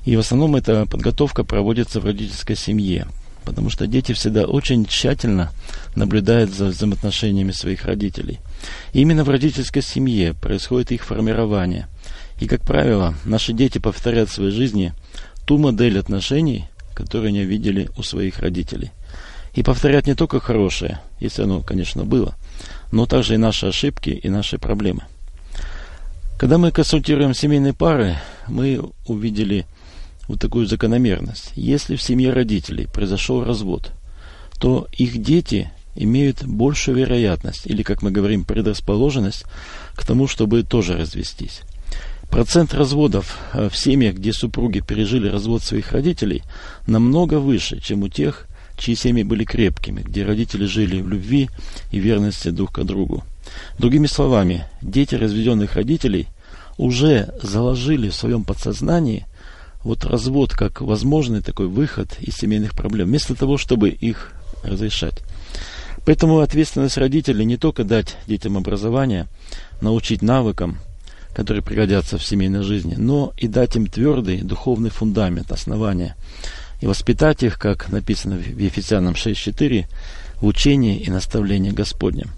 И 0.06 0.16
в 0.16 0.20
основном 0.20 0.56
эта 0.56 0.86
подготовка 0.86 1.44
проводится 1.44 2.00
в 2.00 2.06
родительской 2.06 2.56
семье, 2.56 3.06
потому 3.44 3.70
что 3.70 3.86
дети 3.86 4.12
всегда 4.12 4.44
очень 4.44 4.86
тщательно 4.86 5.50
наблюдают 5.96 6.52
за 6.52 6.66
взаимоотношениями 6.66 7.52
своих 7.52 7.84
родителей. 7.84 8.38
И 8.92 9.00
именно 9.00 9.24
в 9.24 9.30
родительской 9.30 9.82
семье 9.82 10.34
происходит 10.34 10.92
их 10.92 11.04
формирование– 11.04 11.86
и, 12.40 12.46
как 12.46 12.62
правило, 12.62 13.14
наши 13.24 13.52
дети 13.52 13.78
повторяют 13.78 14.30
в 14.30 14.34
своей 14.34 14.50
жизни 14.50 14.94
ту 15.44 15.58
модель 15.58 15.98
отношений, 15.98 16.64
которую 16.94 17.28
они 17.28 17.44
видели 17.44 17.90
у 17.98 18.02
своих 18.02 18.38
родителей. 18.38 18.90
И 19.52 19.62
повторяют 19.62 20.06
не 20.06 20.14
только 20.14 20.40
хорошее, 20.40 21.00
если 21.18 21.42
оно, 21.42 21.60
конечно, 21.60 22.04
было, 22.04 22.34
но 22.92 23.04
также 23.04 23.34
и 23.34 23.36
наши 23.36 23.66
ошибки 23.66 24.10
и 24.10 24.28
наши 24.30 24.58
проблемы. 24.58 25.02
Когда 26.38 26.56
мы 26.56 26.70
консультируем 26.70 27.34
семейные 27.34 27.74
пары, 27.74 28.16
мы 28.48 28.80
увидели 29.06 29.66
вот 30.30 30.40
такую 30.40 30.66
закономерность. 30.66 31.50
Если 31.56 31.96
в 31.96 32.02
семье 32.02 32.32
родителей 32.32 32.86
произошел 32.86 33.42
развод, 33.42 33.90
то 34.60 34.86
их 34.96 35.20
дети 35.20 35.72
имеют 35.96 36.44
большую 36.44 36.98
вероятность, 36.98 37.66
или, 37.66 37.82
как 37.82 38.02
мы 38.02 38.12
говорим, 38.12 38.44
предрасположенность 38.44 39.44
к 39.96 40.06
тому, 40.06 40.28
чтобы 40.28 40.62
тоже 40.62 40.96
развестись. 40.96 41.62
Процент 42.30 42.74
разводов 42.74 43.38
э, 43.52 43.68
в 43.68 43.76
семьях, 43.76 44.14
где 44.14 44.32
супруги 44.32 44.78
пережили 44.78 45.28
развод 45.28 45.64
своих 45.64 45.90
родителей, 45.90 46.44
намного 46.86 47.40
выше, 47.40 47.80
чем 47.80 48.04
у 48.04 48.08
тех, 48.08 48.46
чьи 48.78 48.94
семьи 48.94 49.24
были 49.24 49.44
крепкими, 49.44 50.00
где 50.00 50.24
родители 50.24 50.64
жили 50.64 51.00
в 51.00 51.08
любви 51.08 51.50
и 51.90 51.98
верности 51.98 52.50
друг 52.50 52.70
к 52.70 52.84
другу. 52.84 53.24
Другими 53.80 54.06
словами, 54.06 54.64
дети 54.80 55.16
разведенных 55.16 55.74
родителей 55.74 56.28
уже 56.78 57.34
заложили 57.42 58.10
в 58.10 58.14
своем 58.14 58.44
подсознании 58.44 59.26
вот 59.82 60.04
развод 60.04 60.52
как 60.52 60.80
возможный 60.80 61.42
такой 61.42 61.68
выход 61.68 62.16
из 62.20 62.36
семейных 62.36 62.74
проблем, 62.74 63.08
вместо 63.08 63.34
того, 63.34 63.56
чтобы 63.56 63.90
их 63.90 64.32
разрешать. 64.62 65.22
Поэтому 66.04 66.40
ответственность 66.40 66.98
родителей 66.98 67.44
не 67.44 67.56
только 67.56 67.84
дать 67.84 68.16
детям 68.26 68.56
образование, 68.56 69.26
научить 69.80 70.22
навыкам– 70.22 70.78
которые 71.34 71.62
пригодятся 71.62 72.18
в 72.18 72.24
семейной 72.24 72.62
жизни, 72.62 72.94
но 72.96 73.32
и 73.36 73.46
дать 73.46 73.76
им 73.76 73.86
твердый 73.86 74.42
духовный 74.42 74.90
фундамент, 74.90 75.52
основания, 75.52 76.16
и 76.80 76.86
воспитать 76.86 77.42
их, 77.42 77.58
как 77.58 77.90
написано 77.90 78.36
в 78.36 78.58
Ефесянам 78.58 79.14
6.4, 79.14 79.86
в 80.40 80.46
учении 80.46 80.98
и 80.98 81.10
наставлении 81.10 81.70
Господнем, 81.70 82.30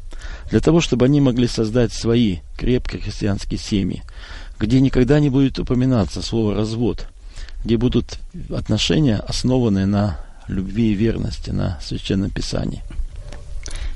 для 0.51 0.61
того, 0.61 0.81
чтобы 0.81 1.07
они 1.07 1.21
могли 1.21 1.47
создать 1.47 1.93
свои 1.93 2.39
крепкие 2.59 3.01
христианские 3.01 3.59
семьи, 3.59 4.03
где 4.59 4.81
никогда 4.81 5.21
не 5.21 5.31
будет 5.31 5.59
упоминаться 5.59 6.23
слово 6.23 6.55
«развод», 6.55 7.09
где 7.65 7.77
будут 7.77 8.19
отношения, 8.51 9.17
основанные 9.17 9.87
на 9.87 10.19
любви 10.49 10.93
и 10.93 10.95
верности, 10.95 11.51
на 11.51 11.79
Священном 11.81 12.31
Писании– 12.31 12.83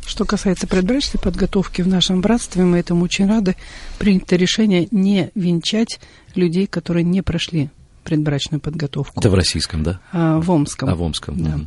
что 0.06 0.24
касается 0.24 0.68
предбрачной 0.68 1.20
подготовки 1.20 1.82
в 1.82 1.88
нашем 1.88 2.20
братстве, 2.20 2.62
мы 2.62 2.78
этому 2.78 3.04
очень 3.04 3.26
рады. 3.26 3.56
Принято 3.98 4.36
решение 4.36 4.86
не 4.92 5.30
венчать 5.34 5.98
людей, 6.36 6.68
которые 6.68 7.02
не 7.02 7.22
прошли 7.22 7.70
предбрачную 8.04 8.60
подготовку. 8.60 9.18
Это 9.18 9.30
в 9.30 9.34
российском, 9.34 9.82
да? 9.82 9.98
А, 10.12 10.38
в 10.38 10.48
Омском. 10.50 10.88
А, 10.88 10.94
в 10.94 11.02
Омском. 11.02 11.42
Да. 11.42 11.56
Угу. 11.56 11.66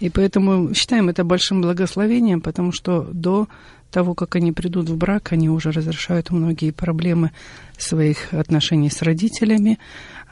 И 0.00 0.10
поэтому 0.10 0.74
считаем 0.74 1.08
это 1.08 1.24
большим 1.24 1.62
благословением, 1.62 2.40
потому 2.40 2.72
что 2.72 3.02
до 3.12 3.48
того, 3.90 4.14
как 4.14 4.36
они 4.36 4.52
придут 4.52 4.88
в 4.90 4.96
брак, 4.96 5.32
они 5.32 5.48
уже 5.48 5.70
разрешают 5.70 6.30
многие 6.30 6.70
проблемы 6.70 7.30
своих 7.78 8.34
отношений 8.34 8.90
с 8.90 9.00
родителями, 9.00 9.78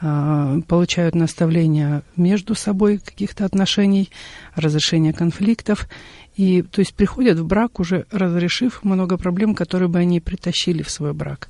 а, 0.01 0.59
получают 0.67 1.15
наставления 1.15 2.03
между 2.15 2.53
собой 2.53 2.99
каких-то 2.99 3.45
отношений, 3.45 4.11
разрешение 4.55 5.13
конфликтов. 5.13 5.89
И, 6.35 6.61
то 6.61 6.79
есть, 6.79 6.93
приходят 6.93 7.39
в 7.39 7.45
брак 7.47 7.79
уже 7.79 8.05
разрешив 8.11 8.83
много 8.83 9.17
проблем, 9.17 9.55
которые 9.55 9.89
бы 9.89 9.99
они 9.99 10.19
притащили 10.19 10.83
в 10.83 10.89
свой 10.89 11.13
брак. 11.13 11.49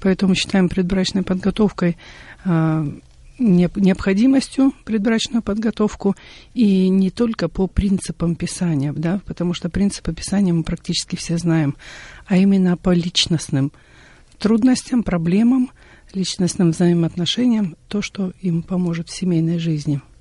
Поэтому 0.00 0.34
считаем 0.34 0.68
предбрачной 0.68 1.22
подготовкой 1.22 1.96
э, 2.44 2.86
необходимостью 3.42 4.72
предбрачную 4.84 5.42
подготовку 5.42 6.16
и 6.54 6.88
не 6.88 7.10
только 7.10 7.48
по 7.48 7.66
принципам 7.66 8.34
Писания, 8.34 8.92
да, 8.92 9.20
потому 9.26 9.54
что 9.54 9.68
принципы 9.68 10.12
Писания 10.12 10.52
мы 10.52 10.62
практически 10.62 11.16
все 11.16 11.36
знаем, 11.38 11.76
а 12.26 12.36
именно 12.36 12.76
по 12.76 12.90
личностным 12.90 13.72
трудностям, 14.38 15.02
проблемам, 15.02 15.70
личностным 16.14 16.70
взаимоотношениям, 16.70 17.76
то, 17.88 18.02
что 18.02 18.32
им 18.40 18.62
поможет 18.62 19.08
в 19.08 19.16
семейной 19.16 19.58
жизни– 19.58 20.00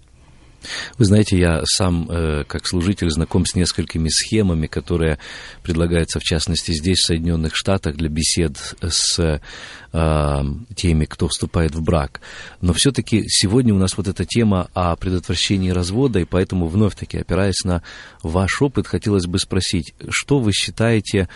вы 0.97 1.05
знаете, 1.05 1.37
я 1.37 1.61
сам, 1.65 2.07
э, 2.09 2.43
как 2.47 2.67
служитель, 2.67 3.09
знаком 3.09 3.45
с 3.45 3.55
несколькими 3.55 4.09
схемами, 4.09 4.67
которые 4.67 5.19
предлагаются, 5.63 6.19
в 6.19 6.23
частности, 6.23 6.71
здесь, 6.71 6.99
в 6.99 7.05
Соединенных 7.05 7.55
Штатах, 7.55 7.95
для 7.95 8.09
бесед 8.09 8.57
с 8.81 9.19
э, 9.19 10.43
теми, 10.75 11.05
кто 11.05 11.27
вступает 11.27 11.75
в 11.75 11.81
брак. 11.81 12.21
Но 12.61 12.73
все-таки 12.73 13.23
сегодня 13.27 13.73
у 13.73 13.77
нас 13.77 13.97
вот 13.97 14.07
эта 14.07 14.25
тема 14.25 14.69
о 14.73 14.95
предотвращении 14.95 15.71
развода, 15.71 16.19
и 16.19 16.25
поэтому, 16.25 16.67
вновь-таки, 16.67 17.17
опираясь 17.17 17.63
на 17.63 17.83
ваш 18.23 18.61
опыт, 18.61 18.87
хотелось 18.87 19.25
бы 19.25 19.39
спросить, 19.39 19.93
что 20.09 20.39
вы 20.39 20.51
считаете 20.53 21.27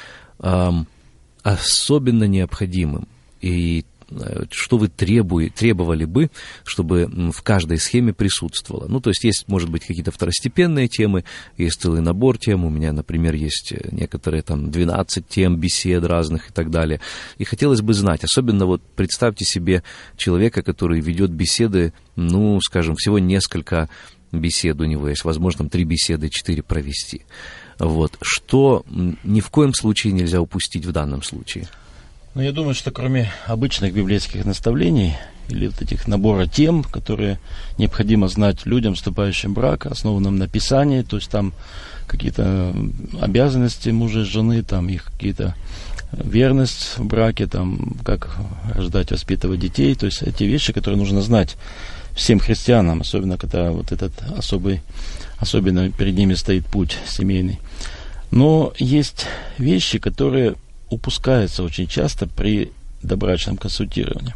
особенно 1.43 2.23
необходимым 2.25 3.07
и 3.39 3.85
что 4.51 4.77
вы 4.77 4.87
требуете, 4.87 5.53
требовали 5.55 6.05
бы, 6.05 6.29
чтобы 6.63 7.07
в 7.31 7.41
каждой 7.41 7.79
схеме 7.79 8.13
присутствовало. 8.13 8.87
Ну, 8.87 8.99
то 8.99 9.09
есть 9.09 9.23
есть, 9.23 9.45
может 9.47 9.69
быть, 9.69 9.85
какие-то 9.85 10.11
второстепенные 10.11 10.87
темы, 10.87 11.23
есть 11.57 11.81
целый 11.81 12.01
набор 12.01 12.37
тем. 12.37 12.65
У 12.65 12.69
меня, 12.69 12.91
например, 12.93 13.33
есть 13.33 13.71
э, 13.71 13.89
некоторые 13.91 14.41
там 14.41 14.71
12 14.71 15.27
тем 15.27 15.57
бесед 15.57 16.03
разных 16.03 16.49
и 16.49 16.53
так 16.53 16.71
далее. 16.71 16.99
И 17.37 17.43
хотелось 17.43 17.81
бы 17.81 17.93
знать, 17.93 18.23
особенно 18.23 18.65
вот 18.65 18.81
представьте 18.95 19.45
себе 19.45 19.83
человека, 20.17 20.61
который 20.61 20.99
ведет 20.99 21.31
беседы, 21.31 21.93
ну, 22.15 22.59
скажем, 22.61 22.95
всего 22.95 23.19
несколько 23.19 23.89
бесед 24.31 24.79
у 24.81 24.85
него 24.85 25.07
есть, 25.09 25.23
возможно, 25.23 25.69
три 25.69 25.83
беседы, 25.83 26.29
четыре 26.29 26.63
провести. 26.63 27.25
Вот. 27.79 28.17
Что 28.21 28.85
ни 29.23 29.39
в 29.39 29.49
коем 29.49 29.73
случае 29.73 30.13
нельзя 30.13 30.41
упустить 30.41 30.85
в 30.85 30.91
данном 30.91 31.23
случае? 31.23 31.67
Ну, 32.35 32.41
я 32.41 32.51
думаю, 32.51 32.75
что 32.75 32.91
кроме 32.91 33.31
обычных 33.47 33.93
библейских 33.93 34.43
наставлений 34.43 35.15
или 35.47 35.67
вот 35.67 35.81
этих 35.81 36.05
набора 36.05 36.47
тем, 36.47 36.83
которые 36.83 37.39
необходимо 37.77 38.27
знать 38.27 38.65
людям, 38.65 38.95
вступающим 38.95 39.51
в 39.51 39.53
брак, 39.53 39.85
основанным 39.85 40.35
на 40.35 40.49
Писании, 40.49 41.01
то 41.01 41.15
есть 41.15 41.29
там 41.29 41.53
какие-то 42.07 42.75
обязанности 43.21 43.87
мужа 43.87 44.19
и 44.19 44.23
жены, 44.23 44.63
там 44.63 44.89
их 44.89 45.05
какие-то 45.05 45.55
верность 46.11 46.97
в 46.97 47.05
браке, 47.05 47.47
там, 47.47 47.95
как 48.03 48.35
рождать, 48.73 49.11
воспитывать 49.11 49.61
детей, 49.61 49.95
то 49.95 50.05
есть 50.05 50.21
эти 50.21 50.43
вещи, 50.43 50.73
которые 50.73 50.99
нужно 50.99 51.21
знать 51.21 51.55
всем 52.17 52.39
христианам, 52.39 52.99
особенно 52.99 53.37
когда 53.37 53.71
вот 53.71 53.93
этот 53.93 54.11
особый, 54.37 54.81
особенно 55.37 55.89
перед 55.89 56.17
ними 56.17 56.33
стоит 56.33 56.65
путь 56.65 56.97
семейный. 57.07 57.61
Но 58.29 58.73
есть 58.77 59.25
вещи, 59.57 59.99
которые 59.99 60.55
упускаются 60.95 61.63
очень 61.63 61.87
часто 61.87 62.27
при 62.27 62.71
добрачном 63.03 63.57
консультировании. 63.57 64.33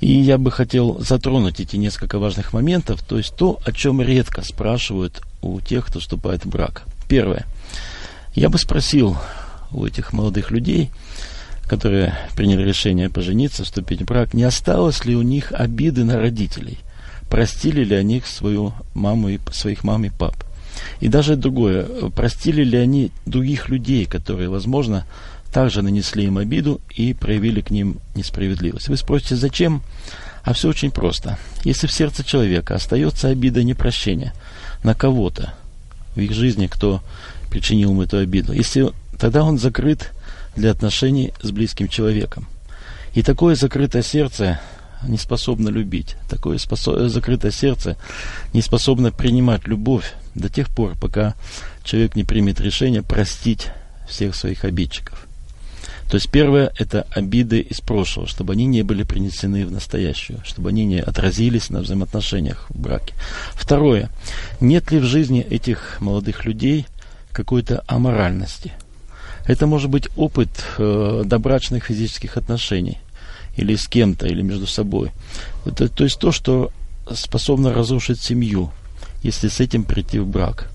И 0.00 0.12
я 0.12 0.38
бы 0.38 0.50
хотел 0.50 1.00
затронуть 1.00 1.60
эти 1.60 1.76
несколько 1.76 2.18
важных 2.18 2.52
моментов, 2.52 3.02
то 3.02 3.16
есть 3.16 3.34
то, 3.36 3.58
о 3.64 3.72
чем 3.72 4.02
редко 4.02 4.42
спрашивают 4.42 5.22
у 5.40 5.60
тех, 5.60 5.86
кто 5.86 5.98
вступает 5.98 6.44
в 6.44 6.48
брак. 6.48 6.84
Первое. 7.08 7.46
Я 8.34 8.48
бы 8.48 8.58
спросил 8.58 9.16
у 9.70 9.86
этих 9.86 10.12
молодых 10.12 10.50
людей, 10.50 10.90
которые 11.66 12.14
приняли 12.36 12.62
решение 12.62 13.08
пожениться, 13.08 13.64
вступить 13.64 14.02
в 14.02 14.04
брак, 14.04 14.34
не 14.34 14.42
осталось 14.42 15.04
ли 15.04 15.16
у 15.16 15.22
них 15.22 15.52
обиды 15.52 16.04
на 16.04 16.18
родителей? 16.18 16.78
Простили 17.30 17.82
ли 17.82 17.96
они 17.96 18.22
свою 18.26 18.74
маму 18.92 19.30
и 19.30 19.38
своих 19.52 19.84
мам 19.84 20.04
и 20.04 20.10
пап? 20.10 20.36
И 21.00 21.08
даже 21.08 21.36
другое, 21.36 21.86
простили 22.10 22.62
ли 22.62 22.76
они 22.76 23.10
других 23.26 23.68
людей, 23.68 24.04
которые, 24.06 24.48
возможно, 24.48 25.06
также 25.54 25.82
нанесли 25.82 26.24
им 26.24 26.38
обиду 26.38 26.80
и 26.90 27.14
проявили 27.14 27.60
к 27.60 27.70
ним 27.70 28.00
несправедливость. 28.16 28.88
Вы 28.88 28.96
спросите, 28.96 29.36
зачем? 29.36 29.82
А 30.42 30.52
все 30.52 30.68
очень 30.68 30.90
просто. 30.90 31.38
Если 31.62 31.86
в 31.86 31.92
сердце 31.92 32.24
человека 32.24 32.74
остается 32.74 33.28
обида 33.28 33.62
непрощения 33.62 34.34
на 34.82 34.96
кого-то 34.96 35.54
в 36.16 36.18
их 36.18 36.32
жизни, 36.32 36.66
кто 36.66 37.02
причинил 37.50 37.90
ему 37.90 38.02
эту 38.02 38.18
обиду, 38.18 38.52
если 38.52 38.90
тогда 39.16 39.44
он 39.44 39.58
закрыт 39.58 40.10
для 40.56 40.72
отношений 40.72 41.32
с 41.40 41.52
близким 41.52 41.86
человеком. 41.86 42.48
И 43.14 43.22
такое 43.22 43.54
закрытое 43.54 44.02
сердце 44.02 44.60
не 45.06 45.18
способно 45.18 45.68
любить. 45.68 46.16
Такое 46.28 46.58
спосо- 46.58 47.06
закрытое 47.06 47.52
сердце 47.52 47.96
не 48.52 48.60
способно 48.60 49.12
принимать 49.12 49.68
любовь 49.68 50.14
до 50.34 50.48
тех 50.48 50.68
пор, 50.68 50.96
пока 51.00 51.36
человек 51.84 52.16
не 52.16 52.24
примет 52.24 52.60
решение 52.60 53.02
простить 53.02 53.68
всех 54.08 54.34
своих 54.34 54.64
обидчиков. 54.64 55.28
То 56.10 56.16
есть 56.16 56.28
первое– 56.30 56.72
это 56.78 57.06
обиды 57.10 57.60
из 57.60 57.80
прошлого, 57.80 58.28
чтобы 58.28 58.52
они 58.52 58.66
не 58.66 58.82
были 58.82 59.02
принесены 59.02 59.66
в 59.66 59.72
настоящую, 59.72 60.40
чтобы 60.44 60.68
они 60.68 60.84
не 60.84 61.00
отразились 61.00 61.70
на 61.70 61.80
взаимоотношениях 61.80 62.66
в 62.68 62.78
браке. 62.78 63.14
Второе– 63.54 64.10
нет 64.60 64.92
ли 64.92 64.98
в 64.98 65.04
жизни 65.04 65.40
этих 65.40 66.00
молодых 66.00 66.44
людей 66.44 66.86
какой-то 67.32 67.82
аморальности– 67.86 68.72
это 69.46 69.66
может 69.66 69.90
быть 69.90 70.08
опыт 70.16 70.48
э, 70.78 71.22
добрачных 71.24 71.84
физических 71.84 72.36
отношений 72.36 72.98
или 73.56 73.76
с 73.76 73.86
кем-то, 73.86 74.26
или 74.26 74.42
между 74.42 74.66
собой. 74.66 75.12
Это, 75.66 75.88
то 75.88 76.04
есть 76.04 76.18
то, 76.18 76.32
что 76.32 76.72
способно 77.12 77.72
разрушить 77.72 78.20
семью, 78.20 78.72
если 79.22 79.48
с 79.48 79.60
этим 79.60 79.84
прийти 79.84 80.18
в 80.18 80.26
брак. 80.26 80.70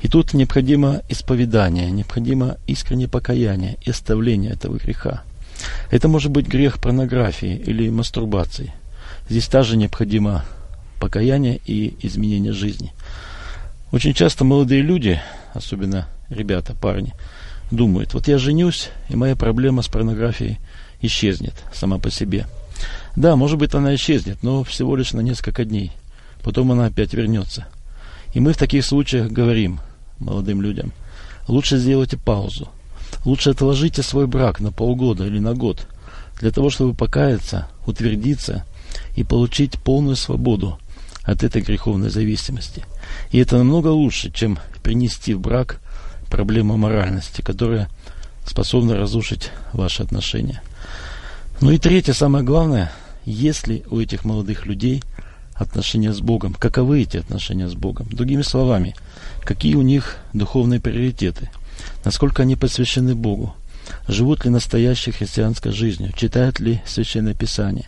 И 0.00 0.08
тут 0.08 0.32
необходимо 0.32 1.02
исповедание, 1.08 1.90
необходимо 1.90 2.56
искреннее 2.66 3.08
покаяние 3.08 3.78
и 3.82 3.90
оставление 3.90 4.52
этого 4.52 4.76
греха. 4.76 5.22
Это 5.90 6.08
может 6.08 6.30
быть 6.30 6.46
грех 6.46 6.80
порнографии 6.80 7.56
или 7.56 7.90
мастурбации. 7.90 8.72
Здесь 9.28 9.48
также 9.48 9.76
необходимо 9.76 10.44
покаяние 11.00 11.60
и 11.66 11.96
изменение 12.06 12.52
жизни. 12.52 12.92
Очень 13.90 14.14
часто 14.14 14.44
молодые 14.44 14.82
люди, 14.82 15.20
особенно 15.52 16.08
ребята, 16.28 16.74
парни, 16.74 17.12
думают, 17.70 18.14
вот 18.14 18.28
я 18.28 18.38
женюсь, 18.38 18.90
и 19.08 19.16
моя 19.16 19.34
проблема 19.34 19.82
с 19.82 19.88
порнографией 19.88 20.58
исчезнет 21.00 21.54
сама 21.74 21.98
по 21.98 22.10
себе. 22.10 22.46
Да, 23.16 23.34
может 23.34 23.58
быть, 23.58 23.74
она 23.74 23.94
исчезнет, 23.94 24.42
но 24.42 24.62
всего 24.62 24.94
лишь 24.94 25.12
на 25.12 25.20
несколько 25.20 25.64
дней. 25.64 25.92
Потом 26.42 26.70
она 26.70 26.86
опять 26.86 27.14
вернется. 27.14 27.66
И 28.32 28.40
мы 28.40 28.52
в 28.52 28.58
таких 28.58 28.84
случаях 28.84 29.30
говорим 29.30 29.80
молодым 30.18 30.62
людям, 30.62 30.92
лучше 31.46 31.78
сделайте 31.78 32.16
паузу. 32.16 32.68
Лучше 33.24 33.50
отложите 33.50 34.02
свой 34.02 34.26
брак 34.26 34.60
на 34.60 34.70
полгода 34.70 35.26
или 35.26 35.38
на 35.38 35.54
год, 35.54 35.86
для 36.40 36.50
того, 36.50 36.70
чтобы 36.70 36.94
покаяться, 36.94 37.68
утвердиться 37.86 38.64
и 39.16 39.24
получить 39.24 39.78
полную 39.78 40.16
свободу 40.16 40.78
от 41.24 41.42
этой 41.42 41.62
греховной 41.62 42.10
зависимости. 42.10 42.84
И 43.30 43.38
это 43.38 43.58
намного 43.58 43.88
лучше, 43.88 44.30
чем 44.30 44.58
принести 44.82 45.34
в 45.34 45.40
брак 45.40 45.80
проблема 46.30 46.76
моральности, 46.76 47.42
которая 47.42 47.88
способна 48.46 48.96
разрушить 48.96 49.50
ваши 49.72 50.02
отношения. 50.02 50.62
Ну 51.60 51.70
и 51.70 51.78
третье, 51.78 52.12
самое 52.12 52.44
главное, 52.44 52.92
если 53.24 53.84
у 53.90 54.00
этих 54.00 54.24
молодых 54.24 54.64
людей 54.64 55.02
отношения 55.58 56.12
с 56.12 56.20
Богом, 56.20 56.54
каковы 56.54 57.02
эти 57.02 57.16
отношения 57.16 57.68
с 57.68 57.74
Богом? 57.74 58.08
Другими 58.10 58.42
словами, 58.42 58.94
какие 59.42 59.74
у 59.74 59.82
них 59.82 60.16
духовные 60.32 60.80
приоритеты, 60.80 61.50
насколько 62.04 62.42
они 62.42 62.56
посвящены 62.56 63.14
Богу, 63.14 63.54
живут 64.06 64.44
ли 64.44 64.50
настоящей 64.50 65.10
христианской 65.10 65.72
жизнью, 65.72 66.12
читают 66.14 66.60
ли 66.60 66.80
Священное 66.86 67.34
Писание, 67.34 67.86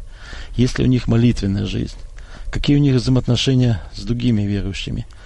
есть 0.56 0.78
ли 0.78 0.84
у 0.84 0.88
них 0.88 1.08
молитвенная 1.08 1.66
жизнь, 1.66 1.96
какие 2.50 2.76
у 2.76 2.80
них 2.80 2.96
взаимоотношения 2.96 3.80
с 3.94 4.02
другими 4.02 4.42
верующими– 4.42 5.06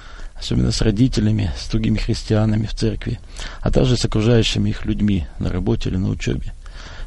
особенно 0.44 0.72
с 0.72 0.82
родителями, 0.82 1.52
с 1.56 1.68
другими 1.68 1.98
христианами 1.98 2.66
в 2.66 2.74
церкви, 2.74 3.18
а 3.60 3.70
также 3.70 3.96
с 3.96 4.04
окружающими 4.04 4.70
их 4.70 4.84
людьми 4.84 5.26
на 5.38 5.50
работе 5.50 5.88
или 5.88 5.96
на 5.96 6.10
учебе. 6.10 6.52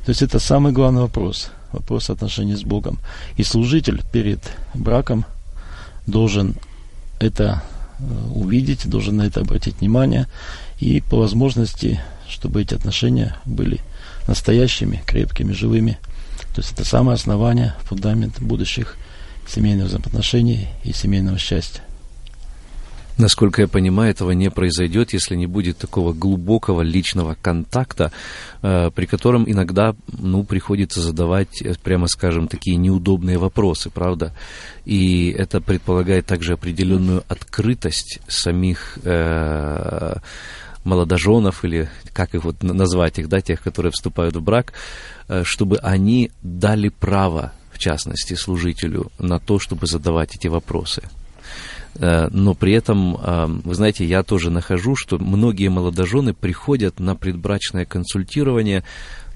То 0.06 0.10
есть 0.10 0.21
это 0.21 0.39
самый 0.39 0.71
главный 0.71 1.02
вопрос, 1.02 1.52
вопрос 1.71 2.10
отношений 2.10 2.56
с 2.56 2.63
Богом. 2.63 2.99
И 3.38 3.43
служитель 3.43 4.01
перед 4.12 4.39
браком 4.73 5.25
должен 6.06 6.56
это 7.19 7.63
э, 7.99 8.03
увидеть, 8.34 8.89
должен 8.89 9.17
на 9.17 9.23
это 9.23 9.41
обратить 9.41 9.80
внимание 9.80 10.27
и 10.80 11.01
по 11.01 11.17
возможности, 11.17 11.99
чтобы 12.27 12.62
эти 12.62 12.73
отношения 12.73 13.36
были 13.45 13.80
настоящими, 14.27 15.01
крепкими, 15.06 15.53
живыми. 15.53 15.97
То 16.53 16.62
есть 16.62 16.73
это 16.73 16.86
самое 16.86 17.15
основание, 17.15 17.73
фундамент 17.84 18.39
будущих 18.41 18.95
семейных 19.47 19.88
взаимоотношений 19.88 20.67
и 20.84 20.93
семейного 20.93 21.38
счастья. 21.38 21.82
Насколько 23.17 23.63
я 23.63 23.67
понимаю, 23.67 24.12
этого 24.12 24.32
не 24.32 24.51
произойдет, 24.51 25.12
если 25.12 25.36
не 25.36 25.47
будет 25.47 25.80
такого 25.80 26.13
глубокого 26.13 26.84
личного 26.84 27.36
контакта, 27.41 28.12
э, 28.62 28.91
при 28.91 29.08
котором 29.08 29.43
иногда 29.49 29.95
ну, 30.19 30.43
приходится 30.43 31.01
задавать, 31.01 31.62
э, 31.63 31.73
прямо 31.82 32.08
скажем, 32.08 32.47
такие 32.47 32.77
неудобные 32.77 33.39
вопросы, 33.39 33.89
правда? 33.89 34.36
И 34.86 35.32
это 35.32 35.62
предполагает 35.62 36.27
также 36.27 36.53
определенную 36.53 37.23
открытость 37.27 38.19
самих 38.27 38.99
э, 39.03 40.17
молодоженов 40.84 41.65
или 41.65 41.89
как 42.13 42.36
их 42.36 42.43
вот 42.43 42.62
назвать 42.62 43.17
их, 43.17 43.30
да, 43.30 43.41
тех, 43.41 43.63
которые 43.63 43.91
вступают 43.91 44.36
в 44.36 44.41
брак, 44.41 44.73
чтобы 45.43 45.77
они 45.77 46.32
дали 46.43 46.89
право, 46.89 47.51
в 47.73 47.80
частности, 47.80 48.36
служителю 48.36 49.12
на 49.19 49.39
то, 49.39 49.60
чтобы 49.60 49.88
задавать 49.88 50.36
эти 50.36 50.47
вопросы. 50.47 51.01
Э, 51.99 52.27
но 52.31 52.53
при 52.53 52.73
этом, 52.73 53.15
э, 53.15 53.45
вы 53.63 53.75
знаете, 53.75 54.05
я 54.05 54.23
тоже 54.23 54.49
нахожу, 54.49 54.95
что 54.95 55.17
многие 55.17 55.69
молодожены 55.69 56.33
приходят 56.33 56.99
на 56.99 57.15
предбрачное 57.15 57.86
консультирование 57.86 58.83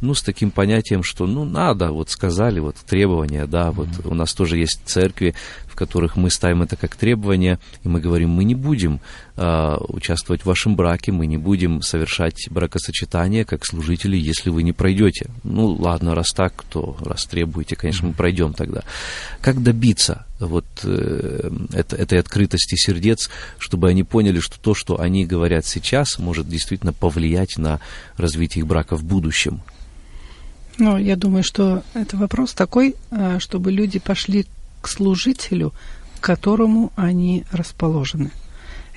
ну, 0.02 0.16
с 0.16 0.22
таким 0.24 0.52
понятием, 0.52 1.04
что, 1.04 1.28
ну, 1.28 1.46
надо, 1.46 1.92
вот 1.92 2.10
сказали, 2.10 2.60
вот 2.60 2.76
требования, 2.76 3.46
да, 3.46 3.72
вот 3.72 3.88
у 4.04 4.14
нас 4.14 4.34
тоже 4.34 4.58
есть 4.58 4.82
церкви, 4.86 5.36
в 5.68 5.76
которых 5.76 6.16
мы 6.16 6.30
ставим 6.30 6.64
это 6.64 6.76
как 6.76 6.96
требование, 6.96 7.60
и 7.84 7.88
мы 7.88 8.02
говорим, 8.02 8.30
мы 8.30 8.44
не 8.44 8.56
будем 8.56 9.00
э, 9.38 9.78
участвовать 9.88 10.42
в 10.42 10.48
вашем 10.48 10.76
браке, 10.76 11.12
мы 11.12 11.28
не 11.28 11.38
будем 11.38 11.82
совершать 11.82 12.48
бракосочетание 12.50 13.46
как 13.46 13.66
служители, 13.66 14.18
если 14.18 14.50
вы 14.50 14.64
не 14.64 14.74
пройдете. 14.74 15.30
Ну, 15.44 15.68
ладно, 15.68 16.16
раз 16.16 16.32
так, 16.32 16.64
то 16.70 16.98
раз 17.00 17.26
требуете, 17.26 17.76
конечно, 17.76 18.08
мы 18.08 18.14
пройдем 18.14 18.54
тогда. 18.54 18.82
Как 19.40 19.62
добиться 19.62 20.26
вот 20.40 20.66
э, 20.84 21.50
это, 21.74 21.96
этой 21.96 22.20
открытости 22.20 22.76
сердец, 22.76 23.30
чтобы 23.60 23.88
они 23.88 24.04
поняли, 24.04 24.40
что 24.40 24.60
то, 24.60 24.74
что 24.74 25.00
они 25.00 25.26
говорят 25.26 25.66
сейчас, 25.66 26.18
может 26.18 26.50
действительно 26.50 26.92
повлиять 26.92 27.58
на 27.58 27.80
развитие 28.18 28.64
их 28.64 28.68
брака 28.68 28.98
в 28.98 29.04
будущем? 29.04 29.62
Ну, 30.78 30.98
я 30.98 31.16
думаю, 31.16 31.44
что 31.44 31.84
это 31.94 32.18
вопрос 32.18 32.54
такой, 32.54 32.96
э, 33.12 33.40
чтобы 33.40 33.72
люди 33.72 34.00
пошли 34.00 34.46
к 34.82 34.88
служителю, 34.88 35.74
к 36.20 36.24
которому 36.24 36.92
они 36.96 37.46
расположены. 37.52 38.32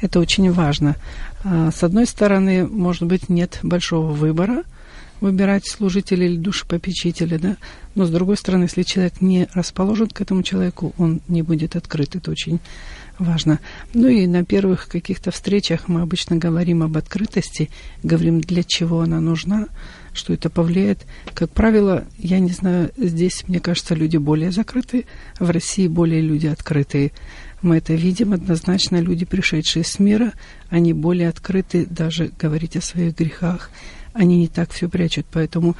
Это 0.00 0.20
очень 0.20 0.50
важно. 0.52 0.96
А, 1.44 1.70
с 1.70 1.82
одной 1.82 2.06
стороны, 2.06 2.66
может 2.66 3.04
быть, 3.04 3.28
нет 3.28 3.60
большого 3.62 4.12
выбора 4.12 4.64
выбирать 5.20 5.66
служителя 5.66 6.26
или 6.26 6.36
душепопечителя, 6.36 7.38
да, 7.38 7.56
но 7.94 8.04
с 8.04 8.10
другой 8.10 8.36
стороны, 8.36 8.64
если 8.64 8.82
человек 8.82 9.20
не 9.20 9.48
расположен 9.54 10.08
к 10.08 10.20
этому 10.20 10.42
человеку, 10.42 10.92
он 10.98 11.22
не 11.28 11.42
будет 11.42 11.76
открыт. 11.76 12.16
Это 12.16 12.30
очень 12.30 12.60
важно. 13.18 13.60
Ну 13.94 14.08
и 14.08 14.26
на 14.26 14.44
первых 14.44 14.88
каких-то 14.88 15.30
встречах 15.30 15.88
мы 15.88 16.02
обычно 16.02 16.36
говорим 16.36 16.82
об 16.82 16.96
открытости, 16.96 17.70
говорим, 18.02 18.40
для 18.40 18.64
чего 18.64 19.00
она 19.00 19.20
нужна, 19.20 19.68
что 20.14 20.32
это 20.32 20.48
повлияет. 20.48 21.06
Как 21.34 21.50
правило, 21.50 22.04
я 22.18 22.38
не 22.38 22.50
знаю, 22.50 22.90
здесь, 22.96 23.44
мне 23.46 23.60
кажется, 23.60 23.94
люди 23.94 24.16
более 24.16 24.50
закрыты, 24.50 25.06
в 25.38 25.50
России 25.50 25.88
более 25.88 26.20
люди 26.20 26.46
открытые. 26.46 27.12
Мы 27.62 27.78
это 27.78 27.94
видим 27.94 28.32
однозначно, 28.32 29.00
люди, 29.00 29.24
пришедшие 29.24 29.84
с 29.84 29.98
мира, 29.98 30.32
они 30.68 30.92
более 30.92 31.28
открыты 31.28 31.86
даже 31.86 32.30
говорить 32.38 32.76
о 32.76 32.80
своих 32.80 33.16
грехах. 33.16 33.70
Они 34.12 34.38
не 34.38 34.48
так 34.48 34.70
все 34.70 34.88
прячут, 34.88 35.26
поэтому 35.30 35.76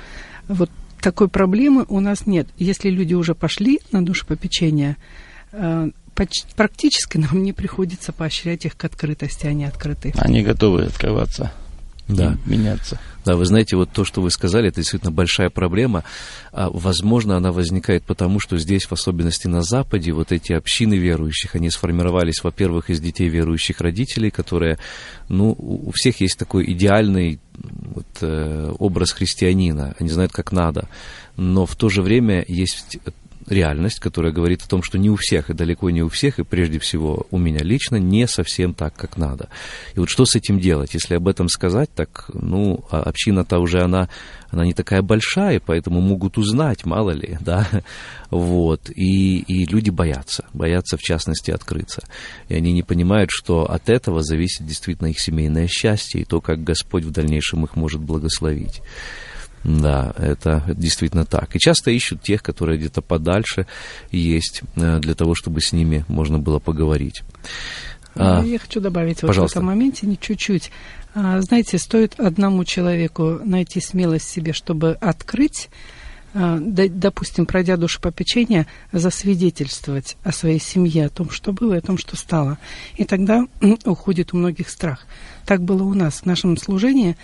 вот 0.48 0.70
такой 1.00 1.28
проблемы 1.28 1.84
у 1.88 2.00
нас 2.00 2.26
нет. 2.26 2.48
Если 2.56 2.90
люди 2.90 3.14
уже 3.14 3.34
пошли 3.34 3.80
на 3.92 4.04
душепопечение, 4.04 4.96
э, 5.52 5.90
практически 6.56 7.18
нам 7.18 7.42
не 7.42 7.52
приходится 7.52 8.12
поощрять 8.12 8.64
их 8.64 8.76
к 8.76 8.84
открытости, 8.84 9.46
они 9.46 9.64
открыты. 9.64 10.12
Они 10.16 10.42
готовы 10.42 10.84
открываться 10.84 11.52
да. 12.08 12.36
меняться. 12.44 12.98
Да, 13.24 13.36
вы 13.36 13.46
знаете, 13.46 13.76
вот 13.76 13.90
то, 13.90 14.04
что 14.04 14.20
вы 14.20 14.30
сказали, 14.30 14.68
это 14.68 14.80
действительно 14.80 15.10
большая 15.10 15.48
проблема. 15.48 16.04
А, 16.52 16.68
возможно, 16.70 17.36
она 17.36 17.52
возникает 17.52 18.04
потому, 18.04 18.38
что 18.38 18.58
здесь, 18.58 18.84
в 18.84 18.92
особенности 18.92 19.46
на 19.46 19.62
Западе, 19.62 20.12
вот 20.12 20.30
эти 20.30 20.52
общины 20.52 20.94
верующих, 20.94 21.54
они 21.54 21.70
сформировались, 21.70 22.44
во-первых, 22.44 22.90
из 22.90 23.00
детей 23.00 23.28
верующих 23.28 23.80
родителей, 23.80 24.30
которые, 24.30 24.78
ну, 25.28 25.54
у 25.58 25.90
всех 25.92 26.20
есть 26.20 26.38
такой 26.38 26.70
идеальный 26.70 27.40
вот, 27.54 28.06
э, 28.20 28.72
образ 28.78 29.12
христианина, 29.12 29.94
они 29.98 30.10
знают, 30.10 30.32
как 30.32 30.52
надо. 30.52 30.88
Но 31.36 31.64
в 31.64 31.76
то 31.76 31.88
же 31.88 32.02
время 32.02 32.44
есть 32.46 32.98
реальность, 33.46 34.00
которая 34.00 34.33
говорит 34.33 34.62
о 34.62 34.68
том, 34.68 34.83
что 34.83 34.98
не 34.98 35.11
у 35.11 35.16
всех, 35.16 35.50
и 35.50 35.54
далеко 35.54 35.90
не 35.90 36.02
у 36.02 36.09
всех, 36.09 36.38
и 36.38 36.44
прежде 36.44 36.78
всего 36.78 37.26
у 37.30 37.38
меня 37.38 37.61
лично, 37.61 37.96
не 37.96 38.26
совсем 38.26 38.74
так, 38.74 38.94
как 38.94 39.16
надо. 39.16 39.48
И 39.94 40.00
вот 40.00 40.09
что 40.09 40.24
с 40.24 40.35
этим 40.35 40.59
делать? 40.59 40.94
Если 40.94 41.14
об 41.14 41.28
этом 41.28 41.48
сказать, 41.48 41.90
так, 41.94 42.30
ну, 42.33 42.85
а 42.90 43.02
община-то 43.02 43.59
уже, 43.59 43.83
она, 43.83 44.09
она 44.50 44.64
не 44.64 44.72
такая 44.72 45.02
большая, 45.02 45.61
поэтому 45.61 46.00
могут 46.00 46.38
узнать, 46.38 46.85
мало 46.85 47.11
ли, 47.11 47.38
да, 47.40 47.68
вот, 48.30 48.90
и, 48.90 49.38
и 49.38 49.66
люди 49.66 49.90
боятся, 49.90 50.44
боятся, 50.52 50.96
в 50.96 51.02
частности, 51.02 51.50
открыться. 51.50 52.02
И 52.48 52.54
они 52.54 52.72
не 52.72 52.83
понимают, 52.83 53.30
что 53.33 53.70
от 53.70 53.88
этого 53.88 54.22
зависит 54.22 54.66
действительно 54.66 55.09
их 55.09 55.20
семейное 55.20 55.68
счастье 55.68 56.22
и 56.22 56.24
то, 56.24 56.40
как 56.40 56.64
Господь 56.64 57.04
в 57.04 57.11
дальнейшем 57.11 57.64
их 57.64 57.76
может 57.76 58.00
благословить. 58.00 58.80
Да, 59.64 60.12
это 60.18 60.62
действительно 60.68 61.24
так. 61.24 61.57
И 61.57 61.59
часто 61.59 61.90
ищут 61.90 62.22
тех, 62.22 62.42
которые 62.42 62.79
где-то 62.79 63.00
подальше 63.00 63.66
есть, 64.11 64.62
э, 64.77 64.98
для 65.00 65.14
того, 65.14 65.35
чтобы 65.35 65.62
с 65.62 65.72
ними 65.72 66.05
можно 66.07 66.38
было 66.38 66.59
поговорить. 66.59 67.22
А, 68.14 68.42
Я 68.44 68.59
хочу 68.59 68.81
добавить 68.81 69.22
вот 69.22 69.35
в 69.35 69.44
этом 69.44 69.64
моменте 69.64 70.07
не 70.07 70.18
чуть-чуть. 70.18 70.70
А, 71.14 71.40
знаете, 71.40 71.79
стоит 71.79 72.20
одному 72.20 72.64
человеку 72.64 73.40
найти 73.44 73.81
смелость 73.81 74.29
себе, 74.29 74.53
чтобы 74.53 74.98
открыть, 75.00 75.70
а, 76.35 76.59
допустим, 76.61 77.46
пройдя 77.46 77.79
душепопечение, 77.79 78.66
засвидетельствовать 78.92 80.16
о 80.22 80.33
своей 80.33 80.61
семье, 80.61 81.07
о 81.07 81.11
том, 81.11 81.31
что 81.31 81.53
было, 81.53 81.77
о 81.77 81.81
том, 81.81 81.96
что 81.96 82.16
стало. 82.16 82.59
И 82.96 83.05
тогда 83.05 83.46
уходит 83.85 84.35
у 84.35 84.37
многих 84.37 84.68
страх. 84.68 85.07
Так 85.46 85.62
было 85.62 85.85
у 85.85 85.94
нас 85.94 86.20
в 86.20 86.27
нашем 86.27 86.57
служении, 86.59 87.16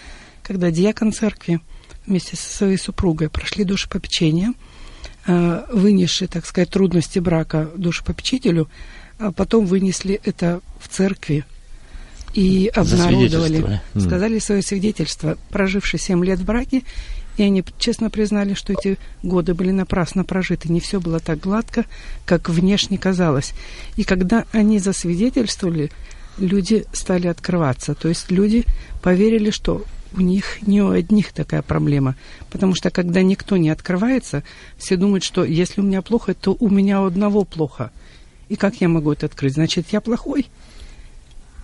когда 0.42 0.70
диакон 0.70 1.12
церкви 1.12 1.60
вместе 2.10 2.36
со 2.36 2.54
своей 2.54 2.76
супругой 2.76 3.30
прошли 3.30 3.64
душепопечение, 3.64 4.52
э, 5.26 5.64
вынесшие, 5.72 6.28
так 6.28 6.44
сказать, 6.44 6.68
трудности 6.68 7.18
брака 7.18 7.70
душепопечителю, 7.76 8.68
а 9.18 9.32
потом 9.32 9.64
вынесли 9.64 10.20
это 10.24 10.60
в 10.78 10.88
церкви 10.88 11.44
и 12.34 12.70
обнародовали, 12.74 13.80
сказали 13.98 14.38
свое 14.38 14.62
свидетельство, 14.62 15.36
проживший 15.50 15.98
7 15.98 16.24
лет 16.24 16.38
в 16.38 16.44
браке, 16.44 16.82
и 17.36 17.42
они 17.42 17.64
честно 17.78 18.10
признали, 18.10 18.54
что 18.54 18.72
эти 18.72 18.98
годы 19.22 19.54
были 19.54 19.70
напрасно 19.70 20.24
прожиты. 20.24 20.70
Не 20.70 20.80
все 20.80 21.00
было 21.00 21.20
так 21.20 21.40
гладко, 21.40 21.86
как 22.26 22.48
внешне 22.48 22.98
казалось. 22.98 23.52
И 23.96 24.04
когда 24.04 24.44
они 24.52 24.78
засвидетельствовали, 24.78 25.90
люди 26.38 26.84
стали 26.92 27.28
открываться. 27.28 27.94
То 27.94 28.08
есть 28.08 28.30
люди 28.30 28.64
поверили, 29.00 29.50
что 29.50 29.84
у 30.12 30.20
них 30.20 30.66
не 30.66 30.82
у 30.82 30.90
одних 30.90 31.32
такая 31.32 31.62
проблема. 31.62 32.16
Потому 32.50 32.74
что 32.74 32.90
когда 32.90 33.22
никто 33.22 33.56
не 33.56 33.70
открывается, 33.70 34.42
все 34.76 34.96
думают, 34.96 35.24
что 35.24 35.44
если 35.44 35.80
у 35.80 35.84
меня 35.84 36.02
плохо, 36.02 36.34
то 36.34 36.56
у 36.58 36.68
меня 36.68 37.02
у 37.02 37.06
одного 37.06 37.44
плохо. 37.44 37.90
И 38.48 38.56
как 38.56 38.80
я 38.80 38.88
могу 38.88 39.12
это 39.12 39.26
открыть? 39.26 39.54
Значит, 39.54 39.86
я 39.90 40.00
плохой. 40.00 40.46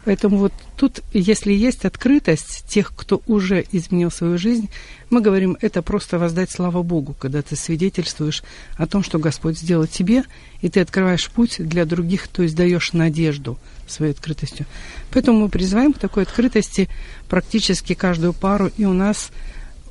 Поэтому 0.07 0.37
вот 0.37 0.53
тут, 0.77 1.03
если 1.13 1.53
есть 1.53 1.85
открытость 1.85 2.65
тех, 2.69 2.93
кто 2.95 3.23
уже 3.27 3.65
изменил 3.73 4.13
свою 4.13 4.39
жизнь, 4.39 4.71
мы 5.11 5.21
говорим, 5.21 5.59
это 5.61 5.83
просто 5.83 6.17
воздать 6.21 6.49
славу 6.49 6.85
Богу, 6.85 7.17
когда 7.19 7.43
ты 7.43 7.57
свидетельствуешь 7.57 8.45
о 8.77 8.87
том, 8.87 9.03
что 9.03 9.19
Господь 9.19 9.59
сделал 9.59 9.89
тебе, 9.89 10.23
и 10.61 10.69
ты 10.69 10.79
открываешь 10.79 11.29
путь 11.29 11.57
для 11.59 11.85
других, 11.85 12.29
то 12.29 12.45
есть 12.45 12.55
даешь 12.55 12.93
надежду 12.93 13.59
своей 13.89 14.13
открытостью. 14.13 14.67
Поэтому 15.11 15.41
мы 15.41 15.49
призываем 15.49 15.93
к 15.93 15.99
такой 15.99 16.23
открытости 16.23 16.89
практически 17.29 17.95
каждую 17.95 18.33
пару, 18.33 18.71
и 18.77 18.85
у 18.85 18.93
нас 18.93 19.33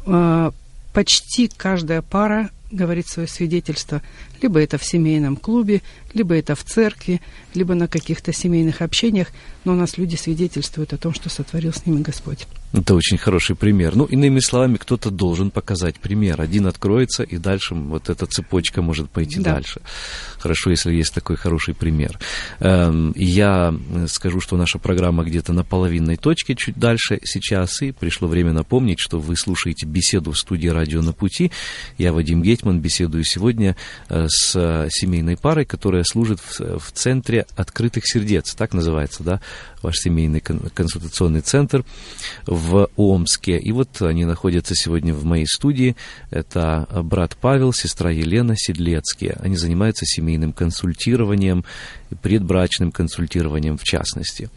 э, 0.05 0.51
почти 0.93 1.49
каждая 1.49 2.01
пара 2.01 2.51
говорит 2.75 3.07
свое 3.07 3.27
свидетельство. 3.27 4.01
Либо 4.41 4.59
это 4.59 4.77
в 4.77 4.83
семейном 4.83 5.35
клубе, 5.35 5.81
либо 6.13 6.35
это 6.35 6.55
в 6.55 6.63
церкви, 6.63 7.21
либо 7.53 7.73
на 7.73 7.87
каких-то 7.87 8.33
семейных 8.33 8.81
общениях, 8.81 9.29
но 9.63 9.73
у 9.73 9.75
нас 9.75 9.97
люди 9.97 10.15
свидетельствуют 10.15 10.93
о 10.93 10.97
том, 10.97 11.13
что 11.13 11.29
сотворил 11.29 11.73
с 11.73 11.85
ними 11.85 12.01
Господь. 12.01 12.47
Это 12.73 12.93
очень 12.93 13.17
хороший 13.17 13.55
пример. 13.55 13.95
Ну, 13.95 14.05
иными 14.05 14.39
словами, 14.39 14.75
кто-то 14.75 15.09
должен 15.09 15.49
показать 15.49 15.95
пример. 15.95 16.41
Один 16.41 16.67
откроется, 16.67 17.23
и 17.23 17.37
дальше 17.37 17.73
вот 17.73 18.09
эта 18.09 18.25
цепочка 18.25 18.81
может 18.81 19.09
пойти 19.09 19.39
да. 19.39 19.53
дальше. 19.53 19.81
Хорошо, 20.37 20.71
если 20.71 20.93
есть 20.93 21.13
такой 21.13 21.37
хороший 21.37 21.73
пример. 21.73 22.19
Эм, 22.59 23.13
я 23.15 23.73
скажу, 24.07 24.41
что 24.41 24.57
наша 24.57 24.77
программа 24.77 25.23
где-то 25.23 25.53
на 25.53 25.63
половинной 25.63 26.17
точке, 26.17 26.55
чуть 26.55 26.77
дальше 26.77 27.19
сейчас, 27.23 27.81
и 27.81 27.91
пришло 27.91 28.27
время 28.27 28.51
напомнить, 28.51 28.99
что 28.99 29.19
вы 29.19 29.37
слушаете 29.37 29.85
беседу 29.85 30.31
в 30.31 30.37
студии 30.37 30.67
«Радио 30.67 31.01
на 31.01 31.13
пути». 31.13 31.51
Я, 31.97 32.11
Вадим 32.11 32.41
Гетман, 32.41 32.81
беседую 32.81 33.23
сегодня 33.23 33.77
э, 34.09 34.25
с 34.27 34.87
семейной 34.91 35.37
парой, 35.37 35.65
которая 35.65 36.03
служит 36.03 36.39
в 36.59 36.91
Центре 36.91 37.45
открытых 37.55 38.03
сердец, 38.05 38.53
так 38.53 38.73
называется, 38.73 39.23
да, 39.23 39.41
ваш 39.81 39.95
семейный 39.97 40.41
консультационный 40.41 41.41
центр 41.41 41.85
в 42.45 42.64
Омске. 42.95 43.57
И 43.57 43.71
вот 43.71 44.01
они 44.01 44.25
находятся 44.25 44.75
сегодня 44.75 45.13
в 45.13 45.25
моей 45.25 45.45
студии. 45.47 45.95
Это 46.31 46.87
брат 47.03 47.37
Павел, 47.39 47.73
сестра 47.73 48.11
Елена 48.11 48.55
Седлецкие. 48.57 49.37
Они 49.41 49.55
занимаются 49.55 50.05
семейным 50.05 50.53
консультированием, 50.53 51.65
предбрачным 52.21 52.91
консультированием 52.91 53.77
в 53.77 53.83
частности. 53.83 54.49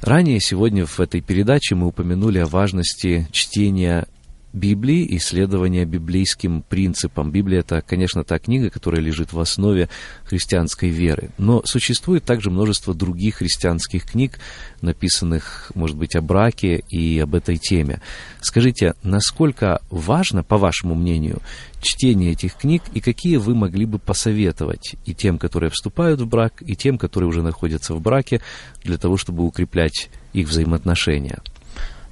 Ранее 0.00 0.40
сегодня 0.40 0.86
в 0.86 1.00
этой 1.00 1.20
передаче 1.20 1.74
мы 1.74 1.88
упомянули 1.88 2.38
о 2.38 2.46
важности 2.46 3.28
чтения 3.32 4.06
Библии, 4.52 5.06
исследования 5.16 5.84
библейским 5.84 6.62
принципам. 6.62 7.30
Библия– 7.30 7.60
это, 7.60 7.82
конечно, 7.82 8.24
та 8.24 8.38
книга, 8.40 8.68
которая 8.68 9.00
лежит 9.00 9.32
в 9.32 9.38
основе 9.38 9.88
христианской 10.24 10.88
веры. 10.88 11.30
Но 11.38 11.62
существует 11.64 12.24
также 12.24 12.50
множество 12.50 12.92
других 12.92 13.36
христианских 13.36 14.04
книг, 14.04 14.40
написанных, 14.80 15.70
может 15.74 15.96
быть, 15.96 16.16
о 16.16 16.20
браке 16.20 16.82
и 16.88 17.20
об 17.20 17.36
этой 17.36 17.58
теме. 17.58 18.00
Скажите, 18.40 18.94
насколько 19.04 19.82
важно, 19.90 20.42
по 20.42 20.58
вашему 20.58 20.96
мнению, 20.96 21.40
чтение 21.80 22.32
этих 22.32 22.56
книг 22.56 22.82
и 22.92 23.00
какие 23.00 23.36
вы 23.36 23.54
могли 23.54 23.86
бы 23.86 23.98
посоветовать 23.98 24.96
и 25.06 25.14
тем, 25.14 25.38
которые 25.38 25.70
вступают 25.70 26.20
в 26.20 26.26
брак, 26.26 26.54
и 26.60 26.74
тем, 26.74 26.98
которые 26.98 27.28
уже 27.28 27.42
находятся 27.42 27.94
в 27.94 28.00
браке, 28.00 28.40
для 28.82 28.98
того, 28.98 29.16
чтобы 29.16 29.44
укреплять 29.44 30.10
их 30.32 30.48
взаимоотношения? 30.48 31.38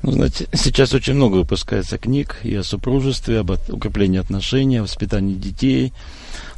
Ну, 0.02 0.12
знаете, 0.12 0.46
сейчас 0.52 0.94
очень 0.94 1.14
много 1.14 1.36
выпускается 1.36 1.98
книг 1.98 2.36
и 2.44 2.54
о 2.54 2.62
супружестве, 2.62 3.40
об 3.40 3.50
укреплении 3.50 4.20
отношений, 4.20 4.76
о 4.76 4.84
воспитании 4.84 5.34
детей. 5.34 5.92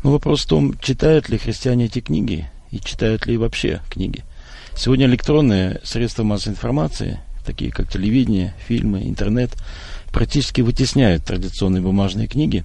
Но 0.02 0.12
вопрос 0.12 0.44
в 0.44 0.48
том, 0.48 0.78
читают 0.78 1.28
ли 1.28 1.38
христиане 1.38 1.86
эти 1.86 2.00
книги 2.00 2.50
и 2.70 2.78
читают 2.80 3.26
ли 3.26 3.38
вообще 3.38 3.80
книги. 3.88 4.24
Сегодня 4.76 5.06
электронные 5.06 5.80
средства 5.84 6.22
массовой 6.22 6.54
информации, 6.54 7.20
такие 7.44 7.70
как 7.70 7.90
телевидение, 7.90 8.54
фильмы, 8.68 9.02
интернет, 9.04 9.50
практически 10.12 10.60
вытесняют 10.60 11.24
традиционные 11.24 11.82
бумажные 11.82 12.28
книги. 12.28 12.64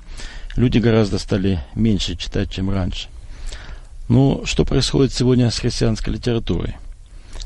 Люди 0.55 0.77
гораздо 0.77 1.19
стали 1.19 1.59
меньше 1.73 2.15
читать, 2.15 2.51
чем 2.51 2.69
раньше. 2.69 3.07
Но 4.07 4.45
что 4.45 4.65
происходит 4.65 5.13
сегодня 5.13 5.49
с 5.49 5.59
христианской 5.59 6.13
литературой? 6.13 6.75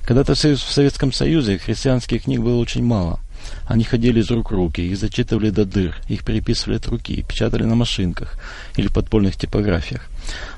Когда-то 0.10 0.34
в 0.34 0.58
Советском 0.58 1.14
Союзе 1.14 1.60
христианских 1.60 2.24
книг 2.24 2.40
было 2.40 2.60
очень 2.60 2.84
мало. 2.84 3.20
Они 3.68 3.84
ходили 3.84 4.22
из 4.22 4.32
рук 4.32 4.50
в 4.50 4.56
руки, 4.56 4.82
их 4.82 4.98
зачитывали 4.98 5.52
до 5.52 5.66
дыр, 5.66 5.96
их 6.08 6.26
переписывали 6.26 6.78
от 6.78 6.88
руки, 6.88 7.22
печатали 7.22 7.62
на 7.62 7.76
машинках 7.76 8.34
или 8.76 8.88
подпольных 8.88 9.36
типографиях. 9.36 10.10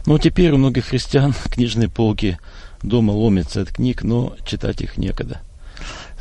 Но 0.06 0.18
теперь 0.20 0.52
у 0.52 0.58
многих 0.58 0.86
христиан 0.86 1.34
книжные 1.52 1.89
полки 1.89 2.39
дома 2.82 3.12
ломятся 3.12 3.64
от 3.64 3.74
книг, 3.74 4.04
но 4.04 4.38
читать 4.45 4.80
их 4.80 4.95
некогда. 4.95 5.41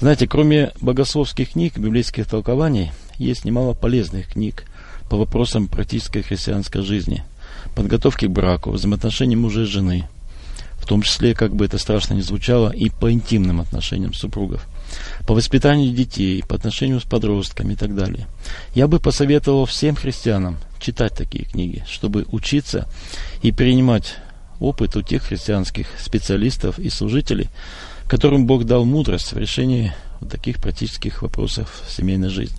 Знаете, 0.01 0.27
кроме 0.27 0.73
богословских 0.81 1.53
книг, 1.53 1.79
библейских 1.79 2.27
толкований, 2.27 2.91
есть 3.17 3.45
немало 3.45 3.75
полезных 3.75 4.33
книг 4.33 4.65
по 5.09 5.17
вопросам 5.17 5.69
практической 5.69 6.23
христианской 6.23 6.83
жизни, 6.83 7.23
подготовки 7.77 8.27
к 8.27 8.31
браку, 8.31 8.73
взаимоотношений 8.73 9.37
мужа 9.37 9.61
и 9.61 9.67
жены– 9.67 10.09
том 10.91 11.03
числе, 11.03 11.37
как 11.37 11.55
бы 11.55 11.67
это 11.67 11.79
страшно 11.79 12.15
ни 12.15 12.21
звучало, 12.21 12.71
и 12.71 12.91
по 12.91 13.13
интимным 13.13 13.61
отношениям 13.61 14.13
супругов, 14.13 14.67
по 15.25 15.35
воспитанию 15.35 15.95
детей, 15.95 16.43
по 16.43 16.57
отношению 16.57 16.99
с 16.99 17.05
подростками 17.05 17.75
и 17.75 17.77
так 17.77 17.95
далее. 17.95 18.27
Я 18.75 18.89
бы 18.89 18.99
посоветовал 18.99 19.67
всем 19.67 19.95
христианам 19.95 20.59
читать 20.81 21.15
такие 21.15 21.45
книги, 21.45 21.85
чтобы 21.89 22.27
учиться 22.33 22.89
и 23.41 23.53
принимать 23.53 24.17
опыт 24.59 24.97
у 24.97 25.03
тех 25.03 25.23
христианских 25.23 25.87
специалистов 26.01 26.81
и 26.81 26.91
служителей, 26.91 27.51
которым 28.09 28.47
Бог 28.47 28.65
дал 28.65 28.85
мудрость 28.85 29.33
в 29.33 29.39
решении 29.39 29.93
вот 30.19 30.33
таких 30.33 30.57
практических 30.57 31.23
вопросов 31.23 31.85
семейной 31.89 32.31
жизни. 32.31 32.59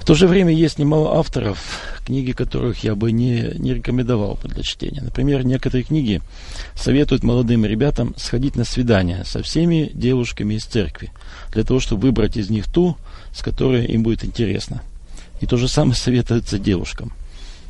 В 0.00 0.04
то 0.06 0.14
же 0.14 0.26
время 0.26 0.52
есть 0.52 0.78
немало 0.78 1.18
авторов, 1.18 1.58
книги 2.06 2.32
которых 2.32 2.82
я 2.82 2.94
бы 2.94 3.12
не, 3.12 3.52
не 3.58 3.74
рекомендовал 3.74 4.38
для 4.42 4.62
чтения. 4.62 5.02
Например, 5.02 5.44
некоторые 5.44 5.84
книги 5.84 6.22
советуют 6.74 7.22
молодым 7.22 7.66
ребятам 7.66 8.14
сходить 8.16 8.56
на 8.56 8.64
свидание 8.64 9.24
со 9.26 9.42
всеми 9.42 9.90
девушками 9.92 10.54
из 10.54 10.64
церкви, 10.64 11.12
для 11.52 11.64
того, 11.64 11.80
чтобы 11.80 12.02
выбрать 12.02 12.38
из 12.38 12.48
них 12.48 12.64
ту, 12.72 12.96
с 13.32 13.42
которой 13.42 13.84
им 13.84 14.02
будет 14.02 14.24
интересно. 14.24 14.82
И 15.42 15.46
то 15.46 15.58
же 15.58 15.68
самое 15.68 15.94
советуется 15.94 16.58
девушкам. 16.58 17.12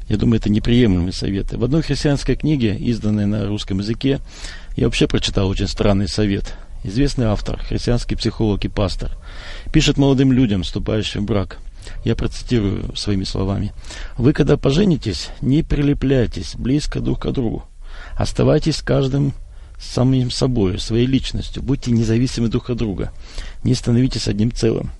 Я 0.09 0.16
думаю, 0.16 0.39
это 0.39 0.51
неприемлемые 0.51 1.12
советы. 1.12 1.59
В 1.59 1.64
одной 1.64 1.83
христианской 1.83 2.37
книге, 2.37 2.76
изданной 2.76 3.26
на 3.26 3.45
русском 3.47 3.81
языке, 3.81 4.20
я 4.76 4.85
вообще 4.85 5.09
прочитал 5.09 5.49
очень 5.49 5.68
странный 5.68 6.09
совет. 6.09 6.55
Известный 6.85 7.26
автор, 7.26 7.59
христианский 7.59 8.14
психолог 8.14 8.64
и 8.64 8.68
пастор, 8.68 9.11
пишет 9.72 9.99
молодым 9.99 10.33
людям, 10.33 10.62
вступающим 10.62 11.22
в 11.22 11.26
брак– 11.26 11.59
я 12.05 12.16
процитирую 12.16 12.94
своими 12.96 13.24
словами. 13.24 13.72
Вы, 14.16 14.32
когда 14.32 14.57
поженитесь, 14.57 15.28
не 15.40 15.62
прилепляйтесь 15.62 16.55
близко 16.57 17.01
друг 17.01 17.20
к 17.20 17.30
другу. 17.30 17.64
Оставайтесь 18.16 18.82
каждым 18.82 19.34
самим 19.78 20.30
собой, 20.30 20.78
своей 20.78 21.07
личностью. 21.07 21.62
Будьте 21.62 21.90
независимы 21.90 22.48
друг 22.48 22.70
от 22.70 22.78
друга. 22.78 23.12
Не 23.64 23.74
становитесь 23.74 24.28
одним 24.28 24.53
целым. 24.53 24.90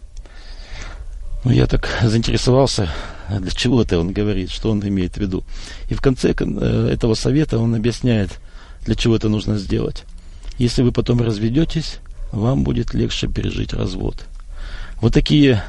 Ну, 1.45 1.53
я 1.53 1.67
так 1.67 1.89
заинтересовался, 2.03 2.91
для 3.29 3.51
чего 3.51 3.83
это 3.83 3.99
он 3.99 4.13
говорит, 4.13 4.51
что 4.51 4.71
он 4.71 4.87
имеет 4.87 5.15
в 5.15 5.19
виду. 5.19 5.43
И 5.89 5.95
в 5.95 6.03
конце 6.03 6.35
э, 6.39 6.89
этого 6.93 7.15
совета 7.15 7.59
он 7.59 7.75
объясняет, 7.75 8.31
для 8.85 8.95
чего 8.95 9.17
это 9.17 9.31
нужно 9.31 9.57
сделать. 9.57 10.05
Если 10.59 10.83
вы 10.83 10.93
потом 10.93 11.23
разведетесь, 11.23 11.99
вам 12.31 12.63
будет 12.63 12.93
легче 12.93 13.27
пережить 13.27 13.73
развод. 13.73 14.27
Вот 15.01 15.15
такие 15.15 15.63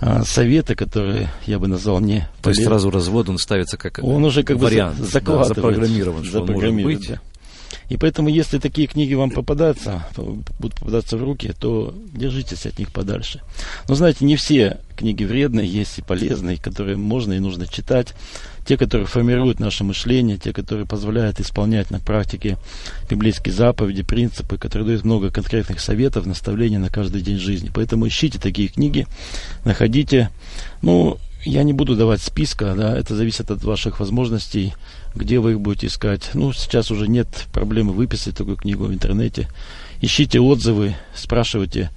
а, 0.00 0.24
советы, 0.24 0.74
которые 0.74 1.28
я 1.46 1.58
бы 1.58 1.68
назвал 1.68 2.00
не 2.00 2.26
То 2.42 2.50
есть 2.50 2.64
сразу 2.64 2.90
развод 2.90 3.28
он 3.28 3.38
ставится 3.38 3.76
как 3.76 3.98
он 4.02 4.24
уже 4.24 4.42
как 4.42 4.56
вариант, 4.56 4.98
бы 4.98 5.04
закладывает, 5.04 5.48
да, 5.48 5.54
запрограммирован, 5.54 6.24
что 6.24 6.40
запрограммирован, 6.40 6.78
он 6.78 6.92
может 6.92 7.10
быть. 7.10 7.20
И 7.88 7.96
поэтому, 7.96 8.28
если 8.28 8.58
такие 8.58 8.86
книги 8.86 9.14
вам 9.14 9.30
попадаются, 9.30 10.06
будут 10.16 10.78
попадаться 10.78 11.16
в 11.16 11.24
руки, 11.24 11.52
то 11.58 11.94
держитесь 12.12 12.66
от 12.66 12.78
них 12.78 12.92
подальше. 12.92 13.40
Но 13.88 13.94
знаете, 13.94 14.24
не 14.24 14.36
все 14.36 14.78
книги 14.96 15.24
вредные, 15.24 15.66
есть 15.66 15.98
и 15.98 16.02
полезные, 16.02 16.56
которые 16.58 16.96
можно 16.96 17.32
и 17.32 17.38
нужно 17.38 17.66
читать. 17.66 18.14
Те, 18.66 18.76
которые 18.76 19.06
формируют 19.06 19.58
наше 19.58 19.82
мышление, 19.82 20.36
те, 20.36 20.52
которые 20.52 20.86
позволяют 20.86 21.40
исполнять 21.40 21.90
на 21.90 21.98
практике 21.98 22.58
библейские 23.08 23.54
заповеди, 23.54 24.02
принципы, 24.02 24.58
которые 24.58 24.86
дают 24.86 25.04
много 25.04 25.30
конкретных 25.30 25.80
советов, 25.80 26.26
наставлений 26.26 26.78
на 26.78 26.90
каждый 26.90 27.22
день 27.22 27.38
жизни. 27.38 27.70
Поэтому 27.74 28.06
ищите 28.06 28.38
такие 28.38 28.68
книги, 28.68 29.06
находите. 29.64 30.30
Ну, 30.82 31.18
я 31.44 31.62
не 31.62 31.72
буду 31.72 31.96
давать 31.96 32.20
списка, 32.20 32.74
да, 32.76 32.96
это 32.96 33.16
зависит 33.16 33.50
от 33.50 33.64
ваших 33.64 34.00
возможностей, 34.00 34.74
где 35.14 35.38
вы 35.38 35.52
их 35.52 35.60
будете 35.60 35.86
искать. 35.86 36.30
Ну, 36.34 36.52
сейчас 36.52 36.90
уже 36.90 37.08
нет 37.08 37.28
проблемы 37.52 37.92
выписать 37.92 38.36
такую 38.36 38.56
книгу 38.56 38.84
в 38.84 38.92
интернете. 38.92 39.48
Ищите 40.00 40.40
отзывы, 40.40 40.94
спрашивайте 41.14 41.90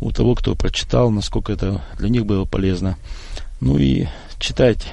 у 0.00 0.12
того, 0.12 0.34
кто 0.34 0.54
прочитал, 0.54 1.10
насколько 1.10 1.52
это 1.52 1.82
для 1.98 2.08
них 2.08 2.26
было 2.26 2.44
полезно. 2.44 2.96
Ну 3.60 3.78
и 3.78 4.06
читайте. 4.38 4.88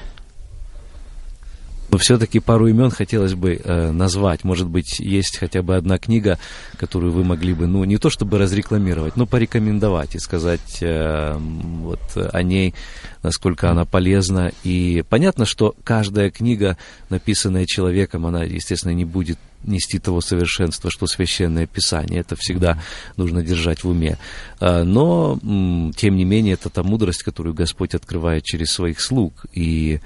Но 1.90 1.98
все-таки 1.98 2.40
пару 2.40 2.66
имен 2.66 2.90
хотелось 2.90 3.34
бы 3.34 3.60
э, 3.62 3.90
назвать. 3.92 4.44
Может 4.44 4.68
быть, 4.68 4.98
есть 4.98 5.38
хотя 5.38 5.62
бы 5.62 5.76
одна 5.76 5.98
книга, 5.98 6.38
которую 6.78 7.12
вы 7.12 7.24
могли 7.24 7.54
бы, 7.54 7.66
ну, 7.66 7.84
не 7.84 7.98
то 7.98 8.10
чтобы 8.10 8.38
разрекламировать, 8.38 9.16
но 9.16 9.26
порекомендовать 9.26 10.14
и 10.14 10.18
сказать 10.18 10.78
э, 10.80 11.36
вот 11.38 12.00
о 12.14 12.42
ней, 12.42 12.74
насколько 13.22 13.70
она 13.70 13.84
полезна. 13.84 14.52
И 14.64 15.04
понятно, 15.08 15.44
что 15.44 15.74
каждая 15.84 16.30
книга, 16.30 16.76
написанная 17.08 17.66
человеком, 17.66 18.26
она, 18.26 18.44
естественно, 18.44 18.92
не 18.92 19.04
будет 19.04 19.38
нести 19.62 19.98
того 19.98 20.20
совершенства, 20.20 20.90
что 20.90 21.06
священное 21.06 21.66
писание. 21.66 22.20
Это 22.20 22.36
всегда 22.36 22.80
нужно 23.16 23.42
держать 23.42 23.84
в 23.84 23.88
уме. 23.88 24.18
А, 24.60 24.84
но, 24.84 25.38
тем 25.96 26.16
не 26.16 26.24
менее, 26.24 26.54
это 26.54 26.70
та 26.70 26.82
мудрость, 26.82 27.22
которую 27.22 27.54
Господь 27.54 27.94
открывает 27.94 28.44
через 28.44 28.70
своих 28.70 29.00
слуг. 29.00 29.46
И 29.52 30.00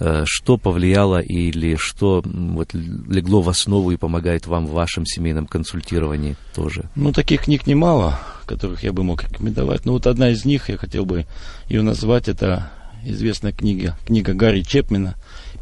Э, 0.00 0.24
что 0.26 0.56
повлияло 0.56 1.20
или 1.20 1.76
что 1.76 2.22
вот, 2.24 2.74
легло 2.74 3.42
в 3.42 3.48
основу 3.48 3.92
и 3.92 3.96
помогает 3.96 4.46
вам 4.46 4.66
в 4.66 4.72
вашем 4.72 5.06
семейном 5.06 5.46
консультировании 5.46 6.36
тоже? 6.54 6.90
Ну, 6.96 7.12
таких 7.12 7.42
книг 7.44 7.66
немало, 7.66 8.18
которых 8.44 8.82
я 8.82 8.92
бы 8.92 9.04
мог 9.04 9.22
рекомендовать. 9.22 9.84
Но 9.84 9.92
вот 9.92 10.06
одна 10.06 10.30
из 10.30 10.44
них, 10.44 10.68
я 10.68 10.76
хотел 10.76 11.04
бы 11.04 11.26
ее 11.68 11.82
назвать, 11.82 12.28
это 12.28 12.72
известная 13.04 13.52
книга, 13.52 13.96
книга 14.04 14.34
Гарри 14.34 14.62
Чепмена 14.62 15.14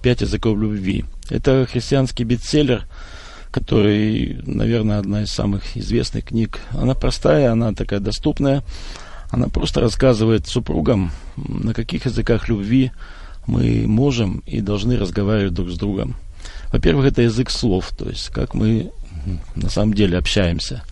«Пять 0.02 0.22
языков 0.22 0.58
любви». 0.58 1.04
Это 1.28 1.66
христианский 1.70 2.24
бестселлер, 2.24 2.86
который, 3.52 4.40
наверное, 4.46 4.98
одна 4.98 5.22
из 5.22 5.30
самых 5.30 5.76
известных 5.76 6.24
книг. 6.24 6.58
Она 6.70 6.94
простая, 6.94 7.52
она 7.52 7.72
такая 7.72 8.00
доступная. 8.00 8.64
Она 9.30 9.48
просто 9.48 9.80
рассказывает 9.80 10.48
супругам, 10.48 11.12
на 11.36 11.72
каких 11.72 12.06
языках 12.06 12.48
любви 12.48 12.92
мы 13.46 13.86
можем 13.86 14.42
и 14.46 14.60
должны 14.60 14.96
разговаривать 14.96 15.54
друг 15.54 15.70
с 15.70 15.78
другом. 15.78 16.16
Во-первых, 16.72 17.06
это 17.06 17.22
язык 17.22 17.50
слов, 17.50 17.90
то 17.96 18.08
есть 18.08 18.28
как 18.30 18.54
мы 18.54 18.90
на 19.54 19.68
самом 19.68 19.94
деле 19.94 20.18
общаемся, 20.18 20.82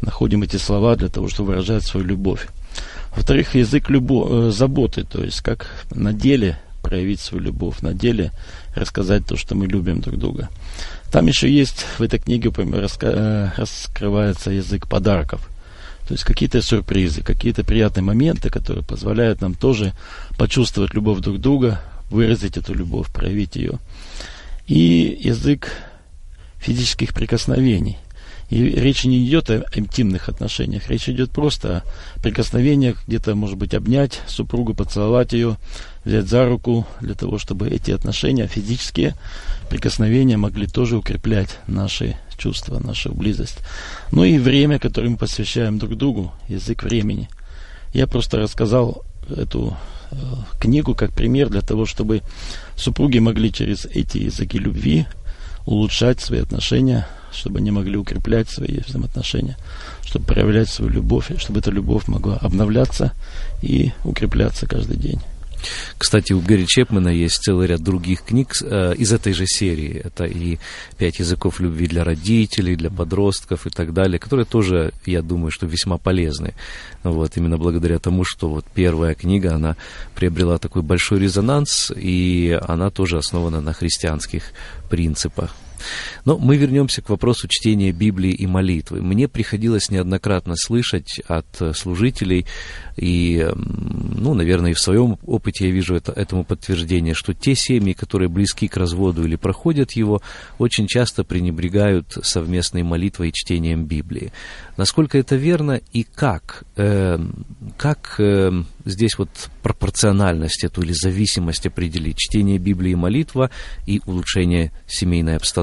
находим 0.00 0.42
эти 0.42 0.56
слова 0.56 0.96
для 0.96 1.08
того, 1.08 1.28
чтобы 1.28 1.50
выражать 1.50 1.84
свою 1.84 2.06
любовь. 2.06 2.48
Во-вторых, 3.14 3.54
язык 3.54 3.90
любо- 3.90 4.48
э, 4.48 4.50
заботы, 4.50 5.04
то 5.04 5.22
есть 5.22 5.40
как 5.40 5.66
на 5.90 6.12
деле 6.12 6.58
проявить 6.82 7.20
свою 7.20 7.44
любовь, 7.44 7.80
на 7.80 7.94
деле 7.94 8.32
рассказать 8.74 9.26
то, 9.26 9.36
что 9.36 9.54
мы 9.54 9.66
любим 9.66 10.00
друг 10.00 10.18
друга. 10.18 10.48
Там 11.10 11.26
еще 11.26 11.50
есть 11.50 11.84
в 11.98 12.02
этой 12.02 12.18
книге 12.18 12.50
э, 12.56 13.50
раскрывается 13.56 14.50
язык 14.50 14.88
подарков. 14.88 15.48
То 16.06 16.14
есть 16.14 16.24
какие-то 16.24 16.62
сюрпризы, 16.62 17.22
какие-то 17.22 17.64
приятные 17.64 18.02
моменты, 18.02 18.48
которые 18.48 18.82
позволяют 18.82 19.42
нам 19.42 19.54
тоже 19.54 19.92
почувствовать 20.38 20.94
любовь 20.94 21.20
друг 21.20 21.38
друга, 21.38 21.82
выразить 22.10 22.56
эту 22.56 22.74
любовь, 22.74 23.12
проявить 23.12 23.56
ее. 23.56 23.78
И 24.66 25.18
язык 25.20 25.70
физических 26.58 27.14
прикосновений. 27.14 27.98
И 28.50 28.62
речь 28.64 29.04
не 29.04 29.26
идет 29.26 29.50
о 29.50 29.64
интимных 29.74 30.30
отношениях, 30.30 30.88
речь 30.88 31.08
идет 31.08 31.30
просто 31.30 31.82
о 32.16 32.20
прикосновениях, 32.22 33.06
где-то, 33.06 33.34
может 33.34 33.58
быть, 33.58 33.74
обнять 33.74 34.20
супругу, 34.26 34.72
поцеловать 34.72 35.34
ее, 35.34 35.58
взять 36.04 36.28
за 36.28 36.46
руку, 36.46 36.86
для 37.00 37.14
того, 37.14 37.38
чтобы 37.38 37.68
эти 37.68 37.90
отношения, 37.90 38.46
физические 38.46 39.14
прикосновения 39.68 40.36
могли 40.36 40.66
тоже 40.66 40.96
укреплять 40.96 41.58
наши 41.66 42.16
чувства, 42.36 42.78
нашу 42.78 43.12
близость. 43.12 43.58
Ну 44.12 44.24
и 44.24 44.38
время, 44.38 44.78
которое 44.78 45.10
мы 45.10 45.16
посвящаем 45.16 45.78
друг 45.78 45.96
другу, 45.96 46.32
язык 46.48 46.84
времени. 46.84 47.28
Я 47.92 48.06
просто 48.06 48.38
рассказал 48.38 49.04
эту 49.28 49.76
э, 50.10 50.16
книгу 50.60 50.94
как 50.94 51.12
пример 51.12 51.48
для 51.48 51.60
того, 51.60 51.84
чтобы 51.84 52.22
супруги 52.76 53.18
могли 53.18 53.52
через 53.52 53.86
эти 53.86 54.18
языки 54.18 54.58
любви 54.58 55.06
улучшать 55.66 56.20
свои 56.20 56.40
отношения, 56.40 57.06
чтобы 57.32 57.58
они 57.58 57.70
могли 57.70 57.96
укреплять 57.96 58.48
свои 58.48 58.80
взаимоотношения, 58.86 59.56
чтобы 60.04 60.24
проявлять 60.24 60.68
свою 60.68 60.90
любовь, 60.90 61.30
чтобы 61.38 61.60
эта 61.60 61.70
любовь 61.70 62.06
могла 62.08 62.36
обновляться 62.36 63.12
и 63.60 63.92
укрепляться 64.04 64.66
каждый 64.66 64.96
день. 64.96 65.20
Кстати, 65.96 66.32
у 66.32 66.40
Гэри 66.40 66.66
Чепмана 66.66 67.08
есть 67.08 67.42
целый 67.42 67.66
ряд 67.66 67.80
других 67.80 68.22
книг 68.22 68.52
э, 68.62 68.94
из 68.96 69.12
этой 69.12 69.32
же 69.32 69.46
серии. 69.46 70.02
Это 70.04 70.24
и 70.24 70.58
«Пять 70.96 71.18
языков 71.18 71.60
любви 71.60 71.86
для 71.86 72.04
родителей», 72.04 72.76
для 72.76 72.90
подростков 72.90 73.66
и 73.66 73.70
так 73.70 73.92
далее, 73.92 74.18
которые 74.18 74.46
тоже, 74.46 74.92
я 75.06 75.22
думаю, 75.22 75.50
что 75.50 75.66
весьма 75.66 75.98
полезны. 75.98 76.54
Вот, 77.02 77.36
именно 77.36 77.58
благодаря 77.58 77.98
тому, 77.98 78.24
что 78.24 78.48
вот 78.48 78.64
первая 78.74 79.14
книга, 79.14 79.54
она 79.54 79.76
приобрела 80.14 80.58
такой 80.58 80.82
большой 80.82 81.20
резонанс, 81.20 81.92
и 81.94 82.58
она 82.66 82.90
тоже 82.90 83.18
основана 83.18 83.60
на 83.60 83.72
христианских 83.72 84.52
принципах. 84.88 85.54
Но 86.24 86.38
мы 86.38 86.56
вернемся 86.56 87.02
к 87.02 87.08
вопросу 87.08 87.48
чтения 87.48 87.92
Библии 87.92 88.32
и 88.32 88.46
молитвы. 88.46 89.02
Мне 89.02 89.28
приходилось 89.28 89.90
неоднократно 89.90 90.54
слышать 90.56 91.20
от 91.26 91.46
э, 91.60 91.72
служителей, 91.74 92.46
и, 92.96 93.48
ну, 93.54 94.34
наверное, 94.34 94.72
и 94.72 94.74
в 94.74 94.80
своем 94.80 95.18
опыте 95.24 95.66
я 95.66 95.72
вижу 95.72 95.94
это, 95.94 96.12
этому 96.12 96.44
подтверждение, 96.44 97.14
что 97.14 97.32
те 97.32 97.54
семьи, 97.54 97.92
которые 97.92 98.28
близки 98.28 98.66
к 98.66 98.76
разводу 98.76 99.24
или 99.24 99.36
проходят 99.36 99.92
его, 99.92 100.20
очень 100.58 100.86
часто 100.86 101.22
пренебрегают 101.22 102.18
совместной 102.22 102.82
молитвой 102.82 103.28
и 103.28 103.32
чтением 103.32 103.84
Библии. 103.84 104.32
Насколько 104.76 105.18
это 105.18 105.36
верно 105.36 105.80
и 105.92 106.02
как? 106.02 106.64
Э, 106.76 107.18
как 107.76 108.16
э, 108.18 108.50
здесь 108.84 109.18
вот 109.18 109.28
пропорциональность 109.62 110.64
эту 110.64 110.82
или 110.82 110.92
зависимость 110.92 111.66
определить? 111.66 112.16
Чтение 112.16 112.58
Библии 112.58 112.92
и 112.92 112.96
молитва 112.96 113.50
и 113.86 114.00
улучшение 114.06 114.72
семейной 114.86 115.36
обстановки, 115.36 115.58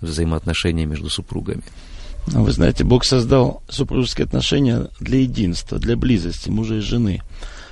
взаимоотношения 0.00 0.86
между 0.86 1.10
супругами. 1.10 1.62
Ну, 2.28 2.42
вы 2.42 2.50
знаете, 2.50 2.82
Бог 2.82 3.04
создал 3.04 3.62
супружеские 3.68 4.24
отношения 4.24 4.88
для 4.98 5.20
единства, 5.20 5.78
для 5.78 5.96
близости 5.96 6.50
мужа 6.50 6.76
и 6.76 6.80
жены, 6.80 7.22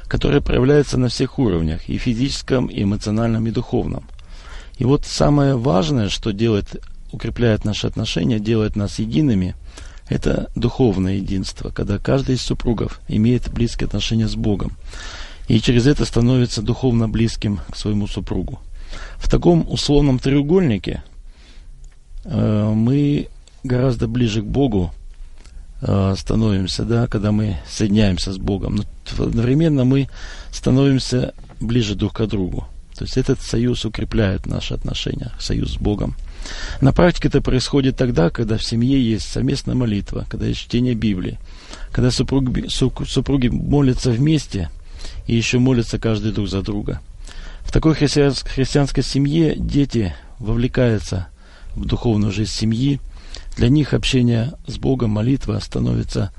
которые 0.07 0.41
проявляются 0.41 0.97
на 0.97 1.09
всех 1.09 1.39
уровнях, 1.39 1.89
и 1.89 1.99
физическом, 1.99 2.67
и 2.67 2.83
эмоциональном, 2.85 3.47
и 3.47 3.51
духовном. 3.51 4.05
И 4.79 4.85
вот 4.85 5.07
самое 5.07 5.57
важное, 5.57 6.09
что 6.09 6.33
делает, 6.33 6.83
укрепляет 7.11 7.65
наши 7.65 7.87
отношения, 7.87 8.39
делает 8.39 8.77
нас 8.77 8.99
едиными, 8.99 9.57
это 10.09 10.51
духовное 10.55 11.15
единство, 11.15 11.71
когда 11.71 11.99
каждый 11.99 12.37
из 12.37 12.43
супругов 12.43 13.01
имеет 13.09 13.51
близкие 13.53 13.87
отношения 13.87 14.29
с 14.29 14.37
Богом, 14.37 14.73
и 15.49 15.61
через 15.61 15.87
это 15.87 16.05
становится 16.05 16.63
духовно 16.63 17.09
близким 17.09 17.61
к 17.71 17.77
своему 17.77 18.07
супругу. 18.07 18.61
В 19.17 19.29
таком 19.29 19.67
условном 19.69 20.19
треугольнике 20.19 21.03
мы 22.25 23.29
гораздо 23.65 24.07
ближе 24.09 24.43
к 24.43 24.47
Богу 24.47 24.93
э, 25.81 26.15
становимся, 26.17 26.85
да, 26.85 27.07
когда 27.07 27.33
мы 27.33 27.57
соединяемся 27.69 28.33
с 28.33 28.39
Богом. 28.39 28.77
Но 28.77 28.85
одновременно 29.25 29.85
мы 29.85 30.09
становимся 30.53 31.35
ближе 31.61 31.95
друг 31.95 32.15
к 32.15 32.27
другу. 32.27 32.67
То 32.97 33.05
есть 33.05 33.17
этот 33.17 33.43
союз 33.43 33.85
укрепляет 33.85 34.47
наши 34.47 34.73
отношения, 34.73 35.33
союз 35.41 35.73
с 35.73 35.77
Богом. 35.77 36.15
На 36.81 36.93
практике 36.93 37.29
это 37.29 37.41
происходит 37.41 37.97
тогда, 37.97 38.31
когда 38.31 38.57
в 38.57 38.63
семье 38.63 39.03
есть 39.03 39.27
совместная 39.27 39.75
молитва, 39.75 40.27
когда 40.29 40.47
есть 40.47 40.61
чтение 40.61 40.95
Библии, 40.95 41.39
когда 41.91 42.11
супруги, 42.11 42.69
супруги 42.69 43.49
молятся 43.49 44.11
вместе 44.11 44.71
и 45.27 45.35
еще 45.35 45.59
молятся 45.59 45.99
каждый 45.99 46.33
друг 46.33 46.49
за 46.49 46.63
друга. 46.63 47.01
В 47.61 47.73
такой 47.73 47.95
христианской 47.95 49.03
семье 49.03 49.57
дети 49.57 50.15
вовлекаются 50.39 51.29
в 51.75 51.85
духовную 51.85 52.33
жизнь 52.33 52.51
семьи, 52.51 53.01
для 53.57 53.69
них 53.69 53.95
общение 53.95 54.53
с 54.67 54.79
Богом, 54.79 55.11
молитва 55.11 55.59
становится 55.61 56.33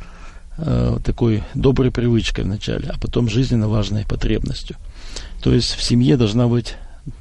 э, 0.57 0.97
такой 1.03 1.43
доброй 1.53 1.91
привычкой 1.91 2.43
вначале, 2.43 2.89
а 2.89 2.99
потом 2.99 3.29
жизненно 3.29 3.67
важной 3.67 4.05
потребностью. 4.05 4.75
То 5.41 5.53
есть 5.53 5.73
в 5.75 5.83
семье 5.83 6.17
должна 6.17 6.47
быть 6.47 6.75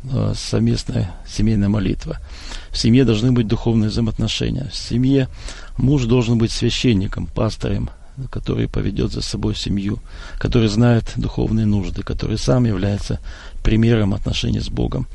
э, 0.04 0.32
совместная 0.36 1.14
семейная 1.28 1.68
молитва. 1.68 2.18
В 2.70 2.78
семье 2.78 3.04
должны 3.04 3.32
быть 3.32 3.46
духовные 3.46 3.90
взаимоотношения. 3.90 4.68
В 4.72 4.76
семье 4.76 5.28
муж 5.76 6.04
должен 6.04 6.38
быть 6.38 6.50
священником, 6.50 7.26
пастором, 7.26 7.90
который 8.30 8.68
поведет 8.68 9.12
за 9.12 9.22
собой 9.22 9.54
семью, 9.54 9.98
который 10.38 10.68
знает 10.68 11.12
духовные 11.16 11.66
нужды, 11.66 12.02
который 12.02 12.38
сам 12.38 12.64
является 12.64 13.20
примером 13.62 14.14
отношений 14.14 14.60
с 14.60 14.68
Богом. 14.68 15.06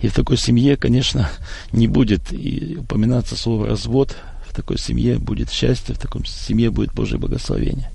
И 0.00 0.08
в 0.08 0.14
такой 0.14 0.36
семье, 0.36 0.76
конечно, 0.76 1.30
не 1.72 1.88
будет 1.88 2.32
и 2.32 2.76
упоминаться 2.78 3.36
слово 3.36 3.66
развод. 3.68 4.16
В 4.46 4.54
такой 4.54 4.78
семье 4.78 5.18
будет 5.18 5.50
счастье, 5.50 5.94
в 5.94 5.98
такой 5.98 6.24
семье 6.26 6.70
будет 6.70 6.94
Божье 6.94 7.18
благословение. 7.18 7.90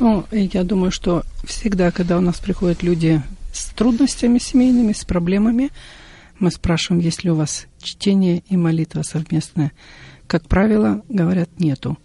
Ну, 0.00 0.24
я 0.30 0.64
думаю, 0.64 0.92
что 0.92 1.24
всегда, 1.44 1.90
когда 1.90 2.18
у 2.18 2.20
нас 2.20 2.38
приходят 2.38 2.82
люди 2.82 3.22
с 3.52 3.66
трудностями 3.70 4.38
семейными, 4.38 4.92
с 4.92 5.04
проблемами, 5.04 5.70
мы 6.38 6.50
спрашиваем, 6.52 7.02
есть 7.02 7.24
ли 7.24 7.30
у 7.30 7.34
вас 7.34 7.66
чтение 7.82 8.44
и 8.48 8.56
молитва 8.56 9.02
совместная. 9.02 9.72
Как 10.28 10.46
правило, 10.46 11.02
говорят, 11.08 11.48
нету. 11.58 11.98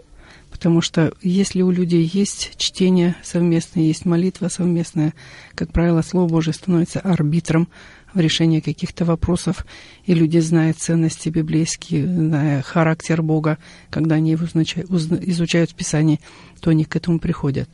Потому 0.50 0.82
что 0.82 1.14
если 1.22 1.62
у 1.62 1.72
людей 1.72 2.10
есть 2.12 2.54
чтение 2.58 3.16
совместное, 3.24 3.84
есть 3.84 4.06
молитва 4.06 4.48
совместная, 4.48 5.14
как 5.56 5.72
правило, 5.72 6.02
Слово 6.02 6.30
Божие 6.30 6.54
становится 6.54 7.00
арбитром 7.00 7.68
в 8.14 8.20
решении 8.20 8.60
каких-то 8.60 9.06
вопросов, 9.06 9.66
и 10.06 10.14
люди 10.14 10.40
знают 10.40 10.78
ценности 10.78 11.30
библейские, 11.30 12.06
зная 12.06 12.62
характер 12.62 13.22
Бога, 13.22 13.58
когда 13.90 14.16
они 14.16 14.34
изучают 14.36 15.76
Писание, 15.76 16.20
то 16.62 16.70
они 16.70 16.86
к 16.86 16.96
этому 16.96 17.20
приходят. 17.20 17.70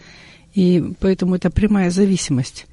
И 0.54 0.94
поэтому 1.00 1.36
это 1.36 1.50
прямая 1.50 1.92
зависимость. 1.92 2.66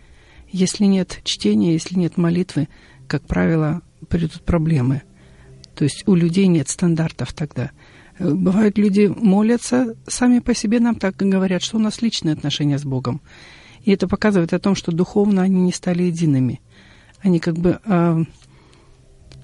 Если 0.51 0.85
нет 0.85 1.21
чтения, 1.25 1.73
если 1.73 1.99
нет 1.99 2.17
молитвы, 2.17 2.69
как 3.07 3.23
правило, 3.27 3.83
придут 4.09 4.43
проблемы. 4.43 5.03
То 5.75 5.85
есть 5.85 6.05
у 6.07 6.15
людей 6.15 6.47
нет 6.47 6.69
стандартов 6.69 7.33
тогда. 7.33 7.71
Бывают 8.19 8.79
люди 8.79 9.13
молятся 9.15 9.95
сами 10.07 10.39
по 10.39 10.55
себе, 10.55 10.81
нам 10.81 10.95
так 10.95 11.17
говорят, 11.17 11.63
что 11.63 11.77
у 11.77 11.81
нас 11.81 12.01
личные 12.01 12.33
отношения 12.33 12.79
с 12.79 12.85
Богом. 12.85 13.21
И 13.83 13.93
это 13.93 14.09
показывает 14.09 14.55
о 14.55 14.59
том, 14.59 14.75
что 14.75 14.91
духовно 14.91 15.43
они 15.43 15.61
не 15.61 15.73
стали 15.73 16.05
едиными 16.05 16.61
они 17.21 17.39
как 17.41 17.57
бы, 17.57 17.81
э, 17.85 18.25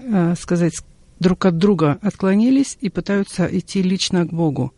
э, 0.00 0.34
сказать, 0.36 0.74
друг 1.20 1.44
от 1.46 1.56
друга 1.58 1.98
отклонились 2.02 2.76
и 2.80 2.90
пытаются 2.90 3.46
идти 3.46 3.82
лично 3.82 4.26
к 4.26 4.32
Богу. 4.32 4.72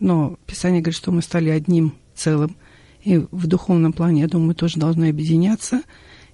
Но 0.00 0.36
Писание 0.46 0.80
говорит, 0.80 0.96
что 0.96 1.12
мы 1.12 1.22
стали 1.22 1.50
одним 1.50 1.94
целым. 2.14 2.56
И 3.02 3.18
в 3.30 3.46
духовном 3.46 3.92
плане, 3.92 4.22
я 4.22 4.28
думаю, 4.28 4.48
мы 4.48 4.54
тоже 4.54 4.78
должны 4.78 5.08
объединяться. 5.08 5.82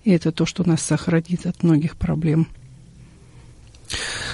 И 0.04 0.11
это 0.11 0.32
то, 0.32 0.46
что 0.46 0.66
нас 0.66 0.80
сохранит 0.80 1.46
от 1.46 1.62
многих 1.62 1.96
проблем. 1.96 2.48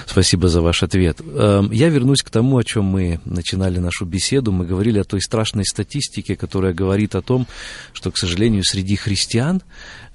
Спасибо 0.05 0.47
за 0.47 0.61
ваш 0.61 0.83
ответ. 0.83 1.19
Эм, 1.21 1.71
я 1.71 1.89
вернусь 1.89 2.21
к 2.21 2.29
тому, 2.29 2.57
о 2.57 2.63
чем 2.63 2.85
мы 2.85 3.19
начинали 3.25 3.79
нашу 3.79 4.05
беседу. 4.05 4.51
Мы 4.51 4.65
говорили 4.65 4.99
о 4.99 5.03
той 5.03 5.21
страшной 5.21 5.65
статистике, 5.65 6.35
которая 6.35 6.73
говорит 6.73 7.15
о 7.15 7.21
том, 7.21 7.47
что, 7.93 8.11
к 8.11 8.17
сожалению, 8.17 8.63
среди 8.63 8.95
христиан 8.95 9.61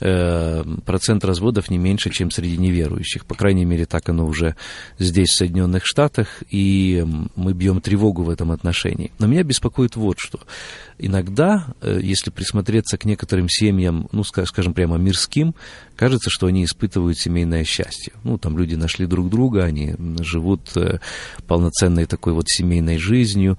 э, 0.00 0.64
процент 0.84 1.24
разводов 1.24 1.70
не 1.70 1.78
меньше, 1.78 2.10
чем 2.10 2.30
среди 2.30 2.56
неверующих. 2.56 3.26
По 3.26 3.34
крайней 3.34 3.64
мере, 3.64 3.86
так 3.86 4.08
оно 4.08 4.26
уже 4.26 4.56
здесь, 4.98 5.30
в 5.30 5.36
Соединенных 5.36 5.82
Штатах, 5.84 6.42
и 6.50 7.04
мы 7.36 7.52
бьем 7.52 7.80
тревогу 7.80 8.22
в 8.22 8.30
этом 8.30 8.52
отношении. 8.52 9.12
Но 9.18 9.26
меня 9.26 9.42
беспокоит 9.42 9.96
вот 9.96 10.16
что. 10.18 10.40
Иногда, 11.04 11.66
э, 11.80 11.98
если 12.00 12.30
присмотреться 12.30 12.96
к 12.96 13.04
некоторым 13.04 13.48
семьям, 13.48 14.08
ну, 14.12 14.22
скажем 14.22 14.72
прямо 14.72 14.98
мирским, 14.98 15.54
кажется, 15.96 16.30
что 16.30 16.46
они 16.46 16.64
испытывают 16.64 17.18
семейное 17.18 17.64
счастье. 17.64 18.12
Ну, 18.22 18.38
там 18.38 18.56
люди 18.56 18.76
нашли 18.76 19.06
друг 19.06 19.28
друга, 19.28 19.64
они 19.64 19.96
живут 20.20 20.76
э, 20.76 21.00
полноценной 21.48 22.06
такой 22.06 22.34
вот 22.34 22.48
семейной 22.48 22.98
жизнью. 22.98 23.58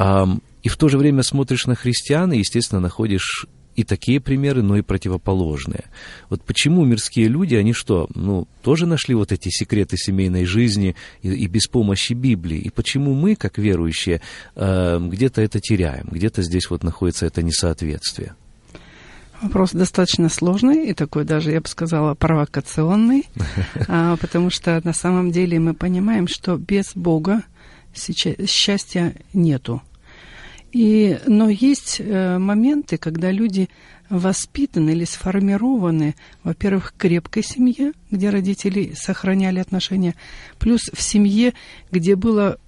И 0.00 0.68
И 0.68 0.68
в 0.68 0.76
то 0.76 0.88
же 0.88 0.98
время 0.98 1.22
смотришь 1.22 1.66
на 1.66 1.74
христиан 1.74 2.32
и, 2.32 2.38
естественно, 2.38 2.80
находишь 2.80 3.46
и 3.78 3.84
такие 3.84 4.20
примеры, 4.20 4.62
но 4.62 4.76
и 4.76 4.82
противоположные. 4.82 5.84
Вот 6.30 6.42
почему 6.42 6.84
мирские 6.84 7.28
люди, 7.28 7.54
они 7.54 7.72
что, 7.72 8.08
ну, 8.12 8.48
тоже 8.62 8.86
нашли 8.86 9.14
вот 9.14 9.30
эти 9.30 9.50
секреты 9.50 9.96
семейной 9.96 10.46
жизни 10.46 10.96
и, 11.22 11.28
и 11.28 11.46
без 11.46 11.68
помощи 11.68 12.12
Библии? 12.12 12.58
И 12.58 12.70
почему 12.70 13.14
мы, 13.14 13.36
как 13.36 13.56
верующие, 13.56 14.20
э, 14.56 14.98
где-то 15.00 15.42
это 15.42 15.60
теряем, 15.60 16.08
где-то 16.10 16.42
здесь 16.42 16.68
вот 16.70 16.82
находится 16.82 17.26
это 17.26 17.40
несоответствие? 17.40 18.34
Вопрос 19.40 19.70
достаточно 19.70 20.28
сложный 20.28 20.88
и 20.88 20.92
такой 20.92 21.24
даже, 21.24 21.52
я 21.52 21.60
бы 21.60 21.68
сказала, 21.68 22.16
провокационный, 22.16 23.28
а, 23.86 24.16
потому 24.16 24.50
что 24.50 24.80
на 24.82 24.92
самом 24.92 25.30
деле 25.30 25.60
мы 25.60 25.74
понимаем, 25.74 26.26
что 26.26 26.56
без 26.56 26.96
Бога 26.96 27.44
счастья 27.94 29.14
нету. 29.32 29.82
И, 30.72 31.18
но 31.26 31.48
есть 31.48 31.96
э, 31.98 32.38
моменты, 32.38 32.98
когда 32.98 33.30
люди 33.30 33.68
воспитаны 34.10 34.90
или 34.90 35.04
сформированы, 35.04 36.14
во-первых, 36.42 36.92
в 36.92 36.98
крепкой 36.98 37.42
семье, 37.42 37.92
где 38.10 38.30
родители 38.30 38.92
сохраняли 38.94 39.58
отношения, 39.58 40.14
плюс 40.58 40.90
в 40.92 41.00
семье, 41.00 41.54
где 41.90 42.16
было, 42.16 42.58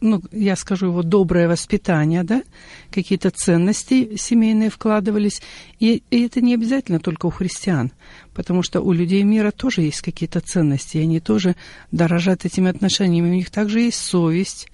ну, 0.00 0.22
я 0.30 0.54
скажу 0.54 0.86
его, 0.86 1.02
доброе 1.02 1.48
воспитание, 1.48 2.22
да, 2.22 2.42
какие-то 2.90 3.30
ценности 3.30 4.16
семейные 4.16 4.70
вкладывались. 4.70 5.42
И, 5.80 6.02
и 6.10 6.24
это 6.24 6.40
не 6.40 6.54
обязательно 6.54 7.00
только 7.00 7.26
у 7.26 7.30
христиан, 7.30 7.92
потому 8.32 8.62
что 8.62 8.80
у 8.80 8.92
людей 8.92 9.22
мира 9.24 9.50
тоже 9.50 9.82
есть 9.82 10.02
какие-то 10.02 10.40
ценности, 10.40 10.98
и 10.98 11.02
они 11.02 11.18
тоже 11.18 11.56
дорожат 11.90 12.44
этими 12.44 12.70
отношениями. 12.70 13.30
У 13.30 13.34
них 13.34 13.50
также 13.50 13.80
есть 13.80 13.98
совесть, 13.98 14.68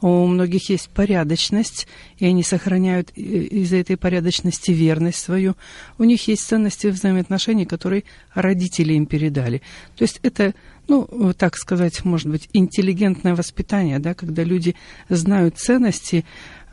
у 0.00 0.26
многих 0.26 0.68
есть 0.70 0.88
порядочность, 0.90 1.86
и 2.18 2.26
они 2.26 2.42
сохраняют 2.42 3.10
э, 3.16 3.20
из-за 3.20 3.76
этой 3.76 3.96
порядочности 3.96 4.70
верность 4.70 5.18
свою. 5.18 5.54
У 5.98 6.04
них 6.04 6.28
есть 6.28 6.46
ценности 6.46 6.88
взаимоотношений, 6.88 7.64
которые 7.64 8.04
родители 8.34 8.92
им 8.92 9.06
передали. 9.06 9.62
То 9.96 10.02
есть 10.02 10.20
это, 10.22 10.54
ну, 10.88 11.32
так 11.36 11.56
сказать, 11.56 12.04
может 12.04 12.28
быть, 12.28 12.48
интеллигентное 12.52 13.34
воспитание, 13.34 13.98
да, 13.98 14.14
когда 14.14 14.44
люди 14.44 14.74
знают 15.08 15.58
ценности. 15.58 16.24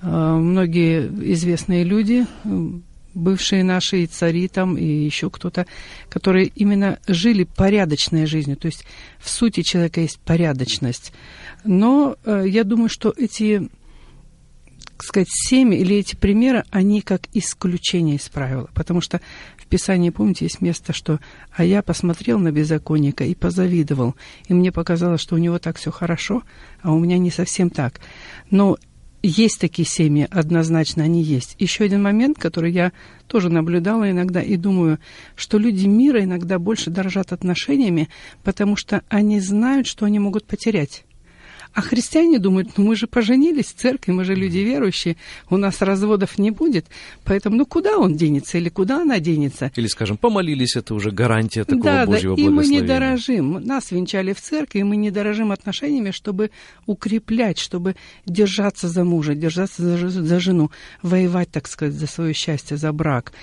Э, 0.02 0.36
многие 0.36 1.08
известные 1.34 1.84
люди, 1.84 2.26
бывшие 3.14 3.64
наши 3.64 4.04
и 4.04 4.08
цари 4.08 4.48
там, 4.48 4.78
и 4.78 4.86
еще 4.86 5.30
кто-то, 5.30 5.66
которые 6.10 6.48
именно 6.48 7.00
жили 7.08 7.44
порядочной 7.44 8.26
жизнью. 8.26 8.58
То 8.58 8.68
есть 8.68 8.86
в 9.20 9.30
сути 9.30 9.62
человека 9.62 10.02
есть 10.02 10.20
порядочность. 10.20 11.14
Но 11.64 12.18
э, 12.26 12.46
я 12.48 12.64
думаю, 12.64 12.90
что 12.90 13.14
эти, 13.16 13.70
так 14.98 15.04
сказать, 15.04 15.30
семь 15.30 15.74
или 15.74 15.98
эти 15.98 16.16
примеры, 16.16 16.64
они 16.72 17.02
как 17.02 17.24
исключение 17.34 18.16
из 18.18 18.28
правила. 18.30 18.70
Потому 18.74 19.02
что 19.02 19.22
в 19.58 19.68
Писании, 19.68 20.10
помните, 20.10 20.46
есть 20.46 20.62
место, 20.62 20.94
что 20.94 21.20
«А 21.52 21.64
я 21.64 21.82
посмотрел 21.82 22.40
на 22.40 22.52
беззаконника 22.52 23.24
и 23.24 23.36
позавидовал, 23.36 24.16
и 24.48 24.54
мне 24.54 24.72
показалось, 24.72 25.22
что 25.22 25.36
у 25.36 25.40
него 25.40 25.60
так 25.60 25.78
все 25.78 25.92
хорошо, 25.92 26.44
а 26.82 26.92
у 26.92 27.00
меня 27.00 27.18
не 27.18 27.32
совсем 27.32 27.70
так». 27.70 28.00
Но 28.50 28.78
есть 29.24 29.60
такие 29.60 29.88
семьи, 29.88 30.28
однозначно 30.30 31.04
они 31.04 31.24
есть. 31.24 31.56
Еще 31.58 31.86
один 31.86 32.04
момент, 32.04 32.38
который 32.38 32.72
я 32.72 32.92
тоже 33.28 33.50
наблюдала 33.50 34.12
иногда 34.12 34.42
и 34.42 34.58
думаю, 34.58 35.00
что 35.36 35.58
люди 35.58 35.88
мира 35.88 36.24
иногда 36.24 36.60
больше 36.60 36.90
дорожат 36.90 37.32
отношениями, 37.32 38.10
потому 38.44 38.76
что 38.76 39.02
они 39.08 39.40
знают, 39.40 39.88
что 39.88 40.06
они 40.06 40.20
могут 40.20 40.46
потерять. 40.46 41.06
А 41.74 41.82
христиане 41.82 42.38
думают, 42.38 42.78
ну 42.78 42.86
мы 42.86 42.96
же 42.96 43.08
поженились 43.08 43.68
в 43.68 43.76
церкви, 43.76 44.12
мы 44.12 44.26
же 44.26 44.36
люди 44.36 44.60
верующие, 44.60 45.18
у 45.50 45.58
нас 45.58 45.82
разводов 45.82 46.38
не 46.38 46.52
будет, 46.52 46.86
поэтому 47.24 47.56
ну 47.56 47.66
куда 47.66 47.98
он 47.98 48.16
денется 48.16 48.60
или 48.60 48.70
куда 48.70 49.02
она 49.02 49.20
денется? 49.20 49.72
Или, 49.76 49.88
скажем, 49.88 50.18
помолились, 50.18 50.76
это 50.76 50.94
уже 50.94 51.10
гарантия 51.10 51.64
такого 51.64 51.84
да, 51.84 52.06
Божьего 52.06 52.36
да, 52.36 52.42
и 52.42 52.48
мы 52.48 52.68
не 52.68 52.82
дорожим. 52.82 53.54
Нас 53.66 53.92
венчали 53.92 54.34
в 54.34 54.42
церкви, 54.42 54.80
и 54.80 54.84
мы 54.84 54.98
не 54.98 55.10
дорожим 55.10 55.52
отношениями, 55.52 56.12
чтобы 56.12 56.52
укреплять, 56.86 57.58
чтобы 57.58 57.96
держаться 58.26 58.88
за 58.88 59.04
мужа, 59.04 59.34
держаться 59.34 59.82
за, 59.82 60.10
за 60.10 60.40
жену, 60.40 60.70
воевать, 61.02 61.50
так 61.50 61.68
сказать, 61.68 61.96
за 61.96 62.06
свое 62.06 62.34
счастье, 62.34 62.78
за 62.78 62.94
брак. 62.94 63.34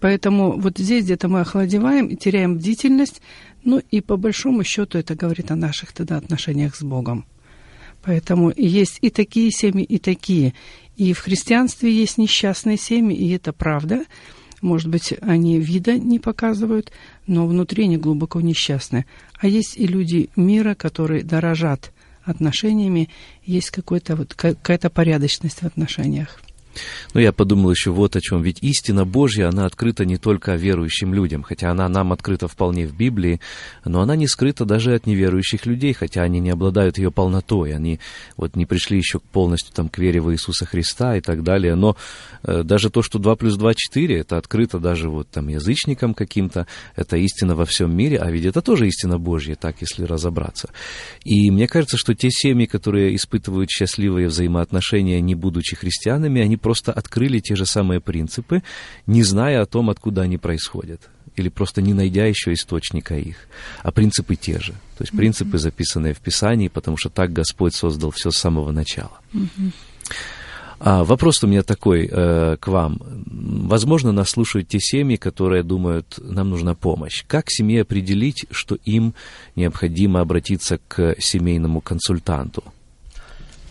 Поэтому 0.00 0.58
вот 0.58 0.78
здесь 0.78 1.04
где-то 1.04 1.28
мы 1.28 1.40
охладеваем 1.40 2.06
и 2.08 2.16
теряем 2.16 2.56
бдительность, 2.56 3.22
ну 3.64 3.80
и 3.90 4.00
по 4.00 4.16
большому 4.16 4.64
счету 4.64 4.98
это 4.98 5.14
говорит 5.14 5.50
о 5.50 5.56
наших 5.56 5.92
тогда 5.92 6.18
отношениях 6.18 6.74
с 6.74 6.82
Богом. 6.82 7.24
Поэтому 8.02 8.52
есть 8.56 8.98
и 9.02 9.10
такие 9.10 9.50
семьи, 9.50 9.84
и 9.84 9.98
такие. 9.98 10.54
И 10.96 11.12
в 11.12 11.20
христианстве 11.20 11.92
есть 11.92 12.18
несчастные 12.18 12.76
семьи, 12.76 13.16
и 13.16 13.30
это 13.30 13.52
правда. 13.52 14.04
Может 14.62 14.88
быть, 14.88 15.14
они 15.22 15.58
вида 15.58 15.98
не 15.98 16.18
показывают, 16.18 16.92
но 17.26 17.46
внутри 17.46 17.84
они 17.84 17.96
глубоко 17.96 18.40
несчастны. 18.40 19.06
А 19.38 19.46
есть 19.46 19.76
и 19.76 19.86
люди 19.86 20.28
мира, 20.36 20.74
которые 20.74 21.22
дорожат 21.22 21.92
отношениями, 22.22 23.08
есть 23.44 23.70
какой-то 23.70 24.16
вот, 24.16 24.34
какая-то 24.34 24.90
порядочность 24.90 25.60
в 25.60 25.66
отношениях. 25.66 26.40
Но 27.14 27.20
я 27.20 27.32
подумал 27.32 27.70
еще 27.70 27.90
вот 27.90 28.16
о 28.16 28.20
чем. 28.20 28.42
Ведь 28.42 28.62
истина 28.62 29.04
Божья, 29.04 29.48
она 29.48 29.66
открыта 29.66 30.04
не 30.04 30.16
только 30.16 30.54
верующим 30.54 31.12
людям, 31.14 31.42
хотя 31.42 31.70
она 31.70 31.88
нам 31.88 32.12
открыта 32.12 32.48
вполне 32.48 32.86
в 32.86 32.96
Библии, 32.96 33.40
но 33.84 34.00
она 34.00 34.16
не 34.16 34.26
скрыта 34.26 34.64
даже 34.64 34.94
от 34.94 35.06
неверующих 35.06 35.66
людей, 35.66 35.92
хотя 35.92 36.22
они 36.22 36.40
не 36.40 36.50
обладают 36.50 36.98
ее 36.98 37.10
полнотой. 37.10 37.74
Они 37.74 38.00
вот 38.36 38.56
не 38.56 38.66
пришли 38.66 38.98
еще 38.98 39.18
полностью 39.18 39.74
там, 39.74 39.88
к 39.88 39.98
вере 39.98 40.20
в 40.20 40.32
Иисуса 40.32 40.66
Христа 40.66 41.16
и 41.16 41.20
так 41.20 41.42
далее. 41.42 41.74
Но 41.74 41.96
э, 42.42 42.62
даже 42.62 42.90
то, 42.90 43.02
что 43.02 43.18
2 43.18 43.36
плюс 43.36 43.56
2– 43.56 43.74
4, 43.76 44.18
это 44.18 44.36
открыто 44.36 44.78
даже 44.78 45.08
вот 45.08 45.28
там 45.28 45.48
язычникам 45.48 46.14
каким-то, 46.14 46.66
это 46.96 47.16
истина 47.16 47.54
во 47.54 47.64
всем 47.64 47.96
мире, 47.96 48.18
а 48.18 48.30
ведь 48.30 48.44
это 48.44 48.62
тоже 48.62 48.86
истина 48.86 49.18
Божья, 49.18 49.54
так 49.54 49.76
если 49.80 50.04
разобраться. 50.04 50.70
И 51.24 51.50
мне 51.50 51.66
кажется, 51.66 51.96
что 51.96 52.14
те 52.14 52.30
семьи, 52.30 52.66
которые 52.66 53.14
испытывают 53.16 53.70
счастливые 53.70 54.28
взаимоотношения, 54.28 55.20
не 55.20 55.34
будучи 55.34 55.76
христианами, 55.76 56.40
они 56.40 56.56
просто 56.60 56.92
открыли 56.92 57.40
те 57.40 57.56
же 57.56 57.66
самые 57.66 58.00
принципы, 58.00 58.62
не 59.06 59.22
зная 59.22 59.62
о 59.62 59.66
том, 59.66 59.90
откуда 59.90 60.22
они 60.22 60.38
происходят 60.38 61.10
или 61.36 61.48
просто 61.48 61.82
не 61.82 61.94
найдя 61.94 62.26
еще 62.26 62.52
источника 62.52 63.16
их. 63.16 63.36
А 63.82 63.90
принципы 63.92 64.36
те 64.36 64.58
же. 64.60 64.72
То 64.98 65.04
есть 65.04 65.16
принципы, 65.16 65.58
записанные 65.58 66.12
в 66.12 66.18
Писании, 66.18 66.68
потому 66.68 66.96
что 66.96 67.08
так 67.08 67.32
Господь 67.32 67.74
создал 67.74 68.10
все 68.10 68.30
с 68.30 68.36
самого 68.36 68.72
начала. 68.72 69.20
А 70.82 71.04
вопрос 71.04 71.42
у 71.44 71.46
меня 71.46 71.62
такой 71.62 72.08
э, 72.10 72.56
к 72.58 72.66
вам. 72.68 73.00
Возможно, 73.26 74.12
нас 74.12 74.30
слушают 74.30 74.68
те 74.68 74.80
семьи, 74.80 75.16
которые 75.16 75.62
думают, 75.62 76.18
нам 76.22 76.48
нужна 76.48 76.74
помощь. 76.74 77.22
Как 77.26 77.50
семье 77.50 77.82
определить, 77.82 78.46
что 78.50 78.76
им 78.86 79.14
необходимо 79.56 80.20
обратиться 80.20 80.80
к 80.88 81.16
семейному 81.18 81.82
консультанту? 81.82 82.64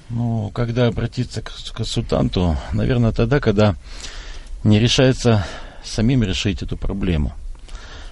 Ну, 0.09 0.49
когда 0.53 0.87
обратиться 0.87 1.41
к 1.41 1.51
консультанту, 1.73 2.57
наверное, 2.73 3.11
тогда, 3.11 3.39
когда 3.39 3.75
не 4.63 4.79
решается 4.79 5.45
самим 5.83 6.23
решить 6.23 6.63
эту 6.63 6.77
проблему. 6.77 7.33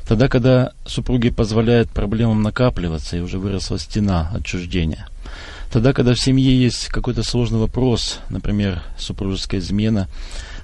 Тогда, 0.08 0.30
когда 0.30 0.72
супруги 0.86 1.30
позволяют 1.30 1.90
проблемам 1.90 2.42
накапливаться 2.44 3.18
и 3.18 3.20
уже 3.20 3.40
выросла 3.40 3.78
стена 3.78 4.32
отчуждения. 4.34 5.08
Тогда, 5.72 5.92
когда 5.92 6.14
в 6.14 6.20
семье 6.20 6.58
есть 6.58 6.88
какой-то 6.88 7.24
сложный 7.24 7.60
вопрос, 7.60 8.20
например, 8.30 8.82
супружеская 8.98 9.60
измена, 9.60 10.08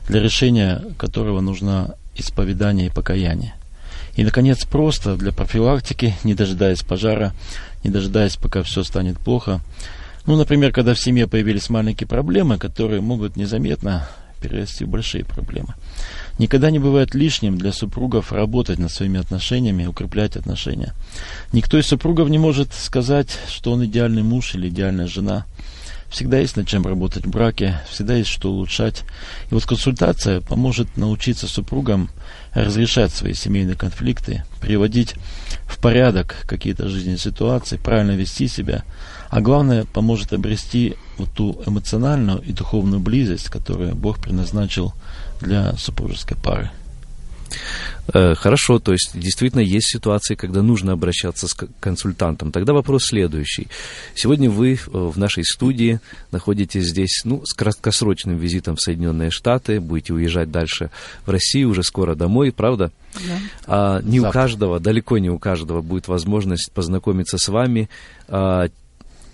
для 0.08 0.22
решения 0.22 0.82
которого 0.98 1.42
нужно 1.42 1.96
исповедание 2.16 2.88
и 2.88 2.92
покаяние. 2.92 3.56
И, 4.16 4.24
наконец, 4.24 4.64
просто 4.66 5.16
для 5.16 5.32
профилактики, 5.32 6.16
не 6.24 6.36
дожидаясь 6.36 6.84
пожара, 6.84 7.34
не 7.84 7.90
дожидаясь, 7.90 8.38
пока 8.38 8.64
все 8.64 8.84
станет 8.84 9.18
плохо, 9.18 9.60
ну, 10.26 10.36
например, 10.36 10.72
когда 10.72 10.94
в 10.94 11.00
семье 11.00 11.28
появились 11.28 11.70
маленькие 11.70 12.08
проблемы, 12.08 12.58
которые 12.58 13.02
могут 13.02 13.36
незаметно 13.36 14.08
перерасти 14.42 14.84
в 14.84 14.90
большие 14.90 15.24
проблемы. 15.24 15.74
Никогда 16.38 16.70
не 16.70 16.80
бывает 16.80 17.16
лишним 17.16 17.58
для 17.58 17.72
супругов 17.72 18.32
работать 18.32 18.80
над 18.80 18.92
своими 18.92 19.20
отношениями, 19.20 19.86
укреплять 19.86 20.36
отношения. 20.36 20.94
Никто 21.54 21.78
из 21.78 21.88
супругов 21.88 22.30
не 22.30 22.38
может 22.38 22.74
сказать, 22.74 23.30
что 23.48 23.72
он 23.72 23.86
идеальный 23.86 24.24
муж 24.24 24.56
или 24.56 24.68
идеальная 24.68 25.08
жена. 25.08 25.46
Всегда 26.10 26.38
есть 26.38 26.58
над 26.58 26.68
чем 26.68 26.86
работать 26.86 27.26
в 27.26 27.30
браке, 27.30 27.82
всегда 27.90 28.16
есть 28.16 28.30
что 28.30 28.52
улучшать. 28.52 29.04
И 29.50 29.54
вот 29.54 29.66
консультация 29.66 30.42
поможет 30.42 30.96
научиться 30.96 31.48
супругам 31.48 32.10
разрешать 32.54 33.12
свои 33.12 33.34
семейные 33.34 33.76
конфликты, 33.76 34.44
приводить 34.62 35.16
в 35.66 35.80
порядок 35.80 36.36
какие-то 36.46 36.88
жизненные 36.88 37.18
ситуации, 37.18 37.78
правильно 37.78 38.12
вести 38.12 38.48
себя, 38.48 38.84
а 39.34 39.42
главное, 39.42 39.86
поможет 39.86 40.32
обрести 40.32 40.96
вот 41.18 41.32
ту 41.32 41.60
эмоциональную 41.66 42.40
и 42.44 42.52
духовную 42.52 43.00
близость, 43.00 43.50
которую 43.50 43.96
Бог 43.96 44.20
предназначил 44.20 44.94
для 45.42 45.74
супружеской 45.74 46.38
пары. 46.38 46.70
Э, 48.14 48.36
хорошо, 48.36 48.78
то 48.78 48.92
есть 48.92 49.12
действительно 49.16 49.62
есть 49.62 49.88
ситуации, 49.88 50.36
когда 50.36 50.62
нужно 50.62 50.92
обращаться 50.92 51.48
с 51.48 51.56
консультантом. 51.80 52.52
Тогда 52.52 52.74
вопрос 52.74 53.06
следующий. 53.06 53.70
Сегодня 54.14 54.52
вы 54.52 54.74
э, 54.74 54.78
в 54.92 55.18
нашей 55.18 55.46
студии 55.46 56.00
находитесь 56.32 56.86
здесь 56.86 57.22
ну, 57.24 57.44
с 57.44 57.54
краткосрочным 57.54 58.38
визитом 58.38 58.76
в 58.76 58.82
Соединенные 58.82 59.32
Штаты, 59.32 59.80
будете 59.80 60.14
уезжать 60.14 60.52
дальше 60.52 60.92
в 61.26 61.32
Россию, 61.32 61.70
уже 61.70 61.82
скоро 61.82 62.14
домой, 62.14 62.52
правда? 62.52 62.92
Да. 63.16 63.20
А, 63.66 64.02
не 64.02 64.20
Завтра. 64.20 64.30
у 64.30 64.42
каждого, 64.44 64.80
далеко 64.80 65.18
не 65.18 65.32
у 65.32 65.40
каждого 65.40 65.82
будет 65.82 66.08
возможность 66.08 66.72
познакомиться 66.72 67.40
с 67.40 67.48
вами. 67.48 67.90
А, 68.28 68.68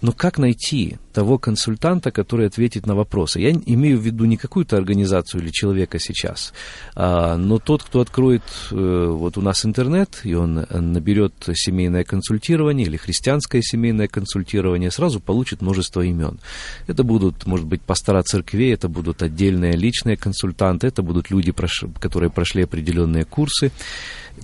но 0.01 0.11
как 0.11 0.37
найти 0.37 0.97
того 1.13 1.37
консультанта, 1.37 2.11
который 2.11 2.47
ответит 2.47 2.85
на 2.85 2.95
вопросы? 2.95 3.39
Я 3.39 3.51
имею 3.51 3.97
в 3.99 4.01
виду 4.01 4.25
не 4.25 4.37
какую-то 4.37 4.77
организацию 4.77 5.41
или 5.41 5.49
человека 5.49 5.99
сейчас, 5.99 6.53
а, 6.95 7.35
но 7.37 7.59
тот, 7.59 7.83
кто 7.83 8.01
откроет 8.01 8.43
э, 8.71 9.07
вот 9.09 9.37
у 9.37 9.41
нас 9.41 9.65
интернет, 9.65 10.21
и 10.23 10.33
он 10.33 10.65
наберет 10.69 11.33
семейное 11.53 12.03
консультирование 12.03 12.87
или 12.87 12.97
христианское 12.97 13.61
семейное 13.61 14.07
консультирование, 14.07 14.91
сразу 14.91 15.19
получит 15.19 15.61
множество 15.61 16.01
имен. 16.01 16.39
Это 16.87 17.03
будут, 17.03 17.45
может 17.45 17.65
быть, 17.65 17.81
пастора 17.81 18.23
церквей, 18.23 18.73
это 18.73 18.87
будут 18.87 19.21
отдельные 19.21 19.73
личные 19.73 20.17
консультанты, 20.17 20.87
это 20.87 21.01
будут 21.01 21.29
люди, 21.29 21.53
которые 21.99 22.29
прошли 22.29 22.63
определенные 22.63 23.25
курсы. 23.25 23.71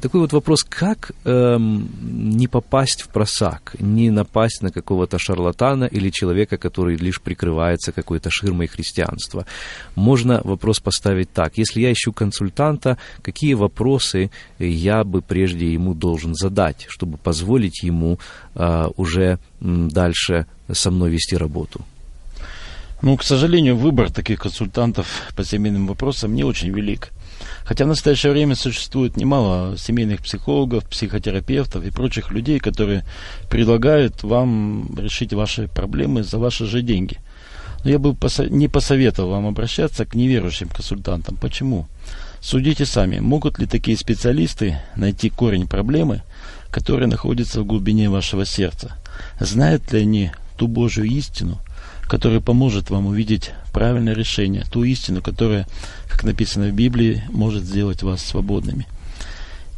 Такой 0.01 0.21
вот 0.21 0.33
вопрос, 0.33 0.63
как 0.63 1.11
эм, 1.23 1.89
не 2.37 2.47
попасть 2.47 3.01
в 3.01 3.07
просак, 3.09 3.75
не 3.79 4.11
напасть 4.11 4.61
на 4.61 4.71
какого-то 4.71 5.17
шарлатана 5.17 5.85
или 5.85 6.09
человека, 6.09 6.57
который 6.57 6.95
лишь 6.95 7.21
прикрывается 7.21 7.91
какой-то 7.91 8.29
ширмой 8.29 8.67
христианства. 8.67 9.45
Можно 9.95 10.41
вопрос 10.43 10.79
поставить 10.79 11.31
так. 11.31 11.57
Если 11.57 11.81
я 11.81 11.91
ищу 11.91 12.13
консультанта, 12.13 12.97
какие 13.21 13.53
вопросы 13.53 14.31
я 14.59 15.03
бы 15.03 15.21
прежде 15.21 15.73
ему 15.73 15.93
должен 15.93 16.35
задать, 16.35 16.85
чтобы 16.89 17.17
позволить 17.17 17.83
ему 17.83 18.19
э, 18.55 18.89
уже 18.97 19.39
дальше 19.59 20.45
со 20.71 20.91
мной 20.91 21.11
вести 21.11 21.37
работу? 21.37 21.81
Ну, 23.01 23.17
к 23.17 23.23
сожалению, 23.23 23.75
выбор 23.75 24.11
таких 24.11 24.39
консультантов 24.39 25.07
по 25.35 25.43
семейным 25.43 25.87
вопросам 25.87 26.33
не 26.33 26.43
очень 26.43 26.71
велик. 26.71 27.11
Хотя 27.65 27.85
в 27.85 27.87
настоящее 27.87 28.31
время 28.31 28.55
существует 28.55 29.17
немало 29.17 29.75
семейных 29.77 30.21
психологов, 30.21 30.85
психотерапевтов 30.85 31.83
и 31.83 31.89
прочих 31.89 32.31
людей, 32.31 32.59
которые 32.59 33.03
предлагают 33.49 34.21
вам 34.21 34.95
решить 34.97 35.33
ваши 35.33 35.67
проблемы 35.67 36.23
за 36.23 36.37
ваши 36.37 36.67
же 36.67 36.83
деньги. 36.83 37.17
Но 37.83 37.89
я 37.89 37.97
бы 37.97 38.15
не 38.49 38.67
посоветовал 38.67 39.31
вам 39.31 39.47
обращаться 39.47 40.05
к 40.05 40.13
неверующим 40.13 40.69
консультантам. 40.69 41.37
Почему? 41.37 41.87
Судите 42.39 42.85
сами, 42.85 43.19
могут 43.19 43.57
ли 43.57 43.65
такие 43.65 43.97
специалисты 43.97 44.77
найти 44.95 45.31
корень 45.31 45.67
проблемы, 45.67 46.21
которая 46.69 47.07
находится 47.07 47.61
в 47.61 47.65
глубине 47.65 48.11
вашего 48.11 48.45
сердца? 48.45 48.95
Знают 49.39 49.91
ли 49.91 50.01
они 50.01 50.31
ту 50.55 50.67
Божью 50.67 51.05
истину, 51.05 51.59
который 52.07 52.41
поможет 52.41 52.89
вам 52.89 53.07
увидеть 53.07 53.51
правильное 53.73 54.13
решение, 54.13 54.63
ту 54.71 54.83
истину, 54.83 55.21
которая, 55.21 55.67
как 56.07 56.23
написано 56.23 56.67
в 56.67 56.73
Библии, 56.73 57.23
может 57.29 57.63
сделать 57.63 58.03
вас 58.03 58.23
свободными. 58.23 58.87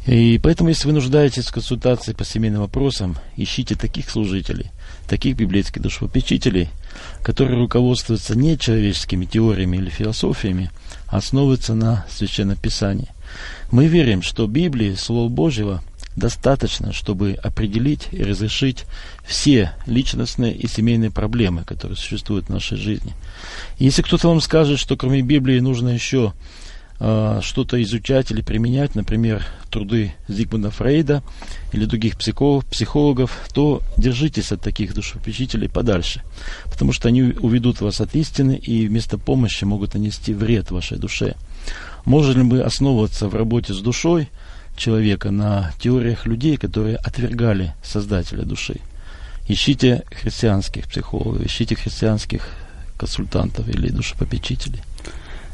И 0.06 0.40
поэтому, 0.42 0.70
если 0.70 0.86
вы 0.86 0.94
нуждаетесь 0.94 1.46
в 1.46 1.52
консультации 1.52 2.14
по 2.14 2.24
семейным 2.24 2.62
вопросам, 2.62 3.16
ищите 3.36 3.74
таких 3.74 4.08
служителей, 4.08 4.70
таких 5.06 5.36
библейских 5.36 5.82
душепопечителей, 5.82 6.70
которые 7.22 7.58
руководствуются 7.58 8.34
не 8.34 8.58
человеческими 8.58 9.26
теориями 9.26 9.76
или 9.76 9.90
философиями, 9.90 10.70
а 11.08 11.18
основываются 11.18 11.74
на 11.74 12.06
Священном 12.10 12.56
Писании. 12.56 13.08
Мы 13.70 13.86
верим, 13.86 14.22
что 14.22 14.46
Библии, 14.46 14.94
Слово 14.94 15.28
Божьего, 15.28 15.82
достаточно, 16.18 16.92
чтобы 16.92 17.38
определить 17.42 18.08
и 18.12 18.22
разрешить 18.22 18.84
все 19.24 19.72
личностные 19.86 20.54
и 20.54 20.66
семейные 20.66 21.10
проблемы, 21.10 21.64
которые 21.64 21.96
существуют 21.96 22.46
в 22.46 22.50
нашей 22.50 22.76
жизни. 22.76 23.14
Если 23.78 24.02
кто-то 24.02 24.28
вам 24.28 24.40
скажет, 24.40 24.78
что 24.78 24.96
кроме 24.96 25.22
Библии 25.22 25.60
нужно 25.60 25.88
еще 25.88 26.32
э, 27.00 27.40
что-то 27.42 27.82
изучать 27.82 28.30
или 28.30 28.42
применять, 28.42 28.94
например, 28.94 29.46
труды 29.70 30.14
Зигмунда 30.28 30.70
Фрейда 30.70 31.22
или 31.72 31.84
других 31.84 32.18
психологов, 32.18 32.66
психологов, 32.66 33.48
то 33.52 33.82
держитесь 33.96 34.52
от 34.52 34.60
таких 34.60 34.94
душепечителей 34.94 35.68
подальше, 35.68 36.22
потому 36.64 36.92
что 36.92 37.08
они 37.08 37.22
уведут 37.22 37.80
вас 37.80 38.00
от 38.00 38.14
истины 38.14 38.56
и 38.56 38.86
вместо 38.88 39.18
помощи 39.18 39.64
могут 39.64 39.94
нанести 39.94 40.34
вред 40.34 40.70
вашей 40.70 40.98
душе. 40.98 41.34
Можем 42.04 42.36
ли 42.36 42.42
мы 42.42 42.60
основываться 42.60 43.28
в 43.28 43.34
работе 43.34 43.72
с 43.72 43.78
душой– 43.78 44.28
человека 44.78 45.30
на 45.30 45.72
теориях 45.78 46.26
людей, 46.26 46.56
которые 46.56 46.96
отвергали 46.96 47.74
Создателя 47.82 48.44
души. 48.44 48.80
Ищите 49.48 50.04
христианских 50.10 50.88
психологов, 50.88 51.44
ищите 51.44 51.74
христианских 51.74 52.42
консультантов 52.96 53.68
или 53.68 53.90
душепопечителей. 53.90 54.82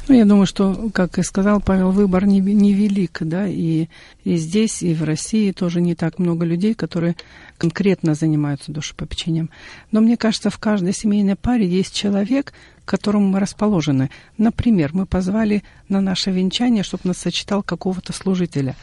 Ну, 0.07 0.15
я 0.15 0.27
думаю, 0.27 0.45
что, 0.45 0.91
как 0.93 1.19
и 1.19 1.23
сказал 1.23 1.63
Павел, 1.63 1.91
выбор 1.91 2.27
не, 2.27 2.41
не 2.41 2.75
велик, 2.75 3.19
да, 3.23 3.47
и, 3.49 3.89
и 4.25 4.37
здесь, 4.37 4.83
и 4.83 4.93
в 4.93 5.03
России 5.03 5.51
тоже 5.51 5.81
не 5.81 5.95
так 5.95 6.19
много 6.19 6.45
людей, 6.45 6.75
которые 6.75 7.17
конкретно 7.57 8.15
занимаются 8.15 8.71
душепопечением. 8.71 9.49
Но 9.93 10.03
мне 10.03 10.19
кажется, 10.19 10.51
в 10.51 10.59
каждой 10.59 10.93
семейной 10.93 11.37
паре 11.37 11.67
есть 11.67 11.95
человек, 11.95 12.53
к 12.85 12.89
которому 12.91 13.29
мы 13.29 13.41
расположены. 13.41 14.11
Например, 14.37 14.91
мы 14.93 15.07
позвали 15.07 15.63
на 15.89 16.03
наше 16.03 16.31
венчание, 16.31 16.83
чтобы 16.83 17.03
нас 17.05 17.19
сочетал 17.19 17.63
какого-то 17.63 18.13
служителя. 18.13 18.77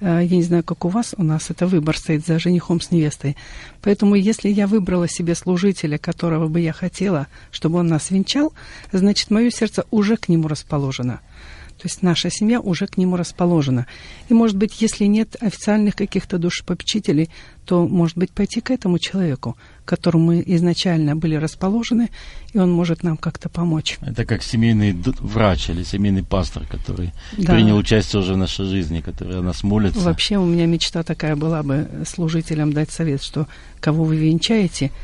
Э, 0.00 0.20
я 0.22 0.36
не 0.36 0.42
знаю, 0.42 0.64
как 0.64 0.84
у 0.84 0.88
вас, 0.88 1.14
у 1.16 1.22
нас 1.22 1.50
это 1.50 1.66
выбор 1.66 1.96
стоит 1.96 2.26
за 2.26 2.38
женихом 2.38 2.80
с 2.80 2.90
невестой. 2.90 3.36
Поэтому, 3.82 4.14
если 4.14 4.48
я 4.48 4.66
выбрала 4.66 5.08
себе 5.08 5.34
служителя, 5.34 5.98
которого 5.98 6.48
бы 6.48 6.60
я 6.60 6.72
хотела, 6.72 7.26
чтобы 7.50 7.78
он 7.78 7.86
нас 7.86 8.10
венчал, 8.10 8.52
значит, 8.92 9.30
мое 9.30 9.50
сердце 9.50 9.84
уже 9.90 10.16
к 10.16 10.28
нему 10.28 10.48
расположено. 10.48 11.20
То 11.80 11.86
есть 11.86 12.02
наша 12.02 12.28
семья 12.28 12.60
уже 12.60 12.86
к 12.86 12.98
нему 12.98 13.16
расположена. 13.16 13.86
И, 14.28 14.34
может 14.34 14.56
быть, 14.58 14.82
если 14.82 15.06
нет 15.06 15.34
официальных 15.40 15.96
каких-то 15.96 16.36
душепопечителей, 16.36 17.30
то, 17.64 17.88
может 17.88 18.18
быть, 18.18 18.32
пойти 18.32 18.60
к 18.60 18.70
этому 18.70 18.98
человеку, 18.98 19.56
к 19.86 19.88
которому 19.88 20.26
мы 20.26 20.42
изначально 20.44 21.16
были 21.16 21.36
расположены, 21.36 22.10
и 22.52 22.58
он 22.58 22.70
может 22.70 23.02
нам 23.02 23.16
как-то 23.16 23.48
помочь. 23.48 23.96
Это 24.02 24.26
как 24.26 24.42
семейный 24.42 24.92
врач 25.20 25.70
или 25.70 25.82
семейный 25.82 26.22
пастор, 26.22 26.66
который 26.66 27.14
да. 27.38 27.54
принял 27.54 27.78
участие 27.78 28.20
уже 28.20 28.34
в 28.34 28.36
нашей 28.36 28.66
жизни, 28.66 29.00
который 29.00 29.38
о 29.38 29.42
нас 29.42 29.62
молится. 29.62 30.00
Вообще 30.00 30.36
у 30.36 30.44
меня 30.44 30.66
мечта 30.66 31.02
такая 31.02 31.34
была 31.34 31.62
бы 31.62 31.88
служителям 32.06 32.74
дать 32.74 32.90
совет, 32.90 33.22
что 33.22 33.46
кого 33.80 34.04
вы 34.04 34.16
венчаете– 34.16 34.90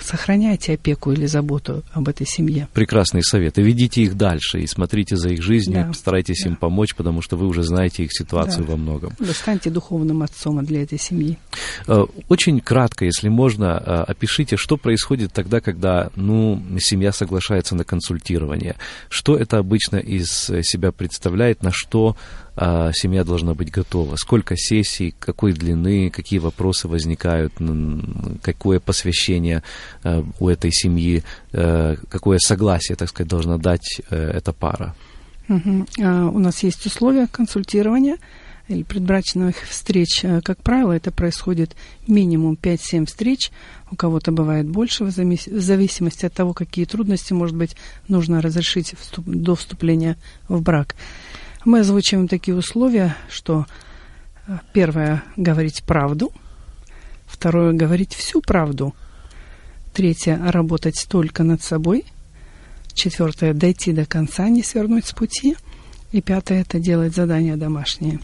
сохраняйте 0.00 0.74
опеку 0.74 1.12
или 1.12 1.26
заботу 1.26 1.82
об 1.92 2.08
этой 2.08 2.26
семье. 2.26 2.68
Прекрасный 2.72 3.22
совет. 3.22 3.58
И 3.58 3.62
ведите 3.62 4.02
их 4.02 4.16
дальше, 4.16 4.60
и 4.60 4.66
смотрите 4.66 5.16
за 5.16 5.30
их 5.30 5.42
жизнью, 5.42 5.82
да. 5.82 5.88
постарайтесь 5.88 6.42
да. 6.44 6.50
им 6.50 6.56
помочь, 6.56 6.94
потому 6.94 7.22
что 7.22 7.36
вы 7.36 7.46
уже 7.46 7.62
знаете 7.62 8.04
их 8.04 8.12
ситуацию 8.12 8.64
да. 8.64 8.72
во 8.72 8.76
многом. 8.76 9.12
Вы 9.18 9.32
станьте 9.32 9.70
духовным 9.70 10.22
отцом 10.22 10.64
для 10.64 10.82
этой 10.82 10.98
семьи. 10.98 11.38
Э, 11.86 12.04
очень 12.28 12.60
кратко, 12.60 13.04
если 13.04 13.28
можно, 13.28 13.82
э, 13.84 14.04
опишите, 14.08 14.56
что 14.56 14.76
происходит 14.76 15.32
тогда, 15.32 15.60
когда 15.60 16.10
ну, 16.16 16.62
семья 16.78 17.12
соглашается 17.12 17.74
на 17.74 17.84
консультирование. 17.84 18.76
Что 19.08 19.36
это 19.36 19.58
обычно 19.58 19.96
из 19.96 20.28
себя 20.30 20.92
представляет, 20.92 21.62
на 21.62 21.70
что 21.72 22.16
а, 22.62 22.92
семья 22.92 23.24
должна 23.24 23.54
быть 23.54 23.70
готова. 23.70 24.16
Сколько 24.16 24.54
сессий, 24.54 25.14
какой 25.18 25.52
длины, 25.52 26.10
какие 26.10 26.38
вопросы 26.38 26.88
возникают, 26.88 27.54
какое 28.42 28.80
посвящение 28.80 29.62
у 30.38 30.48
этой 30.48 30.70
семьи, 30.72 31.22
а, 31.52 31.96
какое 32.08 32.38
согласие, 32.38 32.96
так 32.96 33.08
сказать, 33.08 33.28
должна 33.28 33.58
дать 33.58 34.00
э, 34.10 34.16
эта 34.16 34.52
пара. 34.52 34.94
Угу. 35.48 35.86
У 35.98 36.38
нас 36.38 36.62
есть 36.62 36.86
условия 36.86 37.26
консультирования 37.26 38.18
или 38.68 38.84
предбрачных 38.84 39.56
встреч. 39.68 40.24
Как 40.44 40.62
правило, 40.62 40.92
это 40.92 41.10
происходит 41.10 41.74
минимум 42.06 42.56
5-7 42.60 43.06
встреч. 43.06 43.50
У 43.90 43.96
кого-то 43.96 44.30
бывает 44.30 44.68
больше, 44.68 45.04
в 45.04 45.10
зависимости 45.10 46.24
от 46.24 46.32
того, 46.32 46.54
какие 46.54 46.84
трудности, 46.84 47.32
может 47.32 47.56
быть, 47.56 47.76
нужно 48.06 48.40
разрешить 48.40 48.94
до 49.16 49.56
вступления 49.56 50.16
в 50.48 50.62
брак. 50.62 50.94
Мы 51.64 51.80
озвучиваем 51.80 52.28
такие 52.28 52.56
условия, 52.56 53.16
что 53.28 53.66
э, 54.46 54.58
первое– 54.72 55.24
говорить 55.36 55.82
правду, 55.82 56.32
второе– 57.26 57.72
говорить 57.74 58.14
всю 58.14 58.40
правду, 58.40 58.94
третье– 59.92 60.40
работать 60.50 61.06
только 61.08 61.42
над 61.42 61.62
собой, 61.62 62.04
четвертое– 62.94 63.52
дойти 63.54 63.92
до 63.92 64.06
конца, 64.06 64.48
не 64.48 64.62
свернуть 64.62 65.06
с 65.06 65.12
пути, 65.12 65.56
и 66.12 66.20
пятое– 66.20 66.60
это 66.62 66.78
делать 66.78 67.14
задания 67.14 67.56
домашние. 67.56 68.20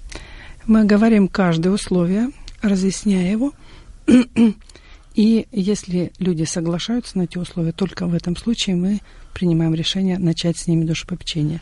Мы 0.67 0.85
говорим 0.85 1.29
каждое 1.29 1.71
условие, 1.71 2.31
разъясняя 2.62 3.31
его, 3.31 3.53
и 5.14 5.47
если 5.51 6.12
люди 6.19 6.45
соглашаются 6.45 7.19
на 7.19 7.23
эти 7.23 7.39
условия, 7.39 7.73
только 7.73 8.07
в 8.07 8.14
этом 8.14 8.37
случае 8.37 8.77
мы 8.77 9.01
принимаем 9.33 9.75
решение 9.75 10.19
начать 10.19 10.59
с 10.59 10.67
ними 10.67 10.85
душепопечение. 10.85 11.61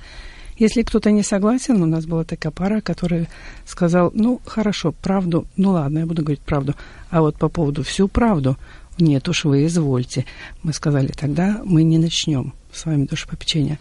Если 0.57 0.83
кто-то 0.83 1.11
не 1.11 1.23
согласен, 1.23 1.83
у 1.83 1.87
нас 1.87 2.07
была 2.07 2.25
такая 2.25 2.53
пара, 2.53 2.81
которая 2.81 3.29
сказал, 3.67 4.13
ну, 4.15 4.41
хорошо, 4.47 4.93
правду, 4.93 5.47
ну 5.57 5.73
ладно, 5.73 6.01
я 6.01 6.07
буду 6.07 6.23
говорить 6.23 6.41
правду, 6.41 6.75
а 7.11 7.21
вот 7.23 7.37
по 7.37 7.49
поводу 7.49 7.83
всю 7.83 8.07
правду, 8.07 8.57
нет 8.99 9.29
уж, 9.29 9.45
вы 9.45 9.67
извольте. 9.67 10.25
Мы 10.63 10.73
сказали, 10.73 11.09
тогда 11.09 11.61
мы 11.65 11.83
не 11.83 11.99
начнем 11.99 12.55
с 12.73 12.87
вами 12.87 13.07
душепопечения. 13.07 13.79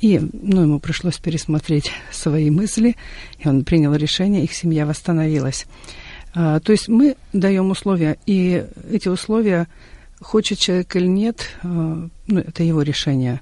И 0.00 0.20
ну, 0.32 0.62
ему 0.62 0.80
пришлось 0.80 1.18
пересмотреть 1.18 1.90
свои 2.12 2.50
мысли, 2.50 2.96
и 3.38 3.48
он 3.48 3.64
принял 3.64 3.94
решение, 3.94 4.44
их 4.44 4.52
семья 4.52 4.86
восстановилась. 4.86 5.66
А, 6.34 6.60
то 6.60 6.72
есть 6.72 6.88
мы 6.88 7.16
даем 7.32 7.70
условия, 7.70 8.18
и 8.26 8.66
эти 8.90 9.08
условия, 9.08 9.68
хочет 10.20 10.58
человек 10.58 10.94
или 10.96 11.06
нет, 11.06 11.48
а, 11.62 12.08
ну, 12.26 12.40
это 12.40 12.62
его 12.62 12.82
решение. 12.82 13.40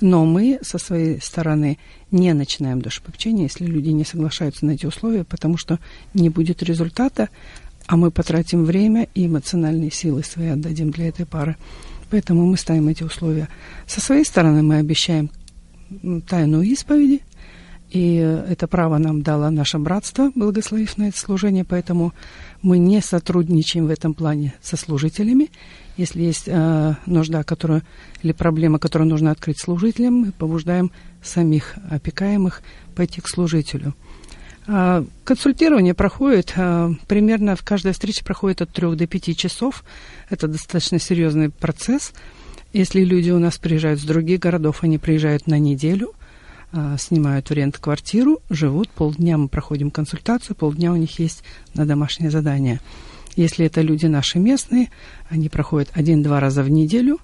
Но 0.00 0.24
мы 0.24 0.58
со 0.62 0.78
своей 0.78 1.20
стороны 1.20 1.78
не 2.10 2.32
начинаем 2.32 2.80
душепопечение, 2.80 3.44
если 3.44 3.66
люди 3.66 3.90
не 3.90 4.04
соглашаются 4.04 4.64
на 4.64 4.70
эти 4.70 4.86
условия, 4.86 5.24
потому 5.24 5.58
что 5.58 5.78
не 6.14 6.30
будет 6.30 6.62
результата, 6.62 7.28
а 7.90 7.96
мы 7.96 8.12
потратим 8.12 8.64
время 8.64 9.08
и 9.16 9.26
эмоциональные 9.26 9.90
силы 9.90 10.22
свои 10.22 10.46
отдадим 10.46 10.92
для 10.92 11.08
этой 11.08 11.26
пары. 11.26 11.56
Поэтому 12.08 12.46
мы 12.46 12.56
ставим 12.56 12.86
эти 12.86 13.02
условия. 13.02 13.48
Со 13.88 14.00
своей 14.00 14.24
стороны 14.24 14.62
мы 14.62 14.76
обещаем 14.76 15.28
тайну 16.28 16.62
исповеди, 16.62 17.20
и 17.90 18.14
это 18.14 18.68
право 18.68 18.98
нам 18.98 19.22
дало 19.22 19.50
наше 19.50 19.80
братство, 19.80 20.30
благословив 20.36 20.98
на 20.98 21.08
это 21.08 21.18
служение, 21.18 21.64
поэтому 21.64 22.12
мы 22.62 22.78
не 22.78 23.00
сотрудничаем 23.00 23.88
в 23.88 23.90
этом 23.90 24.14
плане 24.14 24.54
со 24.62 24.76
служителями. 24.76 25.50
Если 25.96 26.22
есть 26.22 26.44
э, 26.46 26.94
нужда, 27.06 27.42
которую, 27.42 27.82
или 28.22 28.30
проблема, 28.30 28.78
которую 28.78 29.10
нужно 29.10 29.32
открыть 29.32 29.60
служителям, 29.60 30.14
мы 30.14 30.30
побуждаем 30.30 30.92
самих 31.24 31.74
опекаемых 31.90 32.62
пойти 32.94 33.20
к 33.20 33.28
служителю. 33.28 33.96
А, 34.72 35.04
консультирование 35.24 35.94
проходит 35.94 36.52
а, 36.56 36.92
примерно 37.08 37.56
в 37.56 37.62
каждой 37.64 37.90
встрече 37.90 38.24
проходит 38.24 38.62
от 38.62 38.70
3 38.70 38.94
до 38.94 39.08
5 39.08 39.36
часов. 39.36 39.82
Это 40.28 40.46
достаточно 40.46 41.00
серьезный 41.00 41.50
процесс. 41.50 42.12
Если 42.72 43.02
люди 43.02 43.30
у 43.30 43.40
нас 43.40 43.58
приезжают 43.58 43.98
с 43.98 44.04
других 44.04 44.38
городов, 44.38 44.84
они 44.84 44.98
приезжают 44.98 45.48
на 45.48 45.58
неделю, 45.58 46.12
а, 46.70 46.96
снимают 46.98 47.50
в 47.50 47.52
рент 47.52 47.78
квартиру, 47.78 48.38
живут, 48.48 48.88
полдня 48.90 49.38
мы 49.38 49.48
проходим 49.48 49.90
консультацию, 49.90 50.54
полдня 50.54 50.92
у 50.92 50.96
них 50.96 51.18
есть 51.18 51.42
на 51.74 51.84
домашнее 51.84 52.30
задание. 52.30 52.80
Если 53.34 53.66
это 53.66 53.80
люди 53.80 54.06
наши 54.06 54.38
местные, 54.38 54.92
они 55.30 55.48
проходят 55.48 55.88
один-два 55.94 56.38
раза 56.38 56.62
в 56.62 56.70
неделю, 56.70 57.18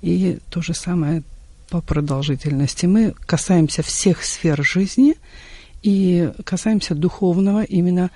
и 0.00 0.38
то 0.48 0.62
же 0.62 0.72
самое 0.72 1.24
по 1.68 1.82
продолжительности. 1.82 2.86
Мы 2.86 3.12
касаемся 3.26 3.82
всех 3.82 4.24
сфер 4.24 4.64
жизни– 4.64 5.16
и 5.82 6.30
касаемся 6.44 6.94
духовного 6.94 7.62
именно, 7.62 8.10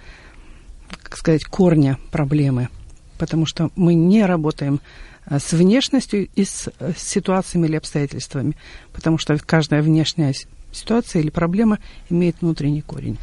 как 1.03 1.17
сказать, 1.17 1.45
корня 1.45 1.99
проблемы. 2.11 2.69
Потому 3.19 3.47
что 3.47 3.71
мы 3.77 3.95
не 3.95 4.25
работаем 4.25 4.81
э, 5.27 5.39
с 5.39 5.53
внешностью 5.53 6.29
и 6.35 6.45
с 6.45 6.69
э, 6.79 6.93
ситуациями 6.97 7.67
или 7.67 7.77
обстоятельствами. 7.77 8.57
Потому 8.93 9.19
что 9.19 9.39
каждая 9.39 9.83
внешняя 9.83 10.35
ситуация 10.73 11.23
или 11.23 11.31
проблема 11.31 11.79
имеет 12.11 12.37
внутренний 12.41 12.83
корень. 12.83 13.19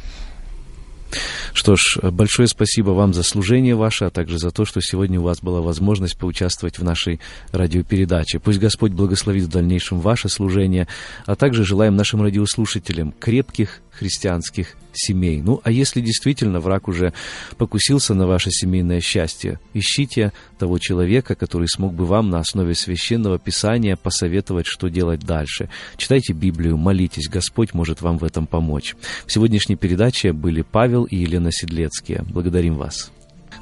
Что 1.52 1.76
ж, 1.76 1.98
большое 2.10 2.48
спасибо 2.48 2.90
вам 2.90 3.14
за 3.14 3.22
служение 3.22 3.74
ваше, 3.74 4.06
а 4.06 4.10
также 4.10 4.38
за 4.38 4.50
то, 4.50 4.64
что 4.64 4.80
сегодня 4.80 5.20
у 5.20 5.24
вас 5.24 5.40
была 5.40 5.60
возможность 5.60 6.18
поучаствовать 6.18 6.78
в 6.78 6.84
нашей 6.84 7.20
радиопередаче. 7.52 8.38
Пусть 8.38 8.58
Господь 8.58 8.92
благословит 8.92 9.44
в 9.44 9.48
дальнейшем 9.48 10.00
ваше 10.00 10.28
служение, 10.28 10.88
а 11.26 11.34
также 11.34 11.64
желаем 11.64 11.96
нашим 11.96 12.22
радиослушателям 12.22 13.12
крепких 13.18 13.80
христианских 13.92 14.74
семей. 14.94 15.40
Ну, 15.40 15.60
а 15.64 15.70
если 15.70 16.00
действительно 16.00 16.60
враг 16.60 16.88
уже 16.88 17.12
покусился 17.56 18.14
на 18.14 18.26
ваше 18.26 18.50
семейное 18.50 19.00
счастье, 19.00 19.58
ищите 19.74 20.32
того 20.58 20.78
человека, 20.78 21.34
который 21.34 21.68
смог 21.68 21.94
бы 21.94 22.04
вам 22.04 22.30
на 22.30 22.38
основе 22.38 22.74
священного 22.74 23.38
писания 23.38 23.96
посоветовать, 23.96 24.66
что 24.66 24.88
делать 24.88 25.20
дальше. 25.20 25.68
Читайте 25.96 26.32
Библию, 26.32 26.76
молитесь, 26.76 27.28
Господь 27.28 27.74
может 27.74 28.02
вам 28.02 28.18
в 28.18 28.24
этом 28.24 28.46
помочь. 28.46 28.94
В 29.26 29.32
сегодняшней 29.32 29.76
передаче 29.76 30.32
были 30.32 30.62
Павел 30.62 31.01
и 31.04 31.16
Елена 31.16 31.52
Седлецкие. 31.52 32.24
Благодарим 32.28 32.76
вас. 32.76 33.12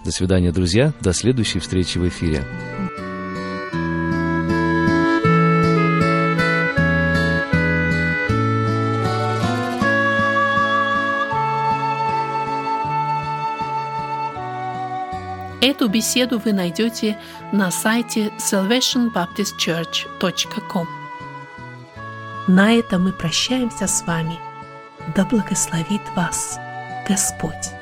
До 0.05 0.13
свидания, 0.13 0.53
друзья. 0.53 0.93
До 1.01 1.13
следующей 1.13 1.59
встречи 1.59 1.99
в 1.99 2.07
эфире. 2.09 2.45
Эту 15.61 15.89
беседу 15.89 16.39
вы 16.39 16.53
найдете 16.55 17.19
на 17.53 17.71
сайте 17.71 18.33
salvationbaptistchurch.com. 18.39 20.87
На 22.49 22.73
этом 22.73 23.05
мы 23.05 23.13
прощаемся 23.13 23.87
с 23.87 24.07
вами. 24.07 24.39
Да 25.15 25.27
благословит 25.27 26.01
вас 26.17 26.59
Господь. 27.11 27.73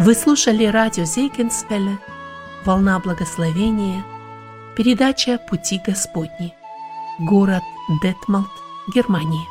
Вы 0.00 0.16
слушали 0.16 0.64
радио 0.64 1.04
Зейгенсвелле 1.04 1.96
«Волна 2.64 2.98
благословения», 2.98 4.02
передача 4.76 5.38
«Пути 5.38 5.80
Господни», 5.86 6.52
город 7.20 7.62
Детмалт, 8.02 8.50
Германия. 8.92 9.46